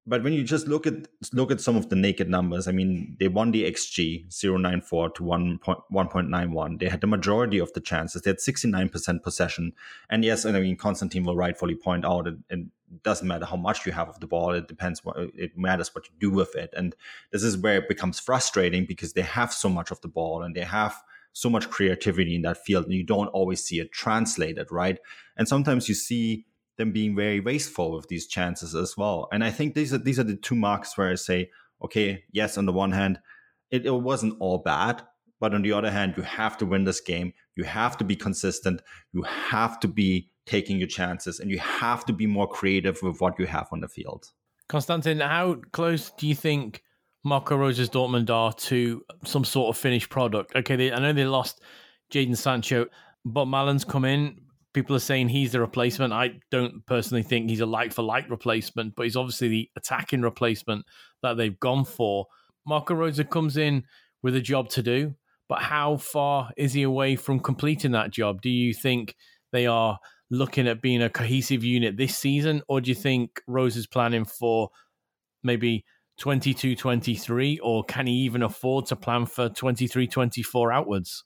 But 0.07 0.23
when 0.23 0.35
you 0.35 0.45
just 0.45 0.69
look 0.69 0.87
at 0.87 1.09
look 1.33 1.51
at 1.51 1.61
some 1.61 1.77
of 1.77 1.89
the 1.89 1.97
naked 1.97 2.29
numbers, 2.29 2.69
I 2.69 2.73
mean, 2.73 3.17
they 3.19 3.29
won 3.29 3.53
the 3.53 3.65
XG 3.65 4.27
094 4.43 5.11
to 5.11 5.23
1.91. 5.23 6.79
They 6.79 6.89
had 6.89 7.01
the 7.01 7.07
majority 7.07 7.59
of 7.59 7.73
the 7.73 7.81
chances. 7.81 8.23
They 8.23 8.31
had 8.31 8.39
69% 8.39 9.23
possession. 9.23 9.73
And 10.11 10.25
yes, 10.25 10.45
and 10.45 10.57
I 10.57 10.61
mean, 10.61 10.77
Konstantin 10.77 11.25
will 11.25 11.37
rightfully 11.37 11.75
point 11.75 12.05
out 12.05 12.27
it, 12.27 12.37
it 12.51 12.67
doesn't 13.03 13.27
matter 13.27 13.47
how 13.47 13.57
much 13.57 13.87
you 13.87 13.93
have 13.93 14.11
of 14.11 14.21
the 14.21 14.27
ball. 14.27 14.53
It 14.53 14.69
depends 14.69 15.03
what 15.05 15.17
it 15.19 15.57
matters 15.57 15.95
what 15.95 16.07
you 16.07 16.13
do 16.21 16.31
with 16.31 16.55
it. 16.55 16.75
And 16.77 16.95
this 17.33 17.43
is 17.43 17.57
where 17.57 17.79
it 17.79 17.89
becomes 17.89 18.21
frustrating 18.21 18.85
because 18.85 19.15
they 19.15 19.23
have 19.23 19.55
so 19.55 19.71
much 19.71 19.91
of 19.91 20.01
the 20.03 20.09
ball 20.09 20.43
and 20.43 20.55
they 20.55 20.65
have– 20.65 21.03
so 21.35 21.51
much 21.51 21.69
creativity 21.69 22.35
in 22.35 22.43
that 22.43 22.65
field 22.65 22.85
and 22.85 22.95
you 22.95 23.03
don't 23.03 23.27
always 23.29 23.63
see 23.63 23.81
it 23.81 23.93
translated, 23.93 24.71
right? 24.71 24.99
And 25.37 25.47
sometimes 25.47 25.89
you 25.89 25.95
see 25.95 26.47
them 26.77 26.93
being 26.93 27.15
very 27.15 27.41
wasteful 27.41 27.93
with 27.93 28.09
these 28.09 28.27
chances 28.27 28.75
as 28.75 28.97
well. 28.97 29.29
And 29.33 29.45
I 29.45 29.51
think 29.51 29.75
these 29.75 29.93
are 29.93 29.99
these 29.99 30.19
are 30.19 30.25
the 30.25 30.37
two 30.37 30.55
marks 30.55 30.97
where 30.97 31.11
I 31.11 31.15
say, 31.15 31.51
okay, 31.83 32.25
yes, 32.33 32.59
on 32.59 32.67
the 32.67 32.73
one 32.73 32.93
hand, 32.93 33.21
it, 33.71 33.87
it 33.87 33.91
wasn't 33.91 34.37
all 34.41 34.59
bad, 34.59 35.03
but 35.41 35.55
on 35.55 35.63
the 35.63 35.73
other 35.73 35.91
hand, 35.91 36.15
you 36.17 36.23
have 36.23 36.57
to 36.59 36.67
win 36.67 36.85
this 36.85 37.01
game. 37.01 37.33
You 37.57 37.65
have 37.65 37.97
to 37.99 38.05
be 38.05 38.17
consistent. 38.17 38.83
You 39.13 39.23
have 39.23 39.79
to 39.81 39.89
be 39.89 40.31
taking 40.47 40.79
your 40.79 40.89
chances, 40.89 41.41
and 41.41 41.51
you 41.51 41.59
have 41.59 42.05
to 42.07 42.13
be 42.13 42.27
more 42.27 42.49
creative 42.49 43.01
with 43.03 43.21
what 43.21 43.39
you 43.39 43.47
have 43.47 43.69
on 43.73 43.81
the 43.81 43.89
field. 43.89 44.33
Konstantin, 44.69 45.21
how 45.21 45.57
close 45.73 46.11
do 46.11 46.27
you 46.27 46.35
think 46.35 46.83
Marco 47.25 47.57
Rose's 47.57 47.89
Dortmund 47.89 48.29
are 48.31 48.53
to 48.53 49.03
some 49.25 49.45
sort 49.45 49.75
of 49.75 49.81
finished 49.81 50.11
product. 50.11 50.55
Okay, 50.55 50.77
they, 50.77 50.93
I 50.93 51.01
know 51.01 51.13
they 51.13 51.25
lost 51.25 51.63
Jadon 52.13 52.37
Sancho, 52.37 52.87
but 53.25 53.47
Malen's 53.47 53.85
come 53.85 54.05
in. 54.05 54.43
People 54.75 54.97
are 54.97 55.01
saying 55.01 55.29
he's 55.29 55.53
the 55.53 55.61
replacement. 55.61 56.13
I 56.13 56.41
don't 56.51 56.85
personally 56.87 57.23
think 57.23 57.49
he's 57.49 57.61
a 57.61 57.67
like 57.67 57.93
for 57.93 58.03
like 58.03 58.29
replacement, 58.29 58.95
but 58.97 59.05
he's 59.05 59.17
obviously 59.17 59.49
the 59.49 59.71
attacking 59.77 60.23
replacement 60.23 60.85
that 61.23 61.37
they've 61.37 61.59
gone 61.59 61.85
for. 61.85 62.27
Marco 62.67 62.95
Rose 62.95 63.21
comes 63.31 63.57
in 63.57 63.85
with 64.23 64.35
a 64.37 64.41
job 64.41 64.69
to 64.71 64.83
do, 64.83 65.15
but 65.49 65.61
how 65.61 65.97
far 65.97 66.51
is 66.57 66.73
he 66.73 66.83
away 66.83 67.17
from 67.17 67.41
completing 67.41 67.93
that 67.93 68.11
job? 68.11 68.43
Do 68.43 68.51
you 68.51 68.75
think 68.75 69.15
they 69.53 69.67
are 69.67 69.99
looking 70.31 70.67
at 70.67 70.83
being 70.83 71.03
a 71.03 71.11
cohesive 71.11 71.65
unit 71.65 71.97
this 71.97 72.17
season, 72.17 72.63
or 72.69 72.81
do 72.81 72.91
you 72.91 72.95
think 72.95 73.41
Rose 73.47 73.77
is 73.77 73.87
planning 73.87 74.25
for 74.25 74.71
maybe 75.43 75.85
22 76.19 76.77
23 76.77 77.59
or 77.59 77.85
can 77.85 78.07
he 78.07 78.15
even 78.15 78.43
afford 78.43 78.87
to 78.87 78.97
plan 78.97 79.27
for 79.27 79.49
23 79.49 80.07
24 80.07 80.73
outwards 80.73 81.25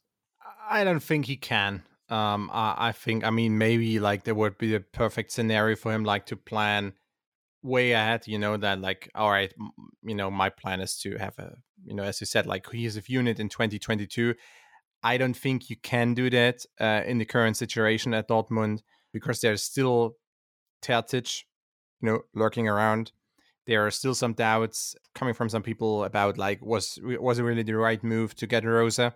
i 0.67 0.83
don't 0.83 1.01
think 1.01 1.25
he 1.27 1.37
can 1.37 1.83
um 2.09 2.49
I, 2.53 2.75
I, 2.89 2.91
think 2.91 3.23
i 3.23 3.29
mean 3.29 3.57
maybe 3.57 3.99
like 3.99 4.23
there 4.23 4.35
would 4.35 4.57
be 4.57 4.75
a 4.75 4.79
perfect 4.79 5.31
scenario 5.31 5.75
for 5.75 5.93
him 5.93 6.03
like 6.03 6.25
to 6.27 6.35
plan 6.35 6.93
way 7.61 7.91
ahead 7.91 8.23
you 8.25 8.39
know 8.39 8.57
that 8.57 8.79
like 8.79 9.09
all 9.15 9.29
right 9.29 9.53
you 10.03 10.15
know 10.15 10.31
my 10.31 10.49
plan 10.49 10.81
is 10.81 10.97
to 10.99 11.17
have 11.17 11.37
a 11.39 11.55
you 11.83 11.93
know 11.93 12.03
as 12.03 12.19
you 12.21 12.25
said 12.25 12.45
like 12.45 12.63
cohesive 12.63 13.09
unit 13.09 13.39
in 13.39 13.49
2022 13.49 14.33
i 15.03 15.17
don't 15.17 15.35
think 15.35 15.69
you 15.69 15.75
can 15.75 16.13
do 16.13 16.29
that 16.29 16.65
uh, 16.79 17.01
in 17.05 17.17
the 17.17 17.25
current 17.25 17.57
situation 17.57 18.13
at 18.13 18.29
dortmund 18.29 18.79
because 19.11 19.41
there's 19.41 19.63
still 19.63 20.15
Terzic, 20.81 21.43
you 22.01 22.09
know 22.09 22.21
lurking 22.33 22.67
around 22.67 23.11
there 23.69 23.85
are 23.85 23.91
still 23.91 24.15
some 24.15 24.33
doubts 24.33 24.95
coming 25.13 25.35
from 25.35 25.47
some 25.47 25.61
people 25.61 26.03
about 26.03 26.39
like 26.39 26.59
was 26.59 26.97
was 27.03 27.37
it 27.37 27.43
really 27.43 27.61
the 27.61 27.77
right 27.77 28.03
move 28.03 28.35
to 28.35 28.47
get 28.47 28.65
Rose? 28.65 28.97
Uh, 28.97 29.11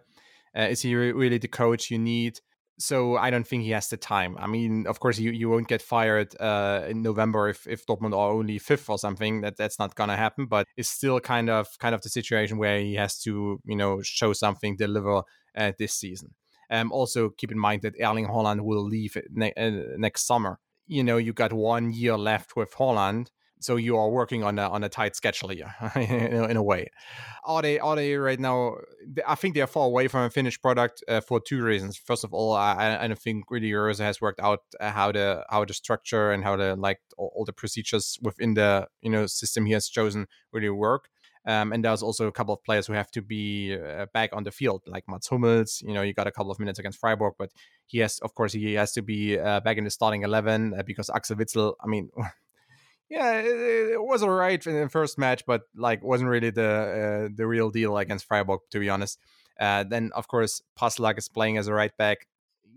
is 0.56 0.84
he 0.84 0.96
re- 0.96 1.12
really 1.12 1.40
the 1.40 1.48
coach 1.48 1.90
you 1.90 1.98
need? 1.98 2.40
So 2.80 3.18
I 3.18 3.30
don't 3.30 3.48
think 3.48 3.64
he 3.64 3.70
has 3.72 3.88
the 3.90 3.98
time. 3.98 4.36
I 4.40 4.48
mean, 4.48 4.88
of 4.88 5.00
course, 5.00 5.20
you, 5.20 5.32
you 5.32 5.50
won't 5.50 5.68
get 5.68 5.82
fired 5.82 6.36
uh, 6.40 6.84
in 6.88 7.04
November 7.04 7.50
if, 7.50 7.68
if 7.68 7.86
Dortmund 7.86 8.14
are 8.14 8.32
only 8.32 8.58
fifth 8.58 8.90
or 8.90 8.98
something. 8.98 9.42
That 9.42 9.58
that's 9.58 9.78
not 9.78 9.96
gonna 9.96 10.18
happen. 10.18 10.48
But 10.48 10.68
it's 10.76 10.90
still 10.90 11.20
kind 11.20 11.50
of 11.50 11.68
kind 11.80 11.94
of 11.94 12.02
the 12.02 12.10
situation 12.10 12.58
where 12.58 12.80
he 12.80 12.96
has 12.96 13.20
to 13.22 13.62
you 13.64 13.76
know 13.76 14.02
show 14.02 14.34
something, 14.34 14.76
deliver 14.76 15.22
uh, 15.56 15.72
this 15.78 15.94
season. 15.94 16.34
Um, 16.72 16.92
also 16.92 17.30
keep 17.30 17.52
in 17.52 17.60
mind 17.60 17.84
that 17.84 17.94
Erling 18.02 18.28
Haaland 18.28 18.62
will 18.62 18.84
leave 18.84 19.18
ne- 19.30 19.54
uh, 19.56 19.96
next 19.98 20.26
summer. 20.26 20.60
You 20.88 21.04
know, 21.04 21.18
you 21.18 21.32
got 21.32 21.54
one 21.54 21.94
year 21.94 22.18
left 22.18 22.56
with 22.56 22.74
Haaland 22.74 23.28
so 23.64 23.76
you 23.76 23.98
are 23.98 24.10
working 24.10 24.44
on 24.44 24.60
a 24.60 24.68
on 24.70 24.84
a 24.84 24.90
tight 24.90 25.16
schedule 25.16 25.50
here 25.50 25.74
in, 25.96 26.58
a, 26.58 26.64
way. 26.64 26.90
Are 27.46 27.62
they 27.62 27.80
are 27.80 27.96
they 27.96 28.16
right 28.16 28.40
now? 28.40 28.76
I 29.28 29.36
think 29.36 29.56
they 29.56 29.62
are 29.62 29.68
far 29.68 29.86
away 29.86 30.08
from 30.08 30.24
a 30.24 30.30
finished 30.30 30.62
product 30.62 31.04
uh, 31.08 31.22
for 31.22 31.40
two 31.40 31.64
reasons. 31.64 31.98
First 31.98 32.24
of 32.24 32.34
all, 32.34 32.54
I, 32.54 32.98
I 33.02 33.08
don't 33.08 33.20
think 33.20 33.46
really 33.50 33.74
Rose 33.74 34.00
has 34.00 34.22
worked 34.22 34.40
out 34.40 34.60
uh, 34.80 34.92
how 34.92 35.12
the 35.12 35.46
how 35.50 35.66
the 35.66 35.74
structure 35.74 36.32
and 36.32 36.44
how 36.44 36.56
the 36.56 36.76
like 36.76 37.00
all, 37.18 37.32
all, 37.36 37.46
the 37.46 37.54
procedures 37.54 38.18
within 38.22 38.54
the 38.54 38.88
you 39.02 39.10
know 39.10 39.26
system 39.26 39.66
he 39.66 39.74
has 39.74 39.88
chosen 39.88 40.28
really 40.52 40.70
work. 40.70 41.10
Um, 41.46 41.74
and 41.74 41.84
there's 41.84 42.02
also 42.02 42.28
a 42.28 42.32
couple 42.32 42.54
of 42.54 42.64
players 42.64 42.88
who 42.88 42.94
have 42.94 43.12
to 43.12 43.22
be 43.22 43.76
uh, 43.78 44.06
back 44.14 44.30
on 44.34 44.44
the 44.44 44.52
field, 44.52 44.84
like 44.88 45.04
Mats 45.10 45.28
Hummels. 45.28 45.84
You 45.86 45.94
know, 45.94 46.02
you 46.02 46.14
got 46.14 46.28
a 46.28 46.32
couple 46.32 46.52
of 46.52 46.60
minutes 46.60 46.80
against 46.80 47.00
Freiburg, 47.00 47.34
but 47.38 47.52
he 47.86 48.00
has, 48.00 48.20
of 48.20 48.34
course, 48.34 48.54
he 48.54 48.74
has 48.76 48.94
to 48.94 49.02
be 49.02 49.38
uh, 49.38 49.60
back 49.60 49.78
in 49.78 49.84
the 49.84 49.90
starting 49.90 50.24
eleven 50.24 50.74
uh, 50.78 50.84
because 50.86 51.10
Axel 51.10 51.36
Witsel. 51.36 51.74
I 51.84 51.88
mean, 51.88 52.10
yeah, 53.10 53.40
it, 53.40 53.92
it 53.92 54.04
was 54.04 54.24
alright 54.24 54.66
in 54.66 54.80
the 54.80 54.90
first 54.90 55.18
match, 55.18 55.46
but 55.46 55.62
like 55.76 56.04
wasn't 56.04 56.30
really 56.30 56.50
the 56.50 57.28
uh, 57.30 57.34
the 57.36 57.46
real 57.48 57.70
deal 57.70 57.98
against 57.98 58.26
Freiburg, 58.26 58.62
to 58.72 58.80
be 58.80 58.90
honest. 58.90 59.20
Uh, 59.60 59.84
then 59.84 60.12
of 60.16 60.28
course 60.28 60.62
Passlack 60.80 61.18
is 61.18 61.30
playing 61.30 61.58
as 61.58 61.68
a 61.68 61.74
right 61.74 61.96
back. 61.98 62.28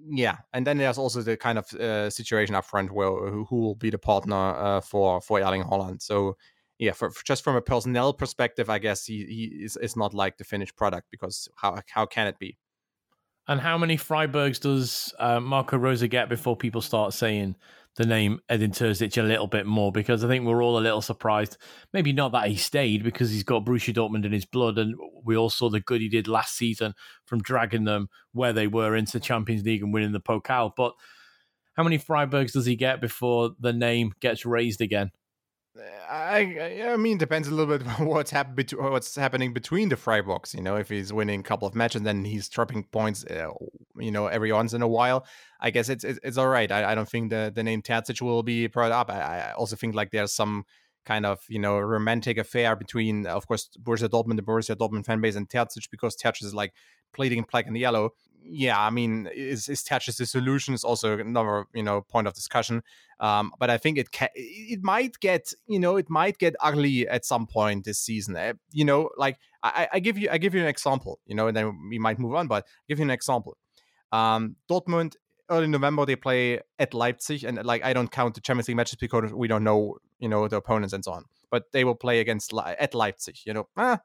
Yeah, 0.09 0.39
and 0.53 0.67
then 0.67 0.79
there's 0.79 0.99
also 0.99 1.23
the 1.23 1.37
kind 1.37 1.59
of 1.59 1.73
uh, 1.75 2.11
situation 2.11 2.55
up 2.55 2.65
front 2.65 2.93
where 2.93 3.09
who, 3.09 3.45
who 3.47 3.57
will 3.57 3.75
be 3.75 3.91
the 3.91 3.99
partner 3.99 4.37
uh, 4.37 4.81
for 4.81 5.21
for 5.21 5.41
Erling 5.41 5.65
Haaland. 5.65 6.03
So 6.03 6.37
yeah, 6.79 6.93
for, 6.93 7.11
for, 7.11 7.25
just 7.25 7.43
from 7.43 7.57
a 7.57 7.62
personnel 7.62 8.12
perspective, 8.12 8.69
I 8.69 8.79
guess 8.79 9.07
he, 9.07 9.25
he 9.25 9.65
is, 9.65 9.77
is 9.77 9.97
not 9.97 10.12
like 10.12 10.37
the 10.37 10.45
finished 10.45 10.77
product 10.77 11.07
because 11.11 11.49
how 11.57 11.81
how 11.89 12.07
can 12.07 12.27
it 12.27 12.39
be? 12.39 12.59
And 13.49 13.61
how 13.61 13.79
many 13.79 13.97
Freiburgs 13.97 14.59
does 14.59 15.15
uh, 15.19 15.41
Marco 15.41 15.77
Rose 15.77 16.03
get 16.03 16.29
before 16.29 16.57
people 16.57 16.81
start 16.81 17.15
saying 17.15 17.57
the 17.96 18.06
name 18.06 18.40
Edin 18.48 18.72
Terzic 18.72 19.16
a 19.18 19.22
little 19.22 19.46
bit 19.46 19.66
more 19.66 19.90
because 19.90 20.22
I 20.22 20.28
think 20.28 20.44
we're 20.44 20.62
all 20.62 20.78
a 20.78 20.80
little 20.80 21.00
surprised. 21.00 21.56
Maybe 21.92 22.12
not 22.12 22.32
that 22.32 22.48
he 22.48 22.56
stayed 22.56 23.02
because 23.02 23.30
he's 23.30 23.42
got 23.42 23.64
Borussia 23.64 23.94
Dortmund 23.94 24.26
in 24.26 24.32
his 24.32 24.44
blood, 24.44 24.78
and 24.78 24.94
we 25.24 25.37
all 25.37 25.50
saw 25.50 25.70
the 25.70 25.80
good 25.80 26.02
he 26.02 26.09
did 26.09 26.28
last 26.28 26.56
season 26.56 26.94
from 27.24 27.40
dragging 27.40 27.85
them 27.85 28.09
where 28.32 28.52
they 28.52 28.66
were 28.66 28.94
into 28.94 29.18
Champions 29.18 29.64
League 29.64 29.82
and 29.82 29.94
winning 29.94 30.12
the 30.12 30.20
Pokal. 30.20 30.72
But 30.76 30.92
how 31.74 31.82
many 31.82 31.98
Freiburgs 31.98 32.52
does 32.52 32.66
he 32.66 32.76
get 32.76 33.00
before 33.00 33.50
the 33.59 33.72
name 33.72 34.12
gets 34.20 34.44
raised 34.44 34.80
again? 34.80 35.11
I 36.09 36.83
I 36.93 36.97
mean, 36.97 37.19
depends 37.19 37.49
a 37.49 37.55
little 37.55 37.79
bit 37.79 37.87
what's 37.99 38.33
what's 38.73 39.17
happening 39.17 39.53
between 39.53 39.89
the 39.89 39.97
Freiburgs. 39.97 40.55
You 40.55 40.62
know, 40.62 40.77
if 40.77 40.89
he's 40.89 41.12
winning 41.12 41.41
a 41.41 41.43
couple 41.43 41.67
of 41.69 41.75
matches, 41.75 42.03
then 42.03 42.25
he's 42.25 42.49
dropping 42.49 42.85
points. 42.85 43.25
Uh, 43.25 43.51
you 43.99 44.11
know, 44.11 44.27
every 44.27 44.53
once 44.53 44.73
in 44.73 44.83
a 44.83 44.89
while. 44.89 45.27
I 45.61 45.71
guess 45.71 45.89
it's 45.89 46.05
it's, 46.05 46.19
it's 46.23 46.37
all 46.37 46.49
right. 46.49 46.71
I, 46.71 46.93
I 46.93 46.95
don't 46.95 47.09
think 47.09 47.31
the 47.31 47.53
the 47.55 47.62
name 47.62 47.83
Terzic 47.83 48.21
will 48.21 48.43
be 48.43 48.67
brought 48.67 48.93
up. 48.93 49.11
I, 49.11 49.21
I 49.21 49.53
also 49.53 49.77
think 49.77 49.95
like 49.95 50.11
there's 50.11 50.33
some 50.33 50.65
kind 51.05 51.25
of 51.25 51.41
you 51.49 51.59
know 51.59 51.79
romantic 51.79 52.39
affair 52.39 52.77
between, 52.77 53.27
of 53.27 53.47
course, 53.47 53.71
Borussia 53.83 54.09
Dortmund, 54.09 54.37
the 54.37 54.43
Borussia 54.43 54.77
Dortmund 54.77 55.07
fan 55.07 55.21
base, 55.21 55.37
and 55.37 55.49
Terzic 55.49 55.91
because 55.91 56.17
Terzic 56.17 56.45
is 56.45 56.55
like 56.55 56.73
pleading 57.15 57.45
black 57.51 57.67
and 57.67 57.79
yellow 57.79 58.11
yeah, 58.48 58.80
I 58.80 58.90
mean, 58.90 59.28
is, 59.35 59.68
is 59.68 59.82
Terzic 59.82 60.16
the 60.16 60.26
solution 60.26 60.74
is 60.74 60.85
also 60.85 61.18
another 61.18 61.66
you 61.74 61.82
know 61.82 62.02
point 62.02 62.26
of 62.26 62.35
discussion. 62.35 62.82
Um, 63.18 63.52
but 63.59 63.70
I 63.70 63.78
think 63.78 63.98
it 63.98 64.11
can, 64.11 64.28
it 64.35 64.80
might 64.82 65.18
get 65.20 65.53
you 65.66 65.78
know 65.78 65.97
it 65.97 66.11
might 66.11 66.38
get 66.38 66.55
ugly 66.61 67.09
at 67.09 67.24
some 67.24 67.47
point 67.47 67.84
this 67.84 67.99
season. 67.99 68.36
Uh, 68.36 68.55
you 68.72 68.84
know, 68.84 69.11
like 69.16 69.38
I, 69.62 69.88
I, 69.94 70.01
give 70.01 70.18
you 70.18 70.28
I 70.30 70.38
give 70.38 70.55
you 70.55 70.61
an 70.61 70.68
example. 70.68 71.20
You 71.26 71.34
know, 71.34 71.49
and 71.49 71.57
then 71.57 71.88
we 71.88 71.99
might 71.99 72.18
move 72.18 72.34
on. 72.34 72.47
But 72.47 72.64
I'll 72.64 72.88
give 72.88 72.99
you 72.99 73.05
an 73.05 73.11
example. 73.11 73.57
Um, 74.12 74.57
Dortmund 74.70 75.14
early 75.51 75.66
November 75.66 76.05
they 76.05 76.16
play 76.16 76.61
at 76.78 76.94
Leipzig, 76.94 77.44
and 77.44 77.64
like 77.64 77.84
I 77.84 77.92
don't 77.92 78.11
count 78.11 78.34
the 78.34 78.40
Champions 78.40 78.68
League 78.68 78.76
matches 78.76 78.97
because 78.97 79.32
we 79.32 79.49
don't 79.49 79.64
know 79.64 79.97
you 80.18 80.28
know 80.28 80.49
the 80.49 80.57
opponents 80.57 80.92
and 80.92 81.05
so 81.05 81.12
on. 81.12 81.24
But 81.51 81.72
they 81.72 81.84
will 81.84 81.94
play 81.94 82.20
against 82.20 82.53
at 82.55 82.94
Leipzig. 82.94 83.38
You 83.47 83.55
know, 83.55 83.68
ah, 83.76 84.01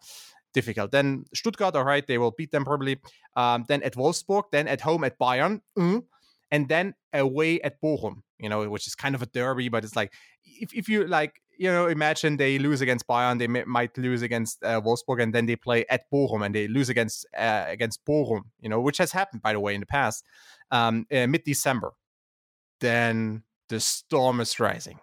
difficult. 0.54 0.92
Then 0.92 1.26
Stuttgart, 1.34 1.76
all 1.76 1.84
right, 1.84 2.06
they 2.06 2.18
will 2.18 2.32
beat 2.32 2.52
them 2.52 2.66
probably. 2.66 3.00
Um, 3.36 3.66
then 3.68 3.84
at 3.84 3.96
Wolfsburg, 3.96 4.44
then 4.52 4.68
at 4.68 4.82
home 4.82 5.04
at 5.04 5.18
Bayern. 5.20 5.62
Mm. 5.78 6.04
and 6.52 6.68
then 6.68 6.94
away 7.14 7.62
at 7.62 7.82
Bochum, 7.82 8.24
you 8.38 8.50
know, 8.50 8.70
which 8.70 8.86
is 8.86 8.96
kind 8.96 9.16
of 9.16 9.22
a 9.22 9.26
derby, 9.26 9.70
but 9.70 9.84
it's 9.84 9.96
like 9.96 10.12
if, 10.46 10.74
if 10.74 10.90
you 10.90 11.08
like, 11.08 11.42
you 11.58 11.70
know, 11.72 11.88
imagine 11.88 12.38
they 12.38 12.60
lose 12.60 12.82
against 12.82 13.08
Bayern, 13.08 13.40
they 13.40 13.48
may, 13.48 13.64
might 13.64 13.98
lose 13.98 14.22
against 14.22 14.64
uh, 14.64 14.82
Wolfsburg, 14.82 15.22
and 15.22 15.34
then 15.34 15.46
they 15.46 15.56
play 15.56 15.86
at 15.90 16.10
Bochum 16.12 16.46
and 16.46 16.54
they 16.54 16.68
lose 16.68 16.90
against 16.90 17.26
uh, 17.38 17.66
against 17.68 18.04
Bochum, 18.06 18.42
you 18.60 18.70
know, 18.70 18.82
which 18.82 18.98
has 18.98 19.12
happened 19.12 19.42
by 19.42 19.54
the 19.54 19.60
way 19.60 19.74
in 19.74 19.80
the 19.80 19.86
past, 19.86 20.26
um, 20.72 21.06
uh, 21.12 21.28
mid 21.28 21.44
December. 21.44 21.94
Then 22.80 23.44
the 23.70 23.80
storm 23.80 24.42
is 24.42 24.60
rising. 24.60 25.00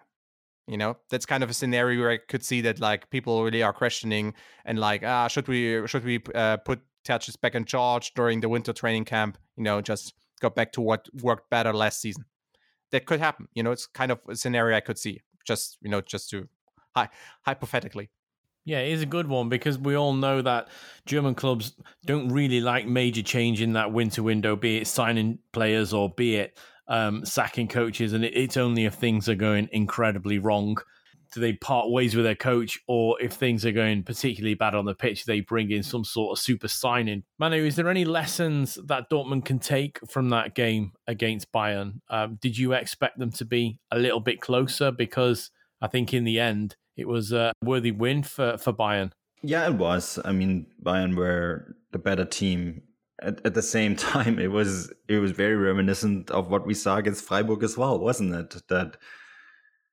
You 0.69 0.77
know, 0.77 0.97
that's 1.09 1.25
kind 1.25 1.43
of 1.43 1.49
a 1.49 1.53
scenario 1.53 1.99
where 1.99 2.11
I 2.11 2.17
could 2.17 2.45
see 2.45 2.61
that 2.61 2.79
like 2.79 3.09
people 3.09 3.43
really 3.43 3.63
are 3.63 3.73
questioning 3.73 4.35
and 4.65 4.77
like, 4.77 5.03
ah, 5.03 5.27
should 5.27 5.47
we 5.47 5.87
should 5.87 6.05
we 6.05 6.21
uh, 6.35 6.57
put 6.57 6.79
Terzic 7.03 7.41
back 7.41 7.55
in 7.55 7.65
charge 7.65 8.13
during 8.13 8.39
the 8.39 8.49
winter 8.49 8.71
training 8.71 9.05
camp? 9.05 9.39
You 9.57 9.63
know, 9.63 9.81
just 9.81 10.13
go 10.39 10.51
back 10.51 10.71
to 10.73 10.81
what 10.81 11.09
worked 11.23 11.49
better 11.49 11.73
last 11.73 12.01
season. 12.01 12.25
That 12.91 13.07
could 13.07 13.19
happen. 13.19 13.47
You 13.55 13.63
know, 13.63 13.71
it's 13.71 13.87
kind 13.87 14.11
of 14.11 14.19
a 14.29 14.35
scenario 14.35 14.77
I 14.77 14.81
could 14.81 14.99
see. 14.99 15.21
Just 15.43 15.79
you 15.81 15.89
know, 15.89 16.01
just 16.01 16.29
to 16.29 16.47
hi- 16.95 17.09
hypothetically. 17.41 18.11
Yeah, 18.63 18.81
it 18.81 18.91
is 18.91 19.01
a 19.01 19.07
good 19.07 19.25
one 19.25 19.49
because 19.49 19.79
we 19.79 19.95
all 19.95 20.13
know 20.13 20.43
that 20.43 20.67
German 21.07 21.33
clubs 21.33 21.73
don't 22.05 22.29
really 22.29 22.61
like 22.61 22.85
major 22.85 23.23
change 23.23 23.59
in 23.59 23.73
that 23.73 23.91
winter 23.91 24.21
window, 24.21 24.55
be 24.55 24.77
it 24.77 24.85
signing 24.85 25.39
players 25.51 25.93
or 25.93 26.09
be 26.09 26.35
it 26.35 26.59
um, 26.89 27.23
sacking 27.23 27.69
coaches. 27.69 28.11
And 28.11 28.25
it's 28.25 28.57
only 28.57 28.85
if 28.85 28.95
things 28.95 29.29
are 29.29 29.35
going 29.35 29.69
incredibly 29.71 30.39
wrong 30.39 30.77
do 31.31 31.39
they 31.39 31.53
part 31.53 31.89
ways 31.89 32.15
with 32.15 32.25
their 32.25 32.35
coach, 32.35 32.79
or 32.87 33.21
if 33.21 33.33
things 33.33 33.65
are 33.65 33.71
going 33.71 34.03
particularly 34.03 34.55
bad 34.55 34.75
on 34.75 34.85
the 34.85 34.95
pitch, 34.95 35.25
they 35.25 35.41
bring 35.41 35.71
in 35.71 35.83
some 35.83 36.03
sort 36.03 36.37
of 36.37 36.41
super 36.41 36.67
signing. 36.67 37.23
Manu, 37.37 37.65
is 37.65 37.75
there 37.75 37.89
any 37.89 38.05
lessons 38.05 38.77
that 38.85 39.09
Dortmund 39.09 39.45
can 39.45 39.59
take 39.59 39.99
from 40.09 40.29
that 40.29 40.55
game 40.55 40.93
against 41.07 41.51
Bayern? 41.51 42.01
Um, 42.09 42.37
did 42.41 42.57
you 42.57 42.73
expect 42.73 43.19
them 43.19 43.31
to 43.33 43.45
be 43.45 43.79
a 43.91 43.99
little 43.99 44.19
bit 44.19 44.41
closer? 44.41 44.91
Because 44.91 45.51
I 45.81 45.87
think 45.87 46.13
in 46.13 46.23
the 46.23 46.39
end, 46.39 46.75
it 46.97 47.07
was 47.07 47.31
a 47.31 47.53
worthy 47.63 47.91
win 47.91 48.23
for, 48.23 48.57
for 48.57 48.73
Bayern. 48.73 49.11
Yeah, 49.41 49.67
it 49.67 49.75
was. 49.75 50.19
I 50.25 50.31
mean, 50.31 50.67
Bayern 50.83 51.15
were 51.15 51.75
the 51.91 51.99
better 51.99 52.25
team. 52.25 52.81
At, 53.21 53.45
at 53.45 53.53
the 53.53 53.61
same 53.61 53.95
time, 54.11 54.39
it 54.39 54.51
was 54.51 54.91
it 55.07 55.19
was 55.19 55.31
very 55.31 55.55
reminiscent 55.55 56.31
of 56.31 56.49
what 56.49 56.65
we 56.65 56.73
saw 56.73 56.97
against 56.97 57.25
Freiburg 57.25 57.63
as 57.63 57.77
well, 57.77 57.99
wasn't 57.99 58.35
it? 58.35 58.61
That 58.69 58.97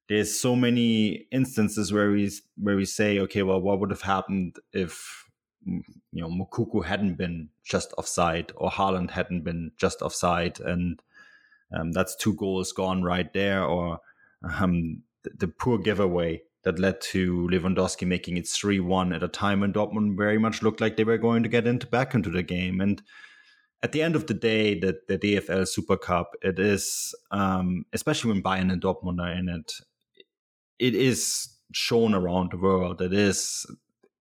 there's 0.09 0.39
so 0.39 0.55
many 0.55 1.27
instances 1.33 1.93
where 1.93 2.11
we 2.11 2.31
where 2.57 2.77
we 2.77 2.85
say, 2.85 3.19
okay, 3.21 3.43
well, 3.43 3.61
what 3.61 3.81
would 3.81 3.91
have 3.91 4.03
happened 4.03 4.59
if 4.73 5.25
you 5.67 5.83
know 6.13 6.29
Moukoko 6.29 6.85
hadn't 6.85 7.15
been 7.15 7.49
just 7.65 7.93
offside 7.99 8.53
or 8.57 8.71
Haaland 8.71 9.11
hadn't 9.11 9.43
been 9.43 9.73
just 9.77 10.03
offside, 10.03 10.61
and 10.61 11.03
um, 11.73 11.93
that's 11.93 12.15
two 12.17 12.35
goals 12.35 12.73
gone 12.73 13.03
right 13.03 13.33
there, 13.33 13.65
or 13.65 14.01
um, 14.43 15.03
the, 15.23 15.31
the, 15.39 15.49
poor 15.49 15.79
giveaway 15.79 16.43
that 16.67 16.81
led 16.81 17.01
to 17.01 17.49
Lewandowski 17.49 18.07
making 18.07 18.37
it 18.37 18.49
three 18.49 18.81
one 18.81 19.13
at 19.13 19.23
a 19.23 19.29
time 19.29 19.61
when 19.61 19.73
Dortmund 19.73 20.17
very 20.17 20.37
much 20.37 20.63
looked 20.63 20.81
like 20.81 20.97
they 20.97 21.05
were 21.05 21.17
going 21.17 21.45
to 21.45 21.49
get 21.49 21.65
into 21.65 21.87
back 21.87 22.13
into 22.13 22.29
the 22.29 22.43
game, 22.43 22.81
and 22.81 23.01
at 23.83 23.93
the 23.93 24.03
end 24.03 24.17
of 24.17 24.27
the 24.27 24.35
day, 24.35 24.79
the, 24.79 24.99
the 25.07 25.17
DFL 25.17 25.69
Super 25.69 25.97
Cup, 25.97 26.35
it 26.43 26.59
is, 26.59 27.15
um, 27.31 27.85
especially 27.93 28.33
when 28.33 28.43
Bayern 28.43 28.73
and 28.73 28.83
Dortmund 28.83 29.21
are 29.21 29.31
in 29.31 29.49
it, 29.49 29.75
it 30.81 30.95
is 30.97 31.51
shown 31.73 32.13
around 32.13 32.51
the 32.51 32.59
world. 32.59 33.01
It 33.01 33.13
is 33.13 33.65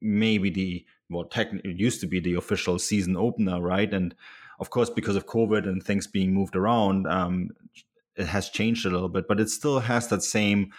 maybe 0.01 0.51
the 0.51 0.85
well, 1.09 1.23
technically 1.23 1.71
it 1.71 1.79
used 1.79 1.99
to 2.01 2.07
be 2.07 2.19
the 2.19 2.35
official 2.35 2.77
season 2.77 3.17
opener, 3.17 3.59
right? 3.59 3.91
And 3.91 4.13
of 4.59 4.69
course, 4.69 4.91
because 4.91 5.15
of 5.15 5.25
COVID 5.25 5.67
and 5.67 5.81
things 5.81 6.05
being 6.05 6.31
moved 6.31 6.55
around, 6.55 7.07
um, 7.07 7.49
it 8.15 8.27
has 8.27 8.49
changed 8.49 8.85
a 8.85 8.89
little 8.89 9.09
bit, 9.09 9.27
but 9.27 9.39
it 9.39 9.49
still 9.49 9.79
has 9.79 10.07
that 10.09 10.21
same. 10.21 10.71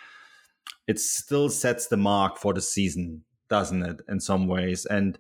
It 0.87 1.01
still 1.01 1.49
sets 1.49 1.87
the 1.87 1.97
mark 1.97 2.39
for 2.39 2.55
the 2.55 2.61
season, 2.61 3.25
doesn't 3.49 3.83
it? 3.83 4.01
In 4.09 4.21
some 4.21 4.47
ways, 4.47 4.87
and 4.87 5.19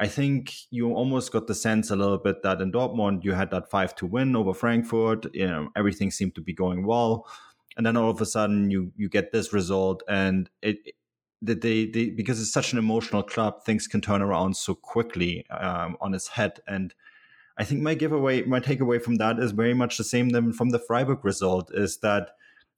I 0.00 0.08
think 0.08 0.54
you 0.70 0.92
almost 0.92 1.32
got 1.32 1.46
the 1.46 1.54
sense 1.54 1.90
a 1.90 1.96
little 1.96 2.18
bit 2.18 2.42
that 2.42 2.60
in 2.60 2.72
Dortmund 2.72 3.24
you 3.24 3.32
had 3.32 3.50
that 3.52 3.70
five 3.70 3.94
to 3.96 4.06
win 4.06 4.34
over 4.34 4.52
Frankfurt. 4.52 5.26
You 5.32 5.46
know, 5.46 5.68
everything 5.76 6.10
seemed 6.10 6.34
to 6.34 6.40
be 6.40 6.52
going 6.52 6.86
well 6.86 7.26
and 7.76 7.86
then 7.86 7.96
all 7.96 8.10
of 8.10 8.20
a 8.20 8.26
sudden 8.26 8.70
you 8.70 8.92
you 8.96 9.08
get 9.08 9.32
this 9.32 9.52
result 9.52 10.02
and 10.08 10.50
it 10.62 10.94
that 11.40 11.60
they, 11.60 11.86
they 11.86 12.10
because 12.10 12.40
it's 12.40 12.52
such 12.52 12.72
an 12.72 12.78
emotional 12.78 13.22
club 13.22 13.64
things 13.64 13.86
can 13.86 14.00
turn 14.00 14.22
around 14.22 14.56
so 14.56 14.74
quickly 14.74 15.44
um, 15.50 15.96
on 16.00 16.14
its 16.14 16.28
head 16.28 16.60
and 16.66 16.94
i 17.58 17.64
think 17.64 17.80
my 17.80 17.94
giveaway 17.94 18.42
my 18.42 18.60
takeaway 18.60 19.02
from 19.02 19.16
that 19.16 19.38
is 19.38 19.52
very 19.52 19.74
much 19.74 19.98
the 19.98 20.04
same 20.04 20.30
than 20.30 20.52
from 20.52 20.70
the 20.70 20.78
freiburg 20.78 21.24
result 21.24 21.70
is 21.74 21.98
that 21.98 22.30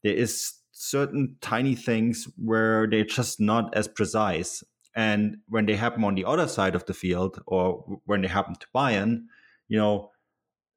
there 0.02 0.14
is 0.14 0.54
certain 0.74 1.36
tiny 1.40 1.74
things 1.74 2.28
where 2.36 2.86
they're 2.86 3.04
just 3.04 3.40
not 3.40 3.74
as 3.74 3.88
precise 3.88 4.62
and 4.96 5.36
when 5.48 5.66
they 5.66 5.76
happen 5.76 6.04
on 6.04 6.14
the 6.14 6.24
other 6.24 6.46
side 6.46 6.74
of 6.74 6.84
the 6.86 6.94
field 6.94 7.40
or 7.46 7.98
when 8.06 8.22
they 8.22 8.28
happen 8.28 8.54
to 8.56 8.66
bayern 8.74 9.22
you 9.68 9.78
know 9.78 10.10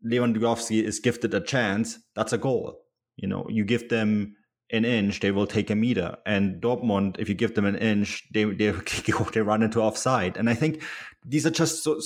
lewandowski 0.06 0.84
is 0.84 1.00
gifted 1.00 1.34
a 1.34 1.42
chance 1.42 2.00
that's 2.16 2.32
a 2.32 2.38
goal 2.38 2.80
you 3.18 3.28
know, 3.28 3.46
you 3.50 3.66
give 3.66 3.90
them 3.90 4.36
an 4.72 4.86
inch, 4.86 5.20
they 5.20 5.32
will 5.32 5.48
take 5.48 5.70
a 5.70 5.76
meter. 5.76 6.18
And 6.26 6.62
Dortmund, 6.62 7.20
if 7.20 7.28
you 7.28 7.36
give 7.36 7.56
them 7.56 7.66
an 7.66 7.76
inch, 7.76 8.24
they 8.34 8.46
they 8.46 8.72
they 9.34 9.42
run 9.42 9.64
into 9.64 9.82
offside. 9.82 10.38
And 10.38 10.50
I 10.50 10.54
think 10.54 10.84
these 11.26 11.46
are 11.46 11.52
just 11.52 11.84
so 11.84 12.00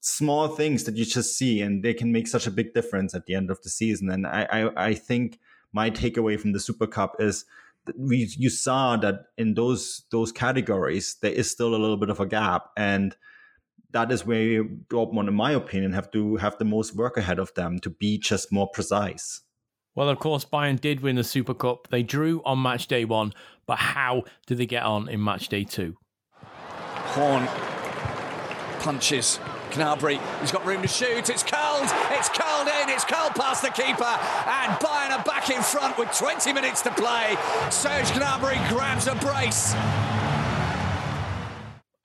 small 0.00 0.48
things 0.48 0.84
that 0.84 0.96
you 0.96 1.04
just 1.04 1.36
see, 1.38 1.60
and 1.60 1.84
they 1.84 1.94
can 1.94 2.12
make 2.12 2.26
such 2.26 2.46
a 2.46 2.50
big 2.50 2.74
difference 2.74 3.14
at 3.14 3.26
the 3.26 3.34
end 3.34 3.50
of 3.50 3.60
the 3.62 3.68
season. 3.68 4.10
And 4.10 4.26
I 4.26 4.46
I, 4.50 4.86
I 4.88 4.94
think 4.94 5.38
my 5.74 5.90
takeaway 5.90 6.40
from 6.40 6.52
the 6.52 6.60
Super 6.60 6.86
Cup 6.86 7.16
is 7.18 7.44
we 7.98 8.32
you 8.38 8.48
saw 8.48 8.96
that 8.96 9.26
in 9.36 9.52
those 9.54 10.04
those 10.10 10.32
categories 10.32 11.16
there 11.20 11.32
is 11.32 11.50
still 11.50 11.74
a 11.74 11.76
little 11.76 11.98
bit 11.98 12.08
of 12.08 12.20
a 12.20 12.26
gap 12.26 12.70
and 12.78 13.14
that 13.90 14.10
is 14.10 14.26
where 14.26 14.64
Dortmund, 14.64 15.28
in 15.28 15.34
my 15.34 15.52
opinion, 15.52 15.92
have 15.92 16.10
to 16.10 16.36
have 16.36 16.58
the 16.58 16.64
most 16.64 16.96
work 16.96 17.16
ahead 17.16 17.38
of 17.38 17.54
them 17.54 17.78
to 17.78 17.90
be 17.90 18.18
just 18.18 18.50
more 18.50 18.68
precise. 18.68 19.42
Well, 19.94 20.08
of 20.08 20.18
course, 20.18 20.44
Bayern 20.44 20.80
did 20.80 21.00
win 21.00 21.14
the 21.14 21.22
Super 21.22 21.54
Cup. 21.54 21.86
They 21.90 22.02
drew 22.02 22.42
on 22.44 22.60
match 22.60 22.88
day 22.88 23.04
one, 23.04 23.32
but 23.66 23.78
how 23.78 24.24
did 24.46 24.58
they 24.58 24.66
get 24.66 24.82
on 24.82 25.08
in 25.08 25.22
match 25.22 25.48
day 25.48 25.62
two? 25.62 25.96
Horn 26.42 27.46
punches. 28.80 29.38
Gnabry, 29.74 30.20
he's 30.40 30.52
got 30.52 30.64
room 30.64 30.82
to 30.82 30.88
shoot. 30.88 31.28
It's 31.28 31.42
curled. 31.42 31.88
It's 32.10 32.28
curled 32.28 32.68
in. 32.68 32.88
It's 32.90 33.04
curled 33.04 33.34
past 33.34 33.62
the 33.62 33.70
keeper. 33.70 34.04
And 34.04 34.72
Bayern 34.80 35.18
are 35.18 35.24
back 35.24 35.50
in 35.50 35.62
front 35.62 35.98
with 35.98 36.16
20 36.16 36.52
minutes 36.52 36.82
to 36.82 36.90
play. 36.90 37.36
Serge 37.70 38.06
Gnabry 38.12 38.68
grabs 38.68 39.06
a 39.06 39.14
brace. 39.16 39.74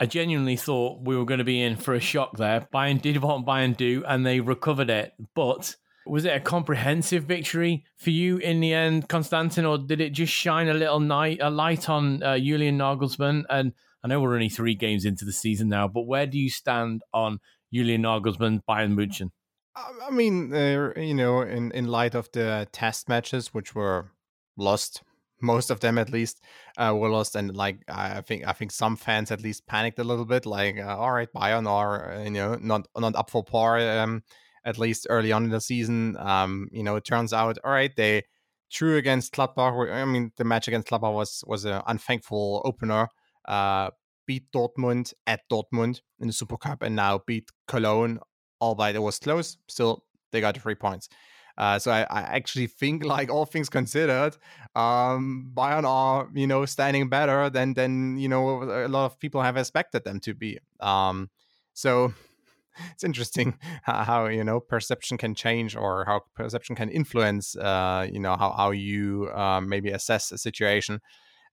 I 0.02 0.06
genuinely 0.06 0.56
thought 0.56 1.02
we 1.02 1.18
were 1.18 1.26
going 1.26 1.40
to 1.40 1.44
be 1.44 1.62
in 1.62 1.76
for 1.76 1.94
a 1.94 2.00
shock 2.00 2.38
there. 2.38 2.68
Bayern 2.74 3.02
did 3.02 3.18
what 3.18 3.46
Bayern 3.46 3.76
do, 3.76 4.04
and 4.08 4.26
they 4.26 4.40
recovered 4.40 4.90
it. 4.90 5.14
But 5.36 5.76
was 6.08 6.26
it 6.26 6.36
a 6.36 6.40
comprehensive 6.40 7.26
victory 7.26 7.84
for 7.98 8.10
you 8.10 8.38
in 8.38 8.62
the 8.62 8.74
end, 8.74 9.10
Konstantin, 9.10 9.66
or 9.66 9.78
did 9.78 10.02
it 10.02 10.12
just 10.12 10.34
shine 10.34 10.70
a 10.70 10.74
little 10.74 11.00
night, 11.00 11.40
a 11.42 11.50
light 11.50 11.90
on 11.90 12.24
uh, 12.24 12.38
Julian 12.38 12.78
Nagelsmann? 12.78 13.44
And 13.50 13.74
I 14.04 14.08
know 14.08 14.22
we're 14.22 14.34
only 14.34 14.50
three 14.50 14.76
games 14.76 15.04
into 15.04 15.26
the 15.26 15.34
season 15.34 15.68
now, 15.68 15.88
but 15.88 16.08
where 16.08 16.26
do 16.26 16.40
you 16.40 16.50
stand 16.50 17.02
on 17.14 17.40
Julian 17.74 18.04
Nagelsmann, 18.04 18.62
Bayern 18.68 18.94
München? 18.94 19.32
I 19.76 20.12
mean, 20.12 20.54
uh, 20.54 20.92
you 20.98 21.14
know, 21.14 21.42
in, 21.42 21.72
in 21.72 21.88
light 21.88 22.16
of 22.16 22.30
the 22.34 22.68
test 22.72 23.08
matches, 23.08 23.54
which 23.54 23.76
were 23.76 24.12
lost, 24.58 25.04
most 25.42 25.70
of 25.70 25.80
them 25.80 25.98
at 25.98 26.10
least 26.10 26.44
uh, 26.78 26.94
were 26.96 27.10
lost, 27.10 27.36
and 27.36 27.56
like 27.56 27.82
I 27.88 28.22
think 28.22 28.46
I 28.46 28.52
think 28.52 28.72
some 28.72 28.98
fans 28.98 29.32
at 29.32 29.42
least 29.42 29.68
panicked 29.68 30.00
a 30.00 30.04
little 30.04 30.26
bit, 30.26 30.46
like, 30.46 30.78
uh, 30.78 30.98
all 30.98 31.12
right, 31.12 31.30
Bayern 31.34 31.68
are 31.68 32.14
uh, 32.14 32.24
you 32.24 32.32
know 32.32 32.56
not 32.56 32.88
not 32.98 33.16
up 33.16 33.30
for 33.30 33.44
par. 33.44 33.80
Um, 33.80 34.24
at 34.66 34.78
least 34.78 35.08
early 35.10 35.32
on 35.32 35.46
in 35.46 35.50
the 35.50 35.62
season. 35.62 36.18
Um, 36.18 36.68
you 36.72 36.84
know, 36.84 36.96
it 36.96 37.06
turns 37.06 37.34
out, 37.34 37.58
all 37.64 37.72
right, 37.72 37.96
they 37.96 38.24
drew 38.72 38.98
against 38.98 39.34
Gladbach. 39.34 39.92
I 39.92 40.06
mean, 40.06 40.32
the 40.38 40.44
match 40.44 40.68
against 40.68 40.88
Gladbach 40.88 41.14
was 41.14 41.44
was 41.48 41.66
an 41.66 41.82
unthankful 41.88 42.62
opener. 42.66 43.08
Uh, 43.48 43.90
beat 44.30 44.52
Dortmund 44.52 45.12
at 45.26 45.42
Dortmund 45.52 46.02
in 46.20 46.28
the 46.28 46.34
Super 46.34 46.56
Cup, 46.56 46.84
and 46.84 46.96
now 46.96 47.20
beat 47.26 47.50
Cologne. 47.68 48.20
Albeit 48.62 48.96
it 48.96 49.00
was 49.00 49.18
close, 49.18 49.58
still 49.68 50.04
they 50.32 50.40
got 50.40 50.56
three 50.56 50.76
points. 50.76 51.10
Uh, 51.58 51.80
so 51.80 51.90
I, 51.92 52.02
I, 52.02 52.22
actually 52.38 52.68
think, 52.68 53.04
like 53.04 53.32
all 53.32 53.46
things 53.46 53.70
considered, 53.70 54.38
um, 54.76 55.52
Bayern 55.56 55.84
are 55.84 56.30
you 56.36 56.46
know 56.46 56.66
standing 56.66 57.10
better 57.10 57.50
than 57.50 57.74
than 57.74 58.18
you 58.18 58.30
know 58.30 58.64
a 58.86 58.88
lot 58.88 59.06
of 59.06 59.20
people 59.20 59.42
have 59.42 59.58
expected 59.58 60.04
them 60.04 60.20
to 60.20 60.36
be. 60.36 60.60
Um, 60.80 61.32
so 61.74 62.14
it's 62.92 63.04
interesting 63.04 63.58
how, 63.82 64.28
you 64.28 64.44
know 64.44 64.60
perception 64.60 65.18
can 65.18 65.34
change 65.34 65.76
or 65.76 66.06
how 66.06 66.22
perception 66.36 66.76
can 66.76 66.90
influence 66.90 67.56
uh, 67.56 68.08
you 68.14 68.20
know 68.20 68.36
how, 68.38 68.52
how 68.52 68.70
you 68.70 69.32
uh, 69.34 69.60
maybe 69.60 69.90
assess 69.90 70.32
a 70.32 70.38
situation 70.38 71.02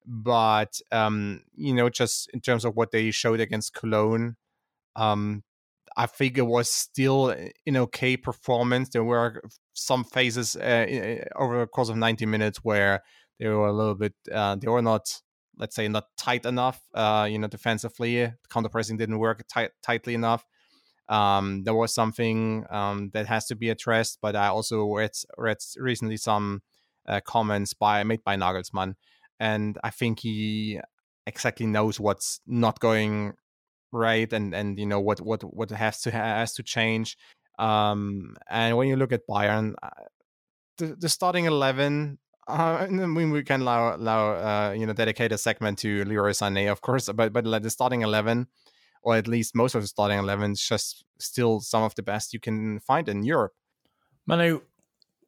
but 0.06 0.80
um, 0.92 1.42
you 1.54 1.74
know 1.74 1.88
just 1.88 2.30
in 2.32 2.40
terms 2.40 2.64
of 2.64 2.76
what 2.76 2.90
they 2.92 3.10
showed 3.10 3.40
against 3.40 3.74
cologne 3.74 4.36
um, 4.96 5.42
I 5.96 6.06
think 6.06 6.36
it 6.36 6.42
was 6.42 6.70
still 6.70 7.30
an 7.30 7.76
okay 7.76 8.16
performance. 8.18 8.90
There 8.90 9.04
were 9.04 9.42
some 9.72 10.04
phases 10.04 10.54
uh, 10.54 11.24
over 11.36 11.60
the 11.60 11.66
course 11.66 11.88
of 11.88 11.96
90 11.96 12.26
minutes 12.26 12.58
where 12.58 13.02
they 13.38 13.48
were 13.48 13.66
a 13.66 13.72
little 13.72 13.94
bit, 13.94 14.14
uh, 14.30 14.56
they 14.56 14.68
were 14.68 14.82
not, 14.82 15.20
let's 15.56 15.74
say, 15.74 15.88
not 15.88 16.04
tight 16.18 16.44
enough. 16.44 16.82
Uh, 16.94 17.26
you 17.30 17.38
know, 17.38 17.48
defensively, 17.48 18.30
counter 18.50 18.68
pressing 18.68 18.98
didn't 18.98 19.18
work 19.18 19.46
tight, 19.48 19.70
tightly 19.82 20.12
enough. 20.12 20.44
Um, 21.08 21.64
there 21.64 21.74
was 21.74 21.94
something 21.94 22.66
um, 22.68 23.10
that 23.14 23.26
has 23.26 23.46
to 23.46 23.54
be 23.54 23.70
addressed, 23.70 24.18
but 24.20 24.36
I 24.36 24.48
also 24.48 24.84
read, 24.92 25.12
read 25.38 25.58
recently 25.78 26.18
some 26.18 26.62
uh, 27.08 27.20
comments 27.24 27.72
by 27.72 28.02
made 28.02 28.24
by 28.24 28.36
Nagelsmann, 28.36 28.96
and 29.40 29.78
I 29.84 29.90
think 29.90 30.20
he 30.20 30.80
exactly 31.26 31.66
knows 31.66 31.98
what's 31.98 32.40
not 32.46 32.80
going 32.80 33.34
right 33.92 34.32
and 34.32 34.54
and 34.54 34.78
you 34.78 34.86
know 34.86 35.00
what 35.00 35.20
what 35.20 35.42
what 35.42 35.70
has 35.70 36.00
to 36.02 36.10
has 36.10 36.52
to 36.54 36.62
change 36.62 37.16
um 37.58 38.36
and 38.50 38.76
when 38.76 38.88
you 38.88 38.96
look 38.96 39.12
at 39.12 39.26
bayern 39.28 39.74
uh, 39.82 39.88
the, 40.78 40.96
the 40.98 41.08
starting 41.08 41.46
11 41.46 42.18
uh, 42.48 42.86
and 42.88 43.00
then 43.00 43.14
we 43.14 43.42
can 43.42 43.62
allow, 43.62 43.96
allow 43.96 44.30
uh, 44.34 44.72
you 44.72 44.86
know 44.86 44.92
dedicate 44.92 45.32
a 45.32 45.38
segment 45.38 45.78
to 45.78 46.04
Leroy 46.04 46.30
Sané, 46.30 46.70
of 46.70 46.80
course, 46.80 47.10
but 47.12 47.32
but 47.32 47.44
the 47.44 47.70
starting 47.70 48.02
eleven, 48.02 48.46
or 49.02 49.16
at 49.16 49.26
least 49.26 49.54
most 49.54 49.74
of 49.74 49.82
the 49.82 49.88
starting 49.88 50.18
eleven, 50.18 50.52
is 50.52 50.60
just 50.60 51.04
still 51.18 51.60
some 51.60 51.82
of 51.82 51.94
the 51.96 52.02
best 52.02 52.32
you 52.32 52.38
can 52.38 52.78
find 52.78 53.08
in 53.08 53.24
Europe. 53.24 53.52
Manu, 54.26 54.60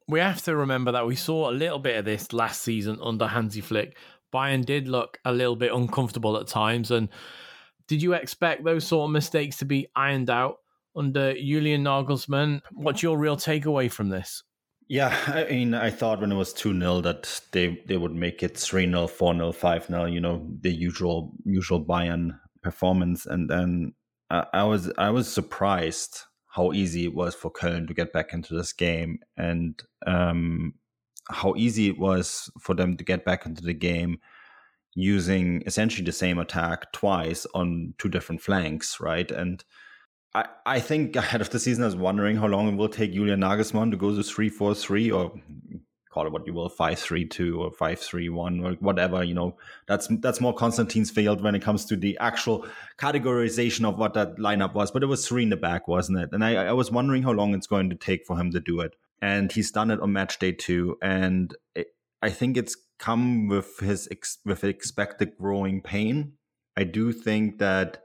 we 0.09 0.19
have 0.19 0.41
to 0.43 0.55
remember 0.55 0.91
that 0.91 1.05
we 1.05 1.15
saw 1.15 1.49
a 1.49 1.53
little 1.53 1.79
bit 1.79 1.97
of 1.97 2.05
this 2.05 2.33
last 2.33 2.63
season 2.63 2.97
under 3.01 3.27
Hansi 3.27 3.61
Flick. 3.61 3.95
Bayern 4.33 4.65
did 4.65 4.87
look 4.87 5.19
a 5.23 5.31
little 5.31 5.55
bit 5.55 5.71
uncomfortable 5.71 6.37
at 6.37 6.47
times, 6.47 6.89
and 6.91 7.09
did 7.87 8.01
you 8.01 8.13
expect 8.13 8.63
those 8.63 8.85
sort 8.85 9.07
of 9.07 9.13
mistakes 9.13 9.57
to 9.57 9.65
be 9.65 9.87
ironed 9.95 10.29
out 10.29 10.57
under 10.95 11.33
Julian 11.33 11.83
Nagelsmann? 11.83 12.61
What's 12.71 13.03
your 13.03 13.17
real 13.17 13.37
takeaway 13.37 13.91
from 13.91 14.09
this? 14.09 14.43
Yeah, 14.87 15.15
I 15.27 15.43
mean, 15.51 15.75
I 15.75 15.91
thought 15.91 16.21
when 16.21 16.31
it 16.31 16.35
was 16.35 16.53
2 16.53 16.77
0 16.79 17.01
that 17.01 17.41
they, 17.51 17.79
they 17.85 17.97
would 17.97 18.15
make 18.15 18.41
it 18.41 18.57
3 18.57 18.89
0, 18.89 19.07
4 19.07 19.35
0, 19.35 19.51
5 19.51 19.85
0, 19.85 20.05
you 20.05 20.19
know, 20.19 20.47
the 20.61 20.71
usual 20.71 21.31
usual 21.45 21.83
Bayern 21.83 22.39
performance. 22.63 23.27
And 23.27 23.47
then 23.47 23.93
I, 24.31 24.45
I 24.53 24.63
was 24.63 24.91
I 24.97 25.11
was 25.11 25.31
surprised 25.31 26.23
how 26.59 26.73
easy 26.73 27.05
it 27.05 27.15
was 27.15 27.35
for 27.35 27.49
Köln 27.49 27.87
to 27.87 27.93
get 27.93 28.11
back 28.11 28.33
into 28.33 28.53
this 28.53 28.73
game 28.73 29.19
and 29.37 29.81
um, 30.05 30.73
how 31.29 31.53
easy 31.55 31.87
it 31.87 31.97
was 31.97 32.51
for 32.59 32.75
them 32.75 32.97
to 32.97 33.03
get 33.05 33.23
back 33.23 33.45
into 33.45 33.63
the 33.63 33.73
game 33.73 34.19
using 34.93 35.63
essentially 35.65 36.03
the 36.03 36.11
same 36.11 36.37
attack 36.37 36.91
twice 36.91 37.47
on 37.53 37.93
two 37.97 38.09
different 38.09 38.41
flanks, 38.41 38.99
right? 38.99 39.31
And 39.31 39.63
I, 40.35 40.47
I 40.65 40.79
think 40.81 41.15
ahead 41.15 41.39
of 41.39 41.49
the 41.49 41.59
season, 41.59 41.83
I 41.83 41.87
was 41.87 41.95
wondering 41.95 42.35
how 42.35 42.47
long 42.47 42.67
it 42.67 42.75
will 42.75 42.89
take 42.89 43.13
Julian 43.13 43.39
Nagelsmann 43.39 43.91
to 43.91 43.97
go 43.97 44.13
to 44.13 44.21
3 44.21 44.49
4 44.49 44.75
3 44.75 45.11
or 45.11 45.31
call 46.09 46.25
it 46.25 46.31
what 46.31 46.45
you 46.47 46.53
will 46.53 46.69
five 46.69 46.99
three 46.99 47.25
two 47.25 47.61
or 47.61 47.71
five 47.71 47.99
three 47.99 48.29
one 48.29 48.63
or 48.63 48.73
whatever. 48.73 49.23
You 49.23 49.35
know, 49.35 49.57
that's 49.87 50.07
that's 50.19 50.41
more 50.41 50.53
Konstantin's 50.53 51.11
field 51.11 51.41
when 51.41 51.55
it 51.55 51.61
comes 51.61 51.85
to 51.85 51.95
the 51.95 52.17
actual 52.19 52.65
categorization 52.97 53.87
of 53.87 53.97
what 53.97 54.13
that 54.15 54.37
lineup 54.37 54.73
was. 54.73 54.91
But 54.91 55.03
it 55.03 55.07
was 55.07 55.27
three 55.27 55.43
in 55.43 55.49
the 55.49 55.57
back, 55.57 55.87
wasn't 55.87 56.19
it? 56.19 56.29
And 56.31 56.43
I, 56.43 56.55
I 56.55 56.73
was 56.73 56.91
wondering 56.91 57.23
how 57.23 57.31
long 57.31 57.53
it's 57.53 57.67
going 57.67 57.89
to 57.89 57.95
take 57.95 58.25
for 58.25 58.37
him 58.37 58.51
to 58.51 58.59
do 58.59 58.81
it. 58.81 58.95
And 59.21 59.51
he's 59.51 59.71
done 59.71 59.91
it 59.91 59.99
on 59.99 60.13
match 60.13 60.39
day 60.39 60.51
two. 60.51 60.97
And 61.01 61.55
it, 61.75 61.87
I 62.21 62.29
think 62.29 62.57
it's 62.57 62.75
come 62.97 63.47
with 63.47 63.79
his 63.79 64.07
ex- 64.11 64.39
with 64.45 64.63
expected 64.63 65.37
growing 65.37 65.81
pain. 65.81 66.33
I 66.75 66.83
do 66.85 67.11
think 67.11 67.59
that 67.59 68.03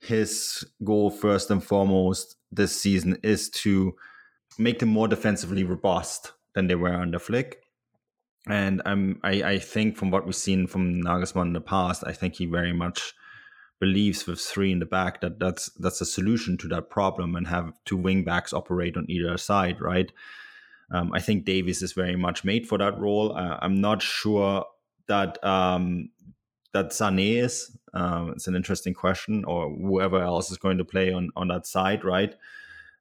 his 0.00 0.64
goal 0.84 1.10
first 1.10 1.50
and 1.50 1.62
foremost 1.62 2.36
this 2.50 2.80
season 2.80 3.18
is 3.22 3.50
to 3.50 3.94
make 4.58 4.78
them 4.78 4.88
more 4.88 5.08
defensively 5.08 5.64
robust 5.64 6.32
than 6.54 6.66
they 6.66 6.74
were 6.74 6.94
under 6.94 7.18
Flick. 7.18 7.62
And 8.48 8.80
I'm, 8.86 9.20
I, 9.22 9.42
I 9.42 9.58
think 9.58 9.96
from 9.96 10.10
what 10.10 10.24
we've 10.24 10.34
seen 10.34 10.66
from 10.66 11.02
Nagelsmann 11.02 11.48
in 11.48 11.52
the 11.52 11.60
past, 11.60 12.04
I 12.06 12.12
think 12.12 12.36
he 12.36 12.46
very 12.46 12.72
much 12.72 13.12
believes 13.80 14.26
with 14.26 14.40
three 14.40 14.72
in 14.72 14.78
the 14.78 14.86
back 14.86 15.22
that 15.22 15.38
that's 15.38 15.70
that's 15.78 16.02
a 16.02 16.06
solution 16.06 16.58
to 16.58 16.68
that 16.68 16.90
problem 16.90 17.34
and 17.34 17.46
have 17.46 17.72
two 17.86 17.96
wing 17.96 18.22
backs 18.24 18.52
operate 18.52 18.96
on 18.96 19.06
either 19.08 19.36
side, 19.38 19.80
right? 19.80 20.12
Um, 20.90 21.12
I 21.12 21.20
think 21.20 21.44
Davies 21.44 21.82
is 21.82 21.92
very 21.92 22.16
much 22.16 22.44
made 22.44 22.68
for 22.68 22.76
that 22.78 22.98
role. 22.98 23.36
Uh, 23.36 23.58
I'm 23.62 23.80
not 23.80 24.02
sure 24.02 24.66
that 25.06 25.42
um, 25.44 26.10
that 26.72 26.90
Sané 26.90 27.42
is. 27.42 27.76
Um, 27.94 28.30
it's 28.30 28.46
an 28.46 28.54
interesting 28.54 28.94
question, 28.94 29.44
or 29.44 29.70
whoever 29.70 30.20
else 30.20 30.50
is 30.50 30.58
going 30.58 30.78
to 30.78 30.84
play 30.84 31.12
on 31.12 31.30
on 31.36 31.48
that 31.48 31.66
side, 31.66 32.04
right? 32.04 32.34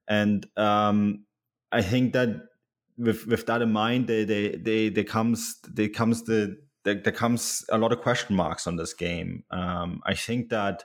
And 0.08 0.46
um, 0.58 1.26
I 1.72 1.82
think 1.82 2.14
that 2.14 2.49
with 3.00 3.26
with 3.26 3.46
that 3.48 3.62
in 3.62 3.72
mind, 3.72 4.08
they 4.08 4.26
they 4.26 4.50
they 4.50 4.90
there 4.90 5.04
comes 5.04 5.56
there 5.68 5.90
comes 5.90 6.24
the 6.24 6.58
there, 6.84 6.96
there 6.96 7.14
comes 7.14 7.66
a 7.70 7.78
lot 7.78 7.92
of 7.92 8.02
question 8.02 8.36
marks 8.36 8.68
on 8.68 8.76
this 8.76 8.94
game. 8.94 9.44
Um, 9.52 10.02
I 10.06 10.14
think 10.14 10.50
that 10.50 10.84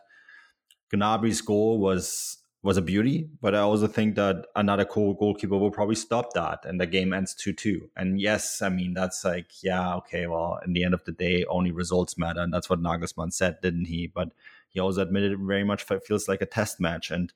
Gnabry's 0.92 1.40
goal 1.40 1.78
was 1.78 2.38
was 2.62 2.78
a 2.78 2.82
beauty, 2.82 3.28
but 3.42 3.54
I 3.54 3.58
also 3.58 3.86
think 3.86 4.14
that 4.14 4.46
another 4.56 4.86
cool 4.86 5.12
goalkeeper 5.12 5.58
will 5.58 5.70
probably 5.70 5.96
stop 5.96 6.32
that 6.32 6.64
and 6.64 6.80
the 6.80 6.86
game 6.86 7.12
ends 7.12 7.34
2 7.34 7.52
2. 7.52 7.90
And 7.94 8.18
yes, 8.18 8.62
I 8.62 8.70
mean, 8.70 8.94
that's 8.94 9.22
like, 9.22 9.62
yeah, 9.62 9.96
okay, 9.96 10.26
well, 10.26 10.58
in 10.64 10.72
the 10.72 10.82
end 10.82 10.94
of 10.94 11.04
the 11.04 11.12
day, 11.12 11.44
only 11.44 11.72
results 11.72 12.16
matter. 12.16 12.40
And 12.40 12.54
that's 12.54 12.70
what 12.70 12.82
Nagelsmann 12.82 13.34
said, 13.34 13.60
didn't 13.60 13.84
he? 13.84 14.06
But 14.06 14.30
he 14.70 14.80
also 14.80 15.02
admitted 15.02 15.32
it 15.32 15.38
very 15.40 15.62
much 15.62 15.84
feels 16.06 16.26
like 16.26 16.40
a 16.40 16.46
test 16.46 16.80
match. 16.80 17.10
And 17.10 17.34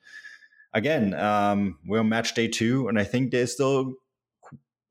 again, 0.73 1.13
um, 1.13 1.79
we're 1.87 2.01
on 2.01 2.09
match 2.09 2.33
day 2.35 2.49
two, 2.49 2.89
and 2.89 2.99
I 2.99 3.05
think 3.05 3.31
there's 3.31 3.53
still 3.53 3.97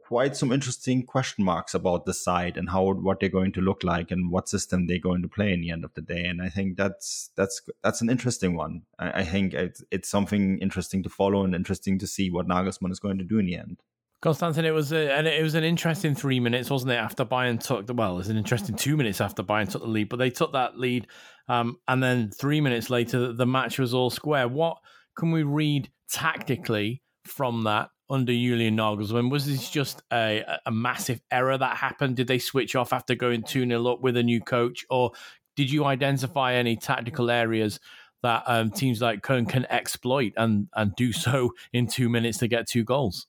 quite 0.08 0.38
some 0.38 0.54
interesting 0.54 1.06
question 1.06 1.44
marks 1.44 1.74
about 1.74 2.06
the 2.06 2.14
side 2.14 2.56
and 2.56 2.70
how 2.70 2.94
what 2.94 3.20
they're 3.20 3.28
going 3.28 3.52
to 3.52 3.60
look 3.60 3.84
like 3.84 4.10
and 4.10 4.32
what 4.32 4.48
system 4.48 4.88
they're 4.88 4.98
going 4.98 5.22
to 5.22 5.28
play 5.28 5.52
in 5.52 5.60
the 5.60 5.70
end 5.70 5.84
of 5.84 5.94
the 5.96 6.02
day. 6.02 6.24
And 6.24 6.42
I 6.42 6.48
think 6.48 6.78
that's 6.78 7.30
that's 7.36 7.62
that's 7.84 8.00
an 8.00 8.10
interesting 8.10 8.56
one. 8.56 8.84
I, 8.98 9.22
I 9.22 9.26
think 9.26 9.54
it's, 9.54 9.84
it's 9.92 10.10
something 10.10 10.60
interesting 10.60 11.04
to 11.04 11.10
follow 11.10 11.44
and 11.44 11.54
interesting 11.54 12.00
to 12.00 12.08
see 12.08 12.30
what 12.30 12.48
Nagelsmann 12.48 12.92
is 12.92 13.02
going 13.02 13.18
to 13.18 13.26
do 13.26 13.38
in 13.38 13.48
the 13.48 13.58
end. 13.58 13.82
Konstantin, 14.22 14.64
it 14.64 14.72
was 14.72 14.94
a, 14.94 15.12
and 15.12 15.28
it 15.28 15.44
was 15.44 15.56
an 15.56 15.66
interesting 15.66 16.16
three 16.16 16.40
minutes, 16.40 16.70
wasn't 16.70 16.94
it? 16.94 16.96
After 16.96 17.26
Bayern 17.26 17.62
took 17.62 17.86
the 17.86 17.94
well, 17.94 18.16
it 18.16 18.20
was 18.20 18.30
an 18.30 18.38
interesting 18.38 18.76
two 18.76 18.96
minutes 18.96 19.20
after 19.20 19.44
Bayern 19.44 19.70
took 19.70 19.82
the 19.82 19.90
lead, 19.90 20.08
but 20.08 20.18
they 20.18 20.30
took 20.30 20.54
that 20.54 20.80
lead, 20.80 21.08
um, 21.50 21.78
and 21.88 22.02
then 22.02 22.32
three 22.32 22.62
minutes 22.62 22.90
later, 22.90 23.34
the 23.34 23.46
match 23.46 23.78
was 23.78 23.94
all 23.94 24.10
square. 24.10 24.48
What 24.48 24.78
can 25.18 25.32
we 25.32 25.44
read 25.44 25.92
tactically 26.10 27.04
from 27.26 27.66
that 27.66 27.90
under 28.10 28.32
Julian 28.32 28.78
Nagelsmann? 28.78 29.30
Was 29.30 29.46
this 29.46 29.70
just 29.70 30.02
a, 30.12 30.44
a 30.66 30.72
massive 30.72 31.22
error 31.32 31.58
that 31.58 31.78
happened? 31.78 32.16
Did 32.16 32.28
they 32.28 32.40
switch 32.40 32.76
off 32.76 32.94
after 32.94 33.16
going 33.16 33.44
2 33.44 33.68
0 33.68 33.88
up 33.88 34.02
with 34.02 34.18
a 34.18 34.24
new 34.24 34.42
coach? 34.42 34.86
Or 34.90 35.12
did 35.56 35.72
you 35.72 35.86
identify 35.86 36.54
any 36.54 36.76
tactical 36.76 37.30
areas 37.30 37.80
that 38.24 38.44
um, 38.48 38.72
teams 38.72 39.02
like 39.02 39.22
Köln 39.22 39.48
can 39.48 39.66
exploit 39.70 40.34
and, 40.38 40.68
and 40.76 40.96
do 40.96 41.12
so 41.14 41.52
in 41.74 41.88
two 41.88 42.10
minutes 42.10 42.40
to 42.40 42.48
get 42.48 42.68
two 42.68 42.84
goals? 42.84 43.28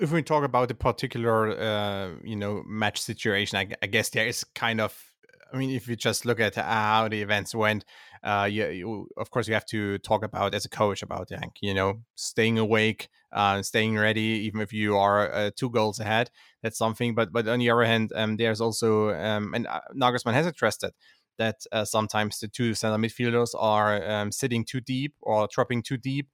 If 0.00 0.12
we 0.12 0.22
talk 0.22 0.44
about 0.44 0.68
the 0.68 0.74
particular, 0.74 1.50
uh, 1.50 2.10
you 2.22 2.36
know, 2.36 2.62
match 2.66 3.00
situation, 3.00 3.58
I, 3.58 3.68
I 3.82 3.86
guess 3.86 4.08
there 4.10 4.26
is 4.26 4.44
kind 4.54 4.80
of 4.80 5.09
I 5.52 5.56
mean, 5.56 5.70
if 5.70 5.88
you 5.88 5.96
just 5.96 6.24
look 6.24 6.40
at 6.40 6.54
how 6.56 7.08
the 7.08 7.22
events 7.22 7.54
went, 7.54 7.84
uh, 8.22 8.48
you, 8.50 8.68
you, 8.68 9.08
of 9.16 9.30
course 9.30 9.48
you 9.48 9.54
have 9.54 9.66
to 9.66 9.98
talk 9.98 10.22
about 10.22 10.54
as 10.54 10.64
a 10.64 10.68
coach 10.68 11.02
about 11.02 11.30
Yank, 11.30 11.54
you 11.60 11.74
know, 11.74 12.02
staying 12.14 12.58
awake, 12.58 13.08
uh, 13.32 13.62
staying 13.62 13.96
ready, 13.96 14.20
even 14.20 14.60
if 14.60 14.72
you 14.72 14.96
are 14.96 15.32
uh, 15.32 15.50
two 15.56 15.70
goals 15.70 15.98
ahead. 15.98 16.30
That's 16.62 16.78
something. 16.78 17.14
But 17.14 17.32
but 17.32 17.48
on 17.48 17.58
the 17.58 17.70
other 17.70 17.84
hand, 17.84 18.12
um, 18.14 18.36
there's 18.36 18.60
also 18.60 19.10
um, 19.10 19.54
and 19.54 19.66
uh, 19.66 19.80
Nagelsmann 19.94 20.34
has 20.34 20.46
addressed 20.46 20.84
it 20.84 20.94
that 21.38 21.64
uh, 21.72 21.84
sometimes 21.84 22.38
the 22.38 22.48
two 22.48 22.74
center 22.74 22.98
midfielders 22.98 23.54
are 23.58 24.04
um, 24.08 24.30
sitting 24.30 24.64
too 24.64 24.80
deep 24.80 25.14
or 25.22 25.48
dropping 25.50 25.82
too 25.82 25.96
deep. 25.96 26.28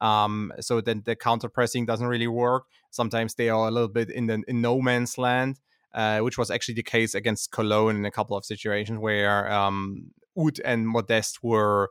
Um, 0.00 0.52
so 0.60 0.80
then 0.80 1.02
the 1.04 1.16
counter 1.16 1.48
pressing 1.48 1.86
doesn't 1.86 2.06
really 2.06 2.28
work. 2.28 2.64
Sometimes 2.90 3.34
they 3.34 3.48
are 3.48 3.68
a 3.68 3.70
little 3.70 3.88
bit 3.88 4.10
in 4.10 4.26
the 4.26 4.42
in 4.46 4.60
no 4.60 4.80
man's 4.80 5.18
land. 5.18 5.60
Uh, 5.94 6.18
which 6.18 6.36
was 6.36 6.50
actually 6.50 6.74
the 6.74 6.82
case 6.82 7.14
against 7.14 7.52
Cologne 7.52 7.94
in 7.94 8.04
a 8.04 8.10
couple 8.10 8.36
of 8.36 8.44
situations 8.44 8.98
where 8.98 9.48
um, 9.52 10.10
Uth 10.36 10.58
and 10.64 10.88
Modeste 10.88 11.38
were, 11.40 11.88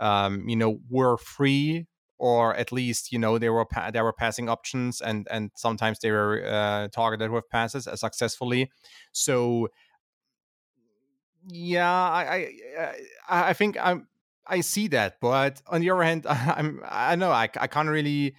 um, 0.00 0.48
you 0.48 0.56
know, 0.56 0.80
were 0.90 1.16
free 1.16 1.86
or 2.18 2.54
at 2.56 2.72
least 2.72 3.12
you 3.12 3.18
know 3.18 3.38
there 3.38 3.52
were 3.52 3.64
pa- 3.64 3.90
there 3.90 4.02
were 4.02 4.12
passing 4.12 4.48
options 4.48 5.00
and 5.00 5.28
and 5.30 5.50
sometimes 5.54 5.98
they 6.00 6.10
were 6.10 6.42
uh, 6.44 6.88
targeted 6.88 7.30
with 7.30 7.48
passes 7.50 7.86
uh, 7.86 7.94
successfully. 7.94 8.70
So 9.12 9.68
yeah, 11.48 11.88
I 11.88 12.50
I 13.28 13.50
I 13.50 13.52
think 13.52 13.76
I'm 13.80 14.08
I 14.46 14.60
see 14.60 14.88
that, 14.88 15.20
but 15.20 15.62
on 15.66 15.80
the 15.80 15.90
other 15.90 16.02
hand, 16.02 16.26
I'm 16.28 16.80
I 16.84 17.16
know 17.16 17.30
I 17.30 17.48
I 17.56 17.66
can't 17.66 17.88
really 17.88 18.34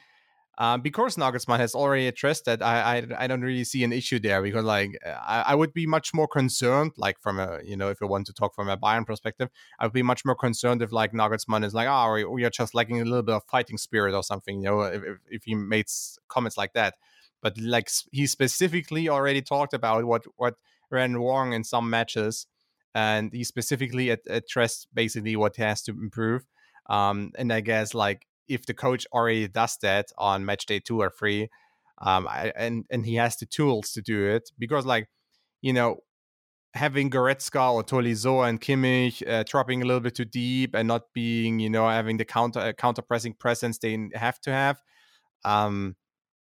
Um, 0.60 0.82
because 0.82 1.18
Nagelsmann 1.18 1.60
has 1.60 1.76
already 1.76 2.08
addressed 2.08 2.46
that, 2.46 2.64
I, 2.64 2.98
I, 2.98 3.24
I 3.24 3.28
don't 3.28 3.42
really 3.42 3.64
see 3.64 3.84
an 3.84 3.94
issue 3.94 4.18
there 4.18 4.42
because 4.42 4.66
like 4.66 4.98
I, 5.06 5.44
I 5.48 5.56
would 5.56 5.72
be 5.72 5.86
much 5.86 6.16
more 6.16 6.28
concerned, 6.28 6.94
like 6.98 7.20
from 7.20 7.40
a 7.40 7.60
you 7.64 7.78
know 7.78 7.90
if 7.90 8.02
you 8.02 8.08
want 8.08 8.26
to 8.28 8.34
talk 8.34 8.56
from 8.56 8.68
a 8.68 8.76
Bayern 8.76 9.06
perspective, 9.06 9.50
I 9.80 9.86
would 9.86 9.94
be 9.94 10.02
much 10.02 10.26
more 10.26 10.36
concerned 10.36 10.82
if 10.82 10.92
like 10.92 11.14
Nagelsmann 11.14 11.64
is 11.64 11.76
like 11.76 11.88
oh 11.88 12.28
we 12.32 12.44
are 12.44 12.50
just 12.50 12.74
lacking 12.74 13.00
a 13.02 13.06
little 13.06 13.22
bit 13.22 13.36
of 13.36 13.44
fighting 13.44 13.78
spirit 13.78 14.16
or 14.16 14.24
something, 14.24 14.58
you 14.64 14.70
know, 14.70 14.82
if, 14.82 15.04
if, 15.04 15.18
if 15.30 15.44
he 15.44 15.54
made 15.54 15.86
comments 16.28 16.58
like 16.58 16.74
that. 16.74 16.96
But 17.44 17.60
like 17.60 17.90
he 18.12 18.26
specifically 18.26 19.10
already 19.10 19.44
talked 19.44 19.76
about 19.76 20.06
what 20.06 20.24
what 20.38 20.56
ran 20.90 21.18
wrong 21.18 21.54
in 21.54 21.64
some 21.64 21.88
matches, 21.88 22.48
and 22.96 23.32
he 23.32 23.44
specifically 23.44 24.10
addressed 24.10 24.88
basically 24.92 25.36
what 25.36 25.58
has 25.58 25.84
to 25.84 25.92
improve. 25.92 26.48
Um, 26.90 27.32
and 27.38 27.54
I 27.54 27.62
guess 27.62 27.94
like 27.94 28.26
if 28.48 28.66
the 28.66 28.74
coach 28.74 29.06
already 29.14 29.48
does 29.48 29.78
that 29.82 30.08
on 30.18 30.46
match 30.46 30.66
day 30.66 30.80
two 30.80 31.00
or 31.00 31.10
three, 31.10 31.50
um, 32.00 32.28
I, 32.28 32.52
and 32.56 32.86
and 32.90 33.06
he 33.06 33.16
has 33.16 33.38
the 33.38 33.46
tools 33.46 33.92
to 33.92 34.02
do 34.02 34.28
it 34.28 34.50
because 34.58 34.86
like 34.86 35.08
you 35.62 35.74
know 35.74 35.98
having 36.74 37.10
Goretzka 37.10 37.74
or 37.74 37.84
Tolisso 37.84 38.48
and 38.48 38.62
Kimmich 38.62 39.28
uh, 39.28 39.44
dropping 39.44 39.82
a 39.82 39.86
little 39.86 40.00
bit 40.00 40.16
too 40.16 40.26
deep 40.26 40.76
and 40.76 40.88
not 40.88 41.04
being 41.14 41.60
you 41.60 41.70
know 41.70 41.90
having 41.90 42.18
the 42.18 42.26
counter 42.26 42.60
uh, 42.60 42.74
counter 42.74 43.02
pressing 43.02 43.34
presence 43.34 43.78
they 43.80 44.10
have 44.14 44.40
to 44.42 44.52
have, 44.52 44.82
um, 45.46 45.96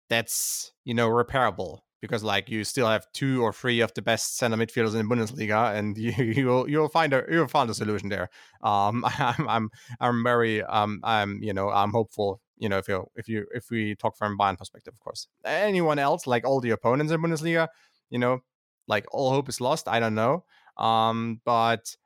that's 0.09 0.72
you 0.84 0.95
know 0.95 1.09
repairable 1.09 1.80
because 2.01 2.22
like 2.22 2.49
you 2.49 2.64
still 2.64 2.86
have 2.86 3.07
two 3.12 3.42
or 3.42 3.53
three 3.53 3.80
of 3.80 3.92
the 3.94 4.03
best 4.03 4.36
center 4.36 4.57
midfielders 4.57 4.99
in 4.99 5.09
the 5.09 5.14
Bundesliga, 5.14 5.74
and 5.76 5.96
you 6.07 6.12
you'll 6.12 6.68
you'll 6.68 6.88
find 6.88 7.12
a 7.12 7.24
you'll 7.30 7.49
find 7.49 7.70
a 7.70 7.74
solution 7.74 8.09
there. 8.09 8.28
Um, 8.62 9.05
I'm 9.18 9.49
I'm 9.49 9.70
I'm 10.01 10.22
very 10.22 10.62
um 10.62 11.01
I'm 11.05 11.42
you 11.42 11.53
know 11.53 11.70
I'm 11.70 11.90
hopeful. 11.90 12.40
You 12.59 12.68
know 12.68 12.78
if 12.78 12.88
you 12.88 13.07
if 13.16 13.28
you 13.28 13.46
if 13.55 13.70
we 13.70 13.94
talk 13.94 14.16
from 14.16 14.38
Bayern 14.38 14.59
perspective, 14.59 14.94
of 14.94 15.01
course. 15.01 15.28
Anyone 15.44 15.99
else 15.99 16.26
like 16.26 16.46
all 16.46 16.61
the 16.61 16.70
opponents 16.70 17.12
in 17.12 17.22
Bundesliga, 17.22 17.68
you 18.11 18.18
know, 18.18 18.40
like 18.86 19.07
all 19.12 19.30
hope 19.30 19.49
is 19.49 19.61
lost. 19.61 19.88
I 19.88 20.01
don't 20.01 20.14
know. 20.14 20.44
Um, 20.76 21.40
but 21.44 21.96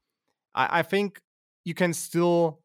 I, 0.54 0.80
I 0.80 0.82
think 0.82 1.20
you 1.64 1.74
can 1.74 1.92
still 1.92 2.60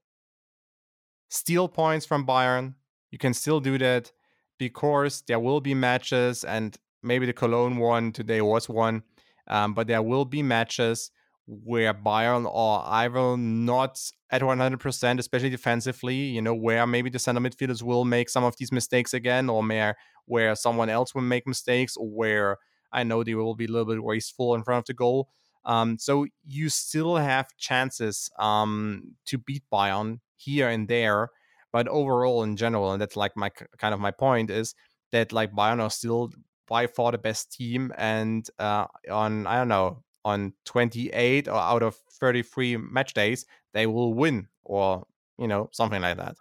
steal 1.29 1.67
points 1.67 2.05
from 2.05 2.25
Bayern. 2.25 2.75
You 3.11 3.17
can 3.17 3.33
still 3.33 3.59
do 3.59 3.77
that 3.77 4.11
because 4.57 5.23
there 5.27 5.39
will 5.39 5.61
be 5.61 5.73
matches 5.73 6.43
and 6.43 6.77
maybe 7.07 7.25
the 7.25 7.33
Cologne 7.33 7.77
one 7.77 8.11
today 8.11 8.41
was 8.41 8.69
one, 8.69 9.03
um, 9.47 9.73
but 9.73 9.87
there 9.87 10.01
will 10.01 10.25
be 10.25 10.43
matches 10.43 11.11
where 11.47 11.93
Bayern 11.93 12.49
are 12.53 12.83
either 12.85 13.37
not 13.37 13.99
at 14.29 14.41
100%, 14.41 15.19
especially 15.19 15.49
defensively, 15.49 16.15
you 16.15 16.41
know, 16.41 16.53
where 16.53 16.85
maybe 16.85 17.09
the 17.09 17.19
center 17.19 17.39
midfielders 17.39 17.81
will 17.81 18.03
make 18.03 18.29
some 18.29 18.43
of 18.43 18.57
these 18.57 18.71
mistakes 18.71 19.13
again, 19.13 19.49
or 19.49 19.65
where, 19.65 19.95
where 20.25 20.55
someone 20.55 20.89
else 20.89 21.15
will 21.15 21.21
make 21.21 21.47
mistakes, 21.47 21.95
or 21.95 22.09
where 22.09 22.57
I 22.91 23.03
know 23.03 23.23
they 23.23 23.35
will 23.35 23.55
be 23.55 23.65
a 23.65 23.69
little 23.69 23.85
bit 23.85 24.03
wasteful 24.03 24.55
in 24.55 24.63
front 24.63 24.79
of 24.79 24.85
the 24.87 24.93
goal. 24.93 25.29
Um, 25.63 25.97
so 25.97 26.27
you 26.45 26.69
still 26.69 27.15
have 27.15 27.47
chances 27.57 28.29
um, 28.39 29.15
to 29.25 29.37
beat 29.37 29.63
Bayern 29.71 30.19
here 30.35 30.67
and 30.67 30.87
there, 30.87 31.29
but 31.71 31.87
overall, 31.87 32.43
in 32.43 32.57
general, 32.57 32.91
and 32.91 33.01
that's 33.01 33.15
like 33.15 33.35
my 33.37 33.49
kind 33.77 33.93
of 33.93 33.99
my 33.99 34.11
point 34.11 34.49
is 34.49 34.75
that 35.11 35.31
like 35.31 35.53
Bayern 35.53 35.81
are 35.81 35.89
still 35.89 36.31
by 36.67 36.87
far 36.87 37.11
the 37.11 37.17
best 37.17 37.51
team. 37.51 37.93
And 37.97 38.47
uh, 38.59 38.85
on, 39.09 39.47
I 39.47 39.57
don't 39.57 39.67
know, 39.67 40.03
on 40.25 40.53
28 40.65 41.47
or 41.47 41.53
out 41.53 41.83
of 41.83 41.95
33 42.19 42.77
match 42.77 43.13
days, 43.13 43.45
they 43.73 43.87
will 43.87 44.13
win 44.13 44.47
or, 44.63 45.05
you 45.37 45.47
know, 45.47 45.69
something 45.71 46.01
like 46.01 46.17
that. 46.17 46.35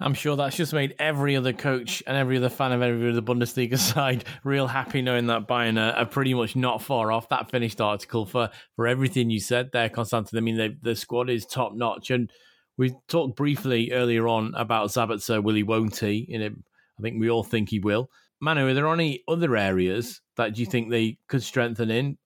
I'm 0.00 0.14
sure 0.14 0.34
that's 0.34 0.56
just 0.56 0.72
made 0.72 0.96
every 0.98 1.36
other 1.36 1.52
coach 1.52 2.02
and 2.06 2.16
every 2.16 2.36
other 2.36 2.48
fan 2.48 2.72
of 2.72 2.82
every 2.82 3.10
other 3.10 3.22
Bundesliga 3.22 3.78
side 3.94 4.24
real 4.42 4.66
happy 4.66 5.02
knowing 5.02 5.28
that 5.28 5.46
Bayern 5.46 5.78
are, 5.78 5.96
are 5.96 6.06
pretty 6.06 6.34
much 6.34 6.56
not 6.56 6.82
far 6.82 7.12
off. 7.12 7.28
That 7.28 7.50
finished 7.50 7.80
article 7.80 8.26
for, 8.26 8.50
for 8.74 8.88
everything 8.88 9.30
you 9.30 9.40
said 9.40 9.70
there, 9.72 9.88
Konstantin. 9.88 10.36
I 10.36 10.40
mean, 10.40 10.56
the, 10.56 10.76
the 10.82 10.96
squad 10.96 11.30
is 11.30 11.46
top 11.46 11.74
notch. 11.74 12.10
And 12.10 12.30
we 12.76 12.94
talked 13.06 13.36
briefly 13.36 13.92
earlier 13.92 14.26
on 14.26 14.52
about 14.56 14.88
Sabitzer, 14.88 15.42
will 15.42 15.54
he, 15.54 15.62
won't 15.62 15.96
he? 15.96 16.26
You 16.28 16.38
know, 16.40 16.50
I 16.98 17.02
think 17.02 17.20
we 17.20 17.30
all 17.30 17.44
think 17.44 17.70
he 17.70 17.78
will. 17.78 18.10
Manu, 18.40 18.68
are 18.68 18.74
there 18.74 18.92
any 18.92 19.22
other 19.28 19.56
areas 19.56 20.20
that 20.36 20.58
you 20.58 20.66
think 20.66 20.90
they 20.90 21.18
could 21.28 21.42
strengthen 21.42 21.90
in? 21.90 22.18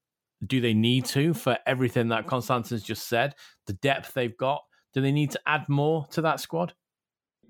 Do 0.44 0.60
they 0.60 0.74
need 0.74 1.04
to 1.06 1.34
for 1.34 1.58
everything 1.66 2.08
that 2.08 2.26
Konstantin's 2.26 2.82
just 2.82 3.08
said? 3.08 3.34
The 3.66 3.72
depth 3.74 4.14
they've 4.14 4.36
got, 4.36 4.62
do 4.94 5.00
they 5.00 5.12
need 5.12 5.30
to 5.32 5.40
add 5.46 5.68
more 5.68 6.06
to 6.12 6.22
that 6.22 6.40
squad? 6.40 6.74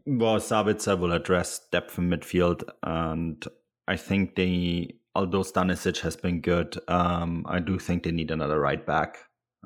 Well, 0.06 0.38
Sabitzer 0.38 0.98
will 0.98 1.12
address 1.12 1.60
depth 1.70 1.98
in 1.98 2.08
midfield, 2.08 2.62
and 2.82 3.44
I 3.86 3.96
think 3.96 4.36
they, 4.36 4.94
although 5.14 5.42
Stanisic 5.42 6.00
has 6.00 6.16
been 6.16 6.40
good, 6.40 6.78
um, 6.88 7.44
I 7.46 7.58
do 7.60 7.78
think 7.78 8.02
they 8.02 8.10
need 8.10 8.30
another 8.30 8.58
right 8.58 8.84
back. 8.84 9.18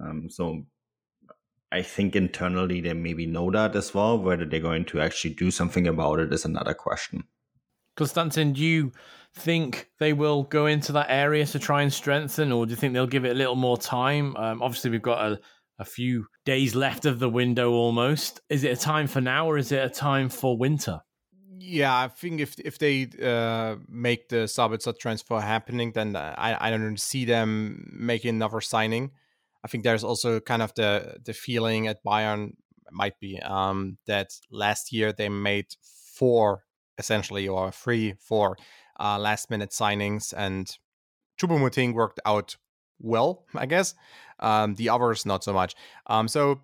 Um, 0.03 0.29
so 0.29 0.65
I 1.71 1.83
think 1.83 2.17
internally 2.17 2.81
they 2.81 2.93
maybe 2.93 3.27
know 3.27 3.51
that 3.53 3.77
as 3.77 3.95
well. 3.95 4.19
Whether 4.19 4.45
they're 4.45 4.61
going 4.61 4.85
to 4.87 5.01
actually 5.01 5.35
do 5.35 5.51
something 5.51 5.87
about 5.87 6.19
it 6.19 6.33
is 6.33 6.45
another 6.45 6.75
question. 6.75 7.25
Konstantin, 7.97 8.53
do 8.53 8.61
you 8.61 8.93
think 9.35 9.91
they 9.99 10.13
will 10.13 10.45
go 10.45 10.67
into 10.67 10.93
that 10.93 11.07
area 11.09 11.47
to 11.47 11.59
try 11.59 11.83
and 11.83 11.93
strengthen, 11.93 12.53
or 12.53 12.67
do 12.67 12.71
you 12.71 12.77
think 12.77 12.93
they'll 12.93 13.07
give 13.07 13.25
it 13.25 13.33
a 13.33 13.39
little 13.39 13.57
more 13.57 13.77
time? 13.77 14.37
Um, 14.37 14.63
obviously, 14.63 14.91
we've 14.91 15.03
got 15.03 15.33
a, 15.33 15.41
a 15.79 15.85
few 15.85 16.27
days 16.45 16.75
left 16.75 17.07
of 17.07 17.19
the 17.19 17.29
window 17.29 17.73
almost. 17.73 18.41
Is 18.49 18.65
it 18.65 18.77
a 18.77 18.81
time 18.81 19.07
for 19.07 19.21
now, 19.21 19.47
or 19.47 19.59
is 19.59 19.73
it 19.73 19.85
a 19.85 19.89
time 19.89 20.29
for 20.29 20.57
winter? 20.57 21.01
Yeah, 21.59 21.97
I 21.97 22.09
think 22.09 22.41
if 22.41 22.59
if 22.59 22.79
they 22.79 23.09
uh, 23.23 23.77
make 23.89 24.29
the 24.29 24.47
Sabitzer 24.47 24.99
transfer 24.99 25.41
happening, 25.41 25.93
then 25.93 26.17
I, 26.17 26.57
I 26.61 26.71
don't 26.71 26.99
see 26.99 27.25
them 27.25 27.89
making 27.93 28.31
another 28.31 28.61
signing. 28.61 29.13
I 29.65 29.69
think 29.69 29.85
there's 29.85 30.05
also 30.05 30.41
kind 30.41 30.61
of 30.61 30.75
the 30.75 31.19
the 31.25 31.33
feeling 31.33 31.87
at 31.87 32.05
Bayern 32.05 32.55
might 32.91 33.19
be 33.21 33.41
um, 33.41 33.97
that 34.07 34.33
last 34.51 34.93
year 34.93 35.13
they 35.13 35.29
made 35.29 35.67
four 36.15 36.65
essentially, 36.99 37.49
or 37.49 37.71
three, 37.71 38.15
four 38.19 38.57
uh, 38.99 39.19
last 39.19 39.51
minute 39.51 39.71
signings. 39.71 40.33
And 40.37 40.71
Choupo-Moting 41.41 41.95
worked 41.95 42.21
out 42.25 42.57
well, 43.01 43.45
I 43.55 43.67
guess. 43.67 43.95
Um, 44.39 44.75
the 44.75 44.89
others 44.89 45.27
not 45.27 45.45
so 45.45 45.53
much. 45.53 45.75
Um, 46.07 46.29
so 46.29 46.61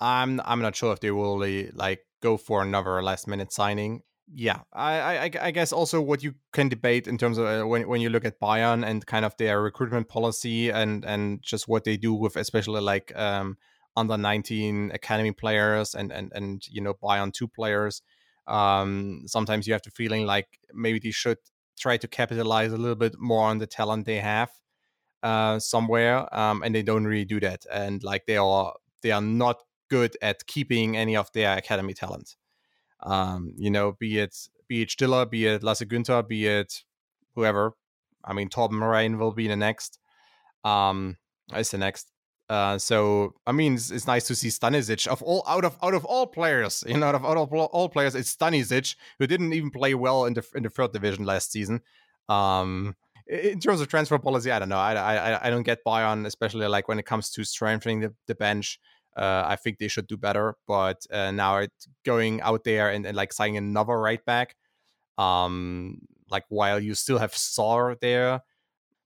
I'm 0.00 0.40
I'm 0.44 0.60
not 0.60 0.76
sure 0.76 0.92
if 0.92 1.00
they 1.00 1.10
will 1.10 1.38
like 1.74 2.00
go 2.20 2.36
for 2.36 2.62
another 2.62 3.02
last 3.02 3.26
minute 3.26 3.52
signing. 3.52 4.02
Yeah, 4.32 4.60
I, 4.72 5.18
I, 5.18 5.30
I 5.42 5.50
guess 5.50 5.70
also 5.70 6.00
what 6.00 6.22
you 6.22 6.34
can 6.52 6.70
debate 6.70 7.06
in 7.06 7.18
terms 7.18 7.36
of 7.36 7.46
uh, 7.46 7.66
when 7.66 7.86
when 7.88 8.00
you 8.00 8.08
look 8.08 8.24
at 8.24 8.40
Bayern 8.40 8.84
and 8.84 9.04
kind 9.04 9.24
of 9.24 9.36
their 9.36 9.60
recruitment 9.60 10.08
policy 10.08 10.70
and 10.70 11.04
and 11.04 11.42
just 11.42 11.68
what 11.68 11.84
they 11.84 11.96
do 11.96 12.14
with 12.14 12.36
especially 12.36 12.80
like 12.80 13.14
um, 13.16 13.58
under 13.96 14.16
19 14.16 14.90
academy 14.94 15.32
players 15.32 15.94
and 15.94 16.10
and 16.10 16.32
and 16.34 16.66
you 16.68 16.80
know 16.80 16.94
Bayern 16.94 17.32
two 17.32 17.48
players 17.48 18.02
um, 18.46 19.22
sometimes 19.26 19.66
you 19.66 19.72
have 19.72 19.82
the 19.82 19.90
feeling 19.90 20.26
like 20.26 20.58
maybe 20.72 20.98
they 20.98 21.10
should 21.10 21.38
try 21.78 21.96
to 21.96 22.08
capitalize 22.08 22.72
a 22.72 22.76
little 22.76 22.94
bit 22.96 23.18
more 23.18 23.44
on 23.44 23.58
the 23.58 23.66
talent 23.66 24.06
they 24.06 24.20
have 24.20 24.50
uh, 25.22 25.58
somewhere, 25.58 26.32
um, 26.36 26.62
and 26.62 26.74
they 26.74 26.82
don't 26.82 27.04
really 27.04 27.24
do 27.24 27.40
that. 27.40 27.64
And 27.72 28.02
like 28.02 28.26
they 28.26 28.36
are, 28.36 28.74
they 29.02 29.10
are 29.10 29.22
not 29.22 29.62
good 29.90 30.16
at 30.22 30.46
keeping 30.46 30.96
any 30.96 31.16
of 31.16 31.30
their 31.32 31.56
academy 31.56 31.94
talent. 31.94 32.36
Um, 33.02 33.52
you 33.56 33.70
know, 33.70 33.92
be 33.92 34.18
it 34.18 34.36
be 34.68 34.82
it 34.82 34.90
Stiller, 34.90 35.26
be 35.26 35.46
it 35.46 35.62
Lasse 35.62 35.82
Günther, 35.82 36.26
be 36.26 36.46
it 36.46 36.84
whoever. 37.34 37.74
I 38.24 38.32
mean, 38.32 38.48
Torben 38.48 38.72
Moraine 38.72 39.18
will 39.18 39.32
be 39.32 39.48
the 39.48 39.56
next. 39.56 39.98
Um, 40.64 41.18
is 41.54 41.70
the 41.70 41.78
next. 41.78 42.10
Uh, 42.48 42.76
so 42.76 43.34
I 43.46 43.52
mean, 43.52 43.74
it's, 43.74 43.90
it's, 43.90 44.06
nice 44.06 44.26
to 44.26 44.34
see 44.34 44.48
Stanisic 44.48 45.06
of 45.06 45.22
all 45.22 45.42
out 45.46 45.64
of 45.64 45.78
out 45.82 45.94
of 45.94 46.04
all 46.04 46.26
players, 46.26 46.84
you 46.86 46.98
know, 46.98 47.06
out 47.06 47.14
of, 47.14 47.24
out 47.24 47.38
of 47.38 47.52
all 47.52 47.88
players, 47.88 48.14
it's 48.14 48.36
Stanisic 48.36 48.96
who 49.18 49.26
didn't 49.26 49.54
even 49.54 49.70
play 49.70 49.94
well 49.94 50.26
in 50.26 50.34
the 50.34 50.46
in 50.54 50.62
the 50.62 50.68
third 50.68 50.92
division 50.92 51.24
last 51.24 51.52
season. 51.52 51.80
Um, 52.28 52.96
in 53.26 53.60
terms 53.60 53.80
of 53.80 53.88
transfer 53.88 54.18
policy, 54.18 54.50
I 54.50 54.58
don't 54.58 54.68
know. 54.68 54.76
I 54.76 54.92
I 54.92 55.46
I 55.46 55.50
don't 55.50 55.62
get 55.62 55.84
Bayern, 55.86 56.26
especially 56.26 56.66
like 56.66 56.86
when 56.86 56.98
it 56.98 57.06
comes 57.06 57.30
to 57.30 57.44
strengthening 57.44 58.00
the, 58.00 58.14
the 58.26 58.34
bench. 58.34 58.78
Uh, 59.16 59.44
I 59.46 59.56
think 59.56 59.78
they 59.78 59.88
should 59.88 60.06
do 60.06 60.16
better. 60.16 60.56
But 60.66 61.06
uh, 61.10 61.30
now 61.30 61.58
it's 61.58 61.88
going 62.04 62.40
out 62.42 62.64
there 62.64 62.90
and, 62.90 63.06
and 63.06 63.16
like 63.16 63.32
signing 63.32 63.56
another 63.56 63.98
right 63.98 64.24
back, 64.24 64.56
um, 65.18 66.00
like 66.30 66.44
while 66.48 66.80
you 66.80 66.94
still 66.94 67.18
have 67.18 67.32
Sarr 67.32 67.98
there, 68.00 68.42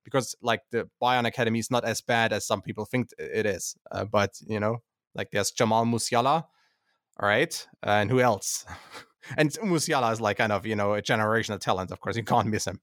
because 0.09 0.35
like 0.43 0.63
the 0.71 0.89
Bayern 1.03 1.27
Academy 1.27 1.59
is 1.59 1.71
not 1.71 1.85
as 1.85 2.01
bad 2.01 2.33
as 2.33 2.47
some 2.47 2.63
people 2.63 2.85
think 2.85 3.11
it 3.19 3.47
is. 3.47 3.77
Uh, 3.91 4.05
but 4.05 4.41
you 4.47 4.61
know, 4.61 4.83
like 5.15 5.31
there's 5.31 5.51
Jamal 5.51 5.85
Musiala, 5.85 6.45
all 7.21 7.29
right, 7.29 7.67
and 7.83 8.11
who 8.11 8.21
else? 8.21 8.65
and 9.37 9.51
Musiala 9.63 10.13
is 10.13 10.21
like 10.21 10.39
kind 10.39 10.53
of 10.53 10.67
you 10.67 10.77
know 10.77 10.95
a 10.95 11.03
generational 11.03 11.61
talent. 11.61 11.91
Of 11.91 12.01
course, 12.01 12.17
you 12.17 12.25
can't 12.25 12.49
miss 12.49 12.67
him. 12.67 12.81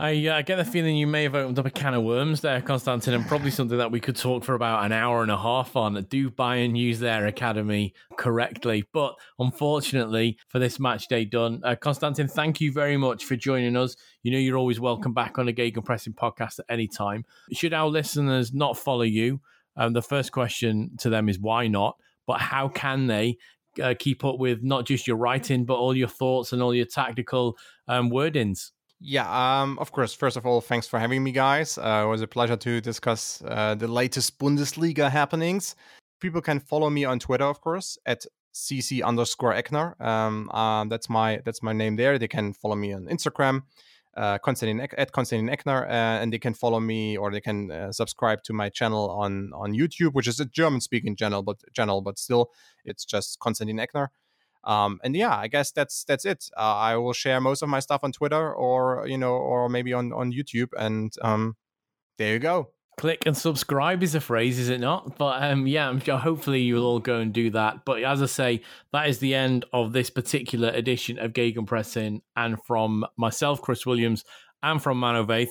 I, 0.00 0.28
uh, 0.28 0.42
get 0.42 0.56
the 0.56 0.64
feeling 0.64 0.94
you 0.94 1.08
may 1.08 1.24
have 1.24 1.34
opened 1.34 1.58
up 1.58 1.66
a 1.66 1.70
can 1.70 1.92
of 1.92 2.04
worms 2.04 2.40
there, 2.40 2.62
Konstantin, 2.62 3.14
and 3.14 3.26
probably 3.26 3.50
something 3.50 3.78
that 3.78 3.90
we 3.90 3.98
could 3.98 4.14
talk 4.14 4.44
for 4.44 4.54
about 4.54 4.84
an 4.84 4.92
hour 4.92 5.22
and 5.22 5.30
a 5.30 5.36
half 5.36 5.74
on. 5.74 6.00
Do 6.04 6.30
Bayern 6.30 6.78
use 6.78 7.00
their 7.00 7.26
academy 7.26 7.94
correctly. 8.16 8.84
But 8.92 9.16
unfortunately, 9.40 10.38
for 10.46 10.60
this 10.60 10.78
match 10.78 11.08
day 11.08 11.24
done, 11.24 11.62
uh, 11.64 11.74
Konstantin, 11.74 12.28
thank 12.28 12.60
you 12.60 12.70
very 12.70 12.96
much 12.96 13.24
for 13.24 13.34
joining 13.34 13.76
us. 13.76 13.96
You 14.22 14.30
know 14.30 14.38
you're 14.38 14.56
always 14.56 14.78
welcome 14.78 15.14
back 15.14 15.36
on 15.36 15.46
the 15.46 15.52
Gegenpressing 15.52 16.14
podcast 16.14 16.60
at 16.60 16.66
any 16.68 16.86
time. 16.86 17.24
Should 17.52 17.74
our 17.74 17.88
listeners 17.88 18.54
not 18.54 18.78
follow 18.78 19.02
you, 19.02 19.40
um, 19.76 19.94
the 19.94 20.02
first 20.02 20.30
question 20.30 20.92
to 20.98 21.10
them 21.10 21.28
is 21.28 21.40
why 21.40 21.66
not? 21.66 21.96
But 22.24 22.38
how 22.38 22.68
can 22.68 23.08
they 23.08 23.38
uh, 23.82 23.94
keep 23.98 24.24
up 24.24 24.38
with 24.38 24.62
not 24.62 24.86
just 24.86 25.08
your 25.08 25.16
writing, 25.16 25.64
but 25.64 25.74
all 25.74 25.96
your 25.96 26.06
thoughts 26.06 26.52
and 26.52 26.62
all 26.62 26.72
your 26.72 26.86
tactical 26.86 27.56
um, 27.88 28.12
wordings? 28.12 28.70
Yeah, 29.00 29.28
um, 29.62 29.78
of 29.78 29.92
course. 29.92 30.12
First 30.12 30.36
of 30.36 30.44
all, 30.44 30.60
thanks 30.60 30.88
for 30.88 30.98
having 30.98 31.22
me, 31.22 31.30
guys. 31.30 31.78
Uh, 31.78 32.02
it 32.04 32.08
was 32.08 32.20
a 32.20 32.26
pleasure 32.26 32.56
to 32.56 32.80
discuss 32.80 33.42
uh, 33.46 33.74
the 33.76 33.86
latest 33.86 34.38
Bundesliga 34.38 35.10
happenings. 35.10 35.76
People 36.20 36.40
can 36.40 36.58
follow 36.58 36.90
me 36.90 37.04
on 37.04 37.20
Twitter, 37.20 37.44
of 37.44 37.60
course, 37.60 37.96
at 38.06 38.26
cc 38.52 39.02
underscore 39.04 39.54
Eckner. 39.54 40.00
Um, 40.00 40.50
uh, 40.52 40.84
that's 40.86 41.08
my 41.08 41.40
that's 41.44 41.62
my 41.62 41.72
name 41.72 41.94
there. 41.94 42.18
They 42.18 42.26
can 42.26 42.52
follow 42.52 42.74
me 42.74 42.92
on 42.92 43.06
Instagram, 43.06 43.62
uh, 44.16 44.38
Konstantin 44.38 44.80
at 44.80 45.12
Konstantin 45.12 45.48
Eckner, 45.48 45.84
uh, 45.84 46.20
and 46.20 46.32
they 46.32 46.40
can 46.40 46.54
follow 46.54 46.80
me 46.80 47.16
or 47.16 47.30
they 47.30 47.40
can 47.40 47.70
uh, 47.70 47.92
subscribe 47.92 48.42
to 48.44 48.52
my 48.52 48.68
channel 48.68 49.10
on 49.10 49.52
on 49.54 49.74
YouTube, 49.74 50.14
which 50.14 50.26
is 50.26 50.40
a 50.40 50.44
German 50.44 50.80
speaking 50.80 51.14
channel, 51.14 51.44
but 51.44 51.58
channel, 51.72 52.00
but 52.00 52.18
still, 52.18 52.50
it's 52.84 53.04
just 53.04 53.38
Konstantin 53.38 53.76
Eckner. 53.76 54.08
Um, 54.68 55.00
and 55.02 55.16
yeah, 55.16 55.34
I 55.34 55.48
guess 55.48 55.72
that's 55.72 56.04
that's 56.04 56.26
it. 56.26 56.50
Uh, 56.56 56.76
I 56.76 56.96
will 56.96 57.14
share 57.14 57.40
most 57.40 57.62
of 57.62 57.70
my 57.70 57.80
stuff 57.80 58.04
on 58.04 58.12
Twitter 58.12 58.54
or 58.54 59.06
you 59.08 59.18
know 59.18 59.32
or 59.32 59.68
maybe 59.68 59.94
on 59.94 60.12
on 60.12 60.30
YouTube, 60.30 60.68
and 60.78 61.12
um, 61.22 61.56
there 62.18 62.34
you 62.34 62.38
go. 62.38 62.70
Click 62.98 63.22
and 63.26 63.36
subscribe 63.36 64.02
is 64.02 64.14
a 64.14 64.20
phrase, 64.20 64.58
is 64.58 64.68
it 64.68 64.80
not? 64.80 65.16
But 65.16 65.42
um, 65.42 65.66
yeah, 65.66 65.88
I'm 65.88 66.00
sure 66.00 66.18
hopefully 66.18 66.60
you'll 66.62 66.84
all 66.84 66.98
go 66.98 67.20
and 67.20 67.32
do 67.32 67.48
that. 67.50 67.84
But 67.86 68.02
as 68.02 68.20
I 68.20 68.26
say, 68.26 68.62
that 68.92 69.08
is 69.08 69.20
the 69.20 69.34
end 69.34 69.64
of 69.72 69.92
this 69.92 70.10
particular 70.10 70.68
edition 70.70 71.18
of 71.18 71.32
Gegenpressing. 71.32 72.20
And 72.36 72.58
from 72.66 73.06
myself, 73.16 73.62
Chris 73.62 73.86
Williams, 73.86 74.24
and 74.62 74.82
from 74.82 74.98
Manu 74.98 75.24
Veth. 75.24 75.50